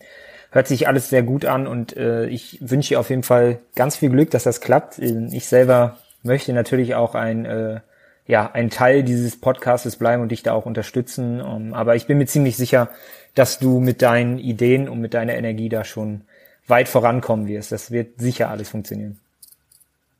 Ähm, 0.50 0.54
hört 0.54 0.66
sich 0.66 0.88
alles 0.88 1.08
sehr 1.10 1.22
gut 1.22 1.44
an 1.44 1.66
und 1.66 1.96
äh, 1.96 2.26
ich 2.26 2.58
wünsche 2.60 2.98
auf 2.98 3.10
jeden 3.10 3.22
Fall 3.22 3.60
ganz 3.74 3.96
viel 3.96 4.10
Glück, 4.10 4.30
dass 4.30 4.44
das 4.44 4.60
klappt. 4.60 4.98
Ich 4.98 5.46
selber 5.46 5.98
möchte 6.22 6.52
natürlich 6.52 6.94
auch 6.94 7.14
ein 7.14 7.44
äh, 7.44 7.80
ja 8.26 8.50
ein 8.52 8.70
Teil 8.70 9.02
dieses 9.02 9.40
Podcastes 9.40 9.96
bleiben 9.96 10.22
und 10.22 10.30
dich 10.30 10.42
da 10.42 10.52
auch 10.52 10.66
unterstützen. 10.66 11.40
Um, 11.40 11.74
aber 11.74 11.96
ich 11.96 12.06
bin 12.06 12.18
mir 12.18 12.26
ziemlich 12.26 12.56
sicher, 12.56 12.90
dass 13.34 13.58
du 13.58 13.80
mit 13.80 14.02
deinen 14.02 14.38
Ideen 14.38 14.88
und 14.88 15.00
mit 15.00 15.14
deiner 15.14 15.34
Energie 15.34 15.68
da 15.68 15.84
schon 15.84 16.22
weit 16.66 16.88
vorankommen 16.88 17.48
wirst. 17.48 17.72
Das 17.72 17.90
wird 17.90 18.20
sicher 18.20 18.50
alles 18.50 18.68
funktionieren. 18.68 19.18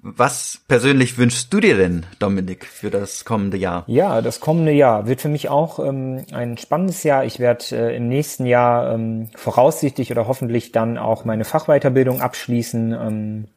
Was 0.01 0.61
persönlich 0.69 1.19
wünschst 1.19 1.53
du 1.53 1.59
dir 1.59 1.77
denn, 1.77 2.07
Dominik, 2.21 2.67
für 2.67 2.89
das 2.89 3.25
kommende 3.25 3.57
Jahr? 3.57 3.83
Ja, 3.89 4.23
das 4.23 4.39
kommende 4.39 4.71
Jahr 4.71 5.09
wird 5.09 5.21
für 5.21 5.29
mich 5.29 5.49
auch 5.49 5.81
ähm, 5.81 6.25
ein 6.33 6.57
spannendes 6.57 7.03
Jahr. 7.03 7.25
Ich 7.25 7.41
werde 7.41 7.65
äh, 7.73 7.97
im 7.97 8.09
nächsten 8.09 8.47
Jahr 8.47 8.95
ähm, 8.95 9.29
voraussichtlich 9.35 10.13
oder 10.13 10.29
hoffentlich 10.29 10.71
dann 10.71 10.99
auch 10.99 11.25
meine 11.25 11.45
Fachweiterbildung 11.45 12.21
abschließen. 12.21 12.93
Ähm, 12.93 13.49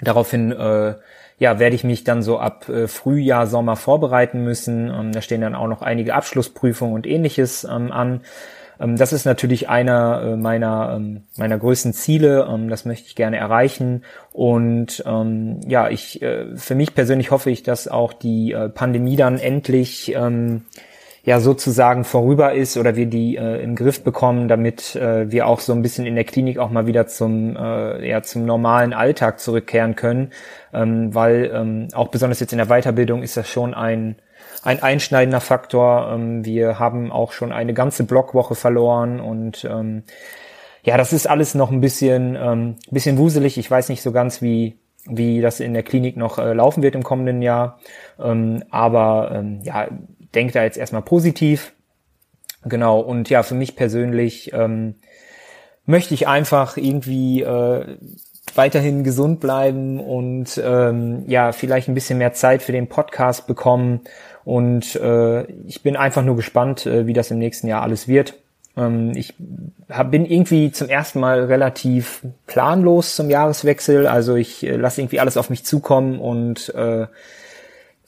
daraufhin 0.00 0.52
äh, 0.52 0.94
ja, 1.38 1.58
werde 1.58 1.76
ich 1.76 1.84
mich 1.84 2.02
dann 2.02 2.22
so 2.22 2.38
ab 2.38 2.68
äh, 2.70 2.88
Frühjahr, 2.88 3.46
Sommer 3.46 3.76
vorbereiten 3.76 4.42
müssen. 4.42 4.88
Ähm, 4.88 5.12
da 5.12 5.20
stehen 5.20 5.42
dann 5.42 5.54
auch 5.54 5.68
noch 5.68 5.82
einige 5.82 6.14
Abschlussprüfungen 6.14 6.94
und 6.94 7.06
ähnliches 7.06 7.64
ähm, 7.64 7.92
an. 7.92 8.22
Ähm, 8.80 8.96
das 8.96 9.12
ist 9.12 9.24
natürlich 9.24 9.68
einer 9.68 10.22
äh, 10.22 10.36
meiner, 10.36 10.94
ähm, 10.96 11.22
meiner 11.36 11.58
größten 11.58 11.92
Ziele. 11.92 12.48
Ähm, 12.50 12.68
das 12.68 12.84
möchte 12.84 13.06
ich 13.08 13.14
gerne 13.14 13.36
erreichen. 13.36 14.04
Und 14.32 15.02
ja, 15.66 15.88
ich 15.88 16.22
äh, 16.22 16.56
für 16.56 16.74
mich 16.76 16.94
persönlich 16.94 17.32
hoffe 17.32 17.50
ich, 17.50 17.64
dass 17.64 17.88
auch 17.88 18.12
die 18.12 18.52
äh, 18.52 18.68
Pandemie 18.68 19.16
dann 19.16 19.38
endlich 19.38 20.14
ja 21.28 21.40
sozusagen 21.40 22.04
vorüber 22.04 22.54
ist 22.54 22.78
oder 22.78 22.96
wir 22.96 23.04
die 23.04 23.36
äh, 23.36 23.62
im 23.62 23.76
Griff 23.76 24.02
bekommen, 24.02 24.48
damit 24.48 24.96
äh, 24.96 25.30
wir 25.30 25.46
auch 25.46 25.60
so 25.60 25.74
ein 25.74 25.82
bisschen 25.82 26.06
in 26.06 26.14
der 26.14 26.24
Klinik 26.24 26.58
auch 26.58 26.70
mal 26.70 26.86
wieder 26.86 27.06
zum 27.06 27.54
äh, 27.54 28.08
ja 28.08 28.22
zum 28.22 28.46
normalen 28.46 28.94
Alltag 28.94 29.38
zurückkehren 29.38 29.94
können, 29.94 30.30
ähm, 30.72 31.14
weil 31.14 31.50
ähm, 31.52 31.88
auch 31.92 32.08
besonders 32.08 32.40
jetzt 32.40 32.52
in 32.52 32.58
der 32.58 32.68
Weiterbildung 32.68 33.22
ist 33.22 33.36
das 33.36 33.46
schon 33.46 33.74
ein 33.74 34.16
ein 34.64 34.82
einschneidender 34.82 35.40
Faktor. 35.40 36.10
Ähm, 36.12 36.44
wir 36.44 36.78
haben 36.78 37.12
auch 37.12 37.32
schon 37.32 37.52
eine 37.52 37.74
ganze 37.74 38.04
Blockwoche 38.04 38.54
verloren 38.54 39.20
und 39.20 39.64
ähm, 39.64 40.04
ja, 40.82 40.96
das 40.96 41.12
ist 41.12 41.28
alles 41.28 41.54
noch 41.54 41.70
ein 41.70 41.80
bisschen 41.80 42.36
ähm, 42.36 42.76
bisschen 42.90 43.18
wuselig. 43.18 43.58
Ich 43.58 43.70
weiß 43.70 43.88
nicht 43.88 44.02
so 44.02 44.12
ganz, 44.12 44.42
wie 44.42 44.78
wie 45.04 45.40
das 45.40 45.60
in 45.60 45.74
der 45.74 45.82
Klinik 45.82 46.16
noch 46.16 46.38
äh, 46.38 46.52
laufen 46.52 46.82
wird 46.82 46.94
im 46.94 47.02
kommenden 47.02 47.42
Jahr. 47.42 47.78
Ähm, 48.18 48.62
aber 48.70 49.32
ähm, 49.34 49.60
ja, 49.62 49.88
denke 50.34 50.52
da 50.52 50.62
jetzt 50.62 50.78
erstmal 50.78 51.02
positiv. 51.02 51.72
Genau, 52.64 53.00
und 53.00 53.30
ja, 53.30 53.42
für 53.42 53.54
mich 53.54 53.76
persönlich 53.76 54.52
ähm, 54.52 54.96
möchte 55.86 56.12
ich 56.12 56.28
einfach 56.28 56.76
irgendwie 56.76 57.42
äh, 57.42 57.96
weiterhin 58.58 59.04
gesund 59.04 59.40
bleiben 59.40 60.00
und 60.00 60.60
ähm, 60.62 61.24
ja, 61.26 61.52
vielleicht 61.52 61.88
ein 61.88 61.94
bisschen 61.94 62.18
mehr 62.18 62.34
Zeit 62.34 62.62
für 62.62 62.72
den 62.72 62.88
Podcast 62.88 63.46
bekommen. 63.46 64.00
Und 64.44 64.96
äh, 64.96 65.44
ich 65.66 65.82
bin 65.82 65.96
einfach 65.96 66.22
nur 66.22 66.36
gespannt, 66.36 66.84
äh, 66.84 67.06
wie 67.06 67.14
das 67.14 67.30
im 67.30 67.38
nächsten 67.38 67.68
Jahr 67.68 67.82
alles 67.82 68.08
wird. 68.08 68.34
Ähm, 68.76 69.12
ich 69.14 69.34
hab, 69.88 70.10
bin 70.10 70.26
irgendwie 70.26 70.70
zum 70.72 70.88
ersten 70.88 71.20
Mal 71.20 71.44
relativ 71.44 72.22
planlos 72.46 73.16
zum 73.16 73.30
Jahreswechsel. 73.30 74.06
Also 74.06 74.34
ich 74.34 74.66
äh, 74.66 74.76
lasse 74.76 75.00
irgendwie 75.00 75.20
alles 75.20 75.36
auf 75.36 75.48
mich 75.48 75.64
zukommen 75.64 76.18
und 76.18 76.74
äh, 76.74 77.06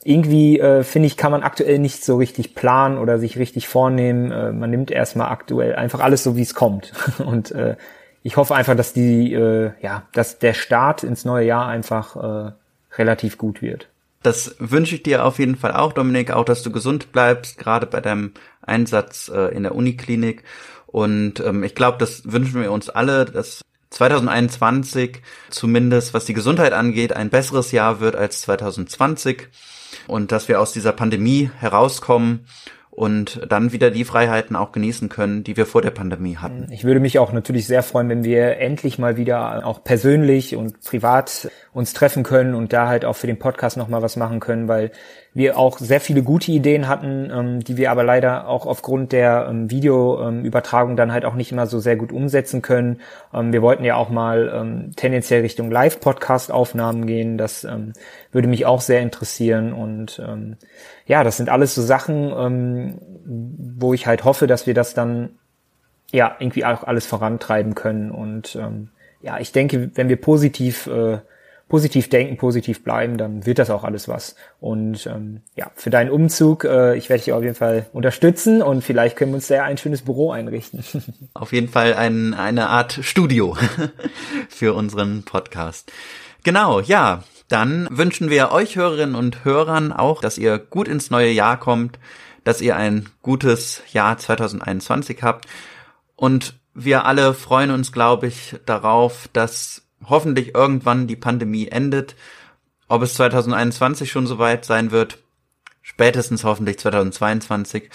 irgendwie 0.03 0.59
äh, 0.59 0.83
finde 0.83 1.07
ich, 1.07 1.17
kann 1.17 1.31
man 1.31 1.43
aktuell 1.43 1.79
nicht 1.79 2.03
so 2.03 2.17
richtig 2.17 2.55
planen 2.55 2.97
oder 2.97 3.19
sich 3.19 3.37
richtig 3.37 3.67
vornehmen. 3.67 4.31
Äh, 4.31 4.51
man 4.51 4.69
nimmt 4.69 4.91
erstmal 4.91 5.29
aktuell 5.29 5.75
einfach 5.75 5.99
alles 5.99 6.23
so, 6.23 6.35
wie 6.35 6.41
es 6.41 6.55
kommt. 6.55 6.91
Und 7.19 7.51
äh, 7.51 7.75
ich 8.23 8.37
hoffe 8.37 8.55
einfach, 8.55 8.75
dass 8.75 8.93
die, 8.93 9.33
äh, 9.33 9.71
ja, 9.81 10.03
dass 10.13 10.39
der 10.39 10.53
Start 10.53 11.03
ins 11.03 11.25
neue 11.25 11.45
Jahr 11.45 11.67
einfach 11.67 12.15
äh, 12.15 12.51
relativ 12.97 13.37
gut 13.37 13.61
wird. 13.61 13.87
Das 14.23 14.55
wünsche 14.59 14.95
ich 14.95 15.03
dir 15.03 15.25
auf 15.25 15.39
jeden 15.39 15.55
Fall 15.55 15.73
auch, 15.73 15.93
Dominik, 15.93 16.31
auch, 16.31 16.45
dass 16.45 16.61
du 16.61 16.71
gesund 16.71 17.11
bleibst, 17.11 17.57
gerade 17.57 17.87
bei 17.87 18.01
deinem 18.01 18.33
Einsatz 18.61 19.31
äh, 19.33 19.55
in 19.55 19.63
der 19.63 19.73
Uniklinik. 19.73 20.43
Und 20.85 21.39
ähm, 21.39 21.63
ich 21.63 21.73
glaube, 21.73 21.97
das 21.97 22.31
wünschen 22.31 22.61
wir 22.61 22.71
uns 22.71 22.89
alle, 22.89 23.25
dass 23.25 23.61
2021 23.89 25.21
zumindest, 25.49 26.13
was 26.13 26.25
die 26.25 26.33
Gesundheit 26.33 26.73
angeht, 26.73 27.13
ein 27.13 27.29
besseres 27.29 27.71
Jahr 27.71 27.99
wird 27.99 28.15
als 28.15 28.41
2020 28.41 29.49
und 30.07 30.31
dass 30.31 30.47
wir 30.47 30.59
aus 30.59 30.71
dieser 30.71 30.91
Pandemie 30.91 31.49
herauskommen 31.59 32.45
und 32.91 33.41
dann 33.49 33.71
wieder 33.71 33.89
die 33.89 34.03
Freiheiten 34.03 34.55
auch 34.57 34.73
genießen 34.73 35.07
können, 35.07 35.45
die 35.45 35.55
wir 35.55 35.65
vor 35.65 35.81
der 35.81 35.91
Pandemie 35.91 36.35
hatten. 36.35 36.67
Ich 36.71 36.83
würde 36.83 36.99
mich 36.99 37.19
auch 37.19 37.31
natürlich 37.31 37.65
sehr 37.65 37.83
freuen, 37.83 38.09
wenn 38.09 38.25
wir 38.25 38.57
endlich 38.57 38.99
mal 38.99 39.15
wieder 39.15 39.65
auch 39.65 39.83
persönlich 39.83 40.57
und 40.57 40.81
privat 40.81 41.49
uns 41.73 41.93
treffen 41.93 42.23
können 42.23 42.53
und 42.53 42.73
da 42.73 42.87
halt 42.87 43.05
auch 43.05 43.15
für 43.15 43.27
den 43.27 43.39
Podcast 43.39 43.77
nochmal 43.77 44.01
was 44.01 44.17
machen 44.17 44.41
können, 44.41 44.67
weil 44.67 44.91
wir 45.33 45.57
auch 45.57 45.79
sehr 45.79 46.01
viele 46.01 46.23
gute 46.23 46.51
Ideen 46.51 46.89
hatten, 46.89 47.31
ähm, 47.33 47.59
die 47.63 47.77
wir 47.77 47.91
aber 47.91 48.03
leider 48.03 48.47
auch 48.47 48.65
aufgrund 48.65 49.13
der 49.13 49.47
ähm, 49.49 49.71
Videoübertragung 49.71 50.97
dann 50.97 51.13
halt 51.13 51.23
auch 51.23 51.35
nicht 51.35 51.51
immer 51.51 51.67
so 51.67 51.79
sehr 51.79 51.95
gut 51.95 52.11
umsetzen 52.11 52.61
können. 52.61 52.99
Ähm, 53.33 53.53
wir 53.53 53.61
wollten 53.61 53.85
ja 53.85 53.95
auch 53.95 54.09
mal 54.09 54.51
ähm, 54.53 54.91
tendenziell 54.95 55.41
Richtung 55.41 55.71
Live-Podcast-Aufnahmen 55.71 57.05
gehen. 57.05 57.37
Das 57.37 57.63
ähm, 57.63 57.93
würde 58.33 58.49
mich 58.49 58.65
auch 58.65 58.81
sehr 58.81 59.01
interessieren. 59.01 59.71
Und 59.71 60.21
ähm, 60.25 60.57
ja, 61.05 61.23
das 61.23 61.37
sind 61.37 61.47
alles 61.47 61.75
so 61.75 61.81
Sachen, 61.81 62.33
ähm, 62.37 62.97
wo 63.79 63.93
ich 63.93 64.07
halt 64.07 64.25
hoffe, 64.25 64.47
dass 64.47 64.67
wir 64.67 64.73
das 64.73 64.93
dann 64.93 65.29
ja 66.11 66.35
irgendwie 66.39 66.65
auch 66.65 66.83
alles 66.83 67.05
vorantreiben 67.05 67.73
können. 67.73 68.11
Und 68.11 68.57
ähm, 68.57 68.89
ja, 69.21 69.39
ich 69.39 69.53
denke, 69.53 69.91
wenn 69.95 70.09
wir 70.09 70.19
positiv 70.19 70.87
äh, 70.87 71.19
positiv 71.71 72.09
denken, 72.09 72.35
positiv 72.35 72.83
bleiben, 72.83 73.17
dann 73.17 73.45
wird 73.45 73.57
das 73.57 73.69
auch 73.69 73.85
alles 73.85 74.09
was. 74.09 74.35
Und 74.59 75.07
ähm, 75.07 75.39
ja, 75.55 75.71
für 75.73 75.89
deinen 75.89 76.09
Umzug, 76.09 76.65
äh, 76.65 76.97
ich 76.97 77.07
werde 77.07 77.23
dich 77.23 77.31
auf 77.31 77.43
jeden 77.43 77.55
Fall 77.55 77.85
unterstützen 77.93 78.61
und 78.61 78.83
vielleicht 78.83 79.15
können 79.15 79.31
wir 79.31 79.35
uns 79.35 79.47
da 79.47 79.63
ein 79.63 79.77
schönes 79.77 80.01
Büro 80.01 80.31
einrichten. 80.31 80.83
Auf 81.33 81.53
jeden 81.53 81.69
Fall 81.69 81.93
ein, 81.93 82.33
eine 82.33 82.67
Art 82.67 82.99
Studio 83.01 83.55
für 84.49 84.73
unseren 84.73 85.23
Podcast. 85.23 85.93
Genau, 86.43 86.81
ja. 86.81 87.23
Dann 87.47 87.87
wünschen 87.89 88.29
wir 88.29 88.51
euch 88.51 88.75
Hörerinnen 88.75 89.15
und 89.15 89.45
Hörern 89.45 89.93
auch, 89.93 90.19
dass 90.19 90.37
ihr 90.37 90.59
gut 90.59 90.89
ins 90.89 91.09
neue 91.09 91.31
Jahr 91.31 91.57
kommt, 91.57 91.99
dass 92.43 92.59
ihr 92.59 92.75
ein 92.75 93.07
gutes 93.21 93.81
Jahr 93.93 94.17
2021 94.17 95.23
habt. 95.23 95.45
Und 96.17 96.55
wir 96.73 97.05
alle 97.05 97.33
freuen 97.33 97.71
uns, 97.71 97.93
glaube 97.93 98.27
ich, 98.27 98.57
darauf, 98.65 99.29
dass 99.31 99.83
hoffentlich 100.07 100.55
irgendwann 100.55 101.07
die 101.07 101.15
Pandemie 101.15 101.67
endet. 101.67 102.15
Ob 102.87 103.01
es 103.01 103.13
2021 103.15 104.11
schon 104.11 104.27
soweit 104.27 104.65
sein 104.65 104.91
wird, 104.91 105.19
spätestens 105.81 106.43
hoffentlich 106.43 106.77
2022, 106.79 107.89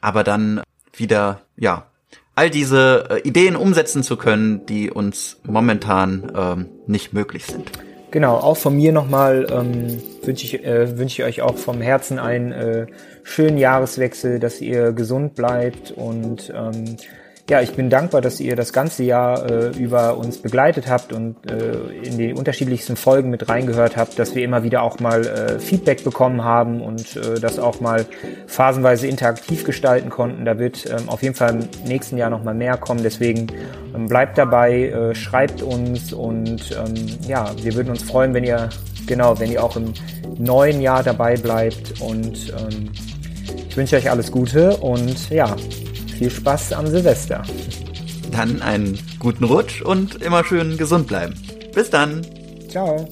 aber 0.00 0.24
dann 0.24 0.62
wieder, 0.92 1.40
ja, 1.56 1.86
all 2.34 2.50
diese 2.50 3.06
äh, 3.10 3.28
Ideen 3.28 3.56
umsetzen 3.56 4.02
zu 4.02 4.16
können, 4.16 4.66
die 4.66 4.90
uns 4.90 5.40
momentan 5.44 6.32
ähm, 6.36 6.68
nicht 6.86 7.12
möglich 7.12 7.46
sind. 7.46 7.70
Genau, 8.10 8.36
auch 8.36 8.56
von 8.56 8.76
mir 8.76 8.92
nochmal 8.92 9.46
ähm, 9.50 10.00
wünsche 10.22 10.44
ich, 10.44 10.64
äh, 10.64 10.96
wünsch 10.98 11.18
ich 11.18 11.24
euch 11.24 11.42
auch 11.42 11.56
vom 11.56 11.80
Herzen 11.80 12.18
einen 12.18 12.52
äh, 12.52 12.86
schönen 13.24 13.58
Jahreswechsel, 13.58 14.38
dass 14.38 14.60
ihr 14.60 14.92
gesund 14.92 15.34
bleibt 15.34 15.90
und 15.90 16.52
ähm, 16.54 16.96
ja, 17.50 17.60
ich 17.60 17.74
bin 17.74 17.90
dankbar, 17.90 18.22
dass 18.22 18.40
ihr 18.40 18.56
das 18.56 18.72
ganze 18.72 19.02
Jahr 19.02 19.50
äh, 19.50 19.68
über 19.76 20.16
uns 20.16 20.38
begleitet 20.38 20.88
habt 20.88 21.12
und 21.12 21.36
äh, 21.50 21.74
in 22.02 22.16
die 22.16 22.32
unterschiedlichsten 22.32 22.96
Folgen 22.96 23.28
mit 23.28 23.50
reingehört 23.50 23.98
habt, 23.98 24.18
dass 24.18 24.34
wir 24.34 24.42
immer 24.42 24.62
wieder 24.62 24.82
auch 24.82 24.98
mal 24.98 25.26
äh, 25.26 25.58
Feedback 25.58 26.04
bekommen 26.04 26.42
haben 26.42 26.80
und 26.80 27.16
äh, 27.16 27.38
das 27.38 27.58
auch 27.58 27.80
mal 27.80 28.06
phasenweise 28.46 29.08
interaktiv 29.08 29.64
gestalten 29.64 30.08
konnten. 30.08 30.46
Da 30.46 30.58
wird 30.58 30.86
ähm, 30.86 31.10
auf 31.10 31.22
jeden 31.22 31.34
Fall 31.34 31.50
im 31.50 31.68
nächsten 31.86 32.16
Jahr 32.16 32.30
noch 32.30 32.42
mal 32.42 32.54
mehr 32.54 32.78
kommen. 32.78 33.02
Deswegen 33.02 33.48
ähm, 33.94 34.08
bleibt 34.08 34.38
dabei, 34.38 34.88
äh, 34.88 35.14
schreibt 35.14 35.60
uns 35.60 36.14
und 36.14 36.70
ähm, 36.72 36.94
ja, 37.28 37.50
wir 37.62 37.74
würden 37.74 37.90
uns 37.90 38.04
freuen, 38.04 38.32
wenn 38.32 38.44
ihr 38.44 38.70
genau, 39.06 39.38
wenn 39.38 39.52
ihr 39.52 39.62
auch 39.62 39.76
im 39.76 39.92
neuen 40.38 40.80
Jahr 40.80 41.02
dabei 41.02 41.36
bleibt 41.36 42.00
und 42.00 42.54
ähm, 42.58 42.90
ich 43.68 43.76
wünsche 43.76 43.96
euch 43.96 44.10
alles 44.10 44.32
Gute 44.32 44.78
und 44.78 45.28
ja, 45.28 45.54
viel 46.14 46.30
Spaß 46.30 46.72
am 46.72 46.86
Silvester. 46.86 47.42
Dann 48.30 48.62
einen 48.62 48.98
guten 49.18 49.44
Rutsch 49.44 49.82
und 49.82 50.22
immer 50.22 50.44
schön 50.44 50.76
gesund 50.76 51.06
bleiben. 51.06 51.34
Bis 51.74 51.90
dann. 51.90 52.26
Ciao. 52.70 53.08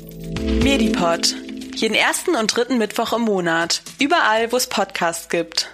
Medipod. 0.62 1.34
Jeden 1.74 1.94
ersten 1.94 2.36
und 2.36 2.54
dritten 2.54 2.78
Mittwoch 2.78 3.12
im 3.12 3.22
Monat. 3.22 3.82
Überall, 3.98 4.52
wo 4.52 4.56
es 4.56 4.66
Podcasts 4.66 5.28
gibt. 5.28 5.68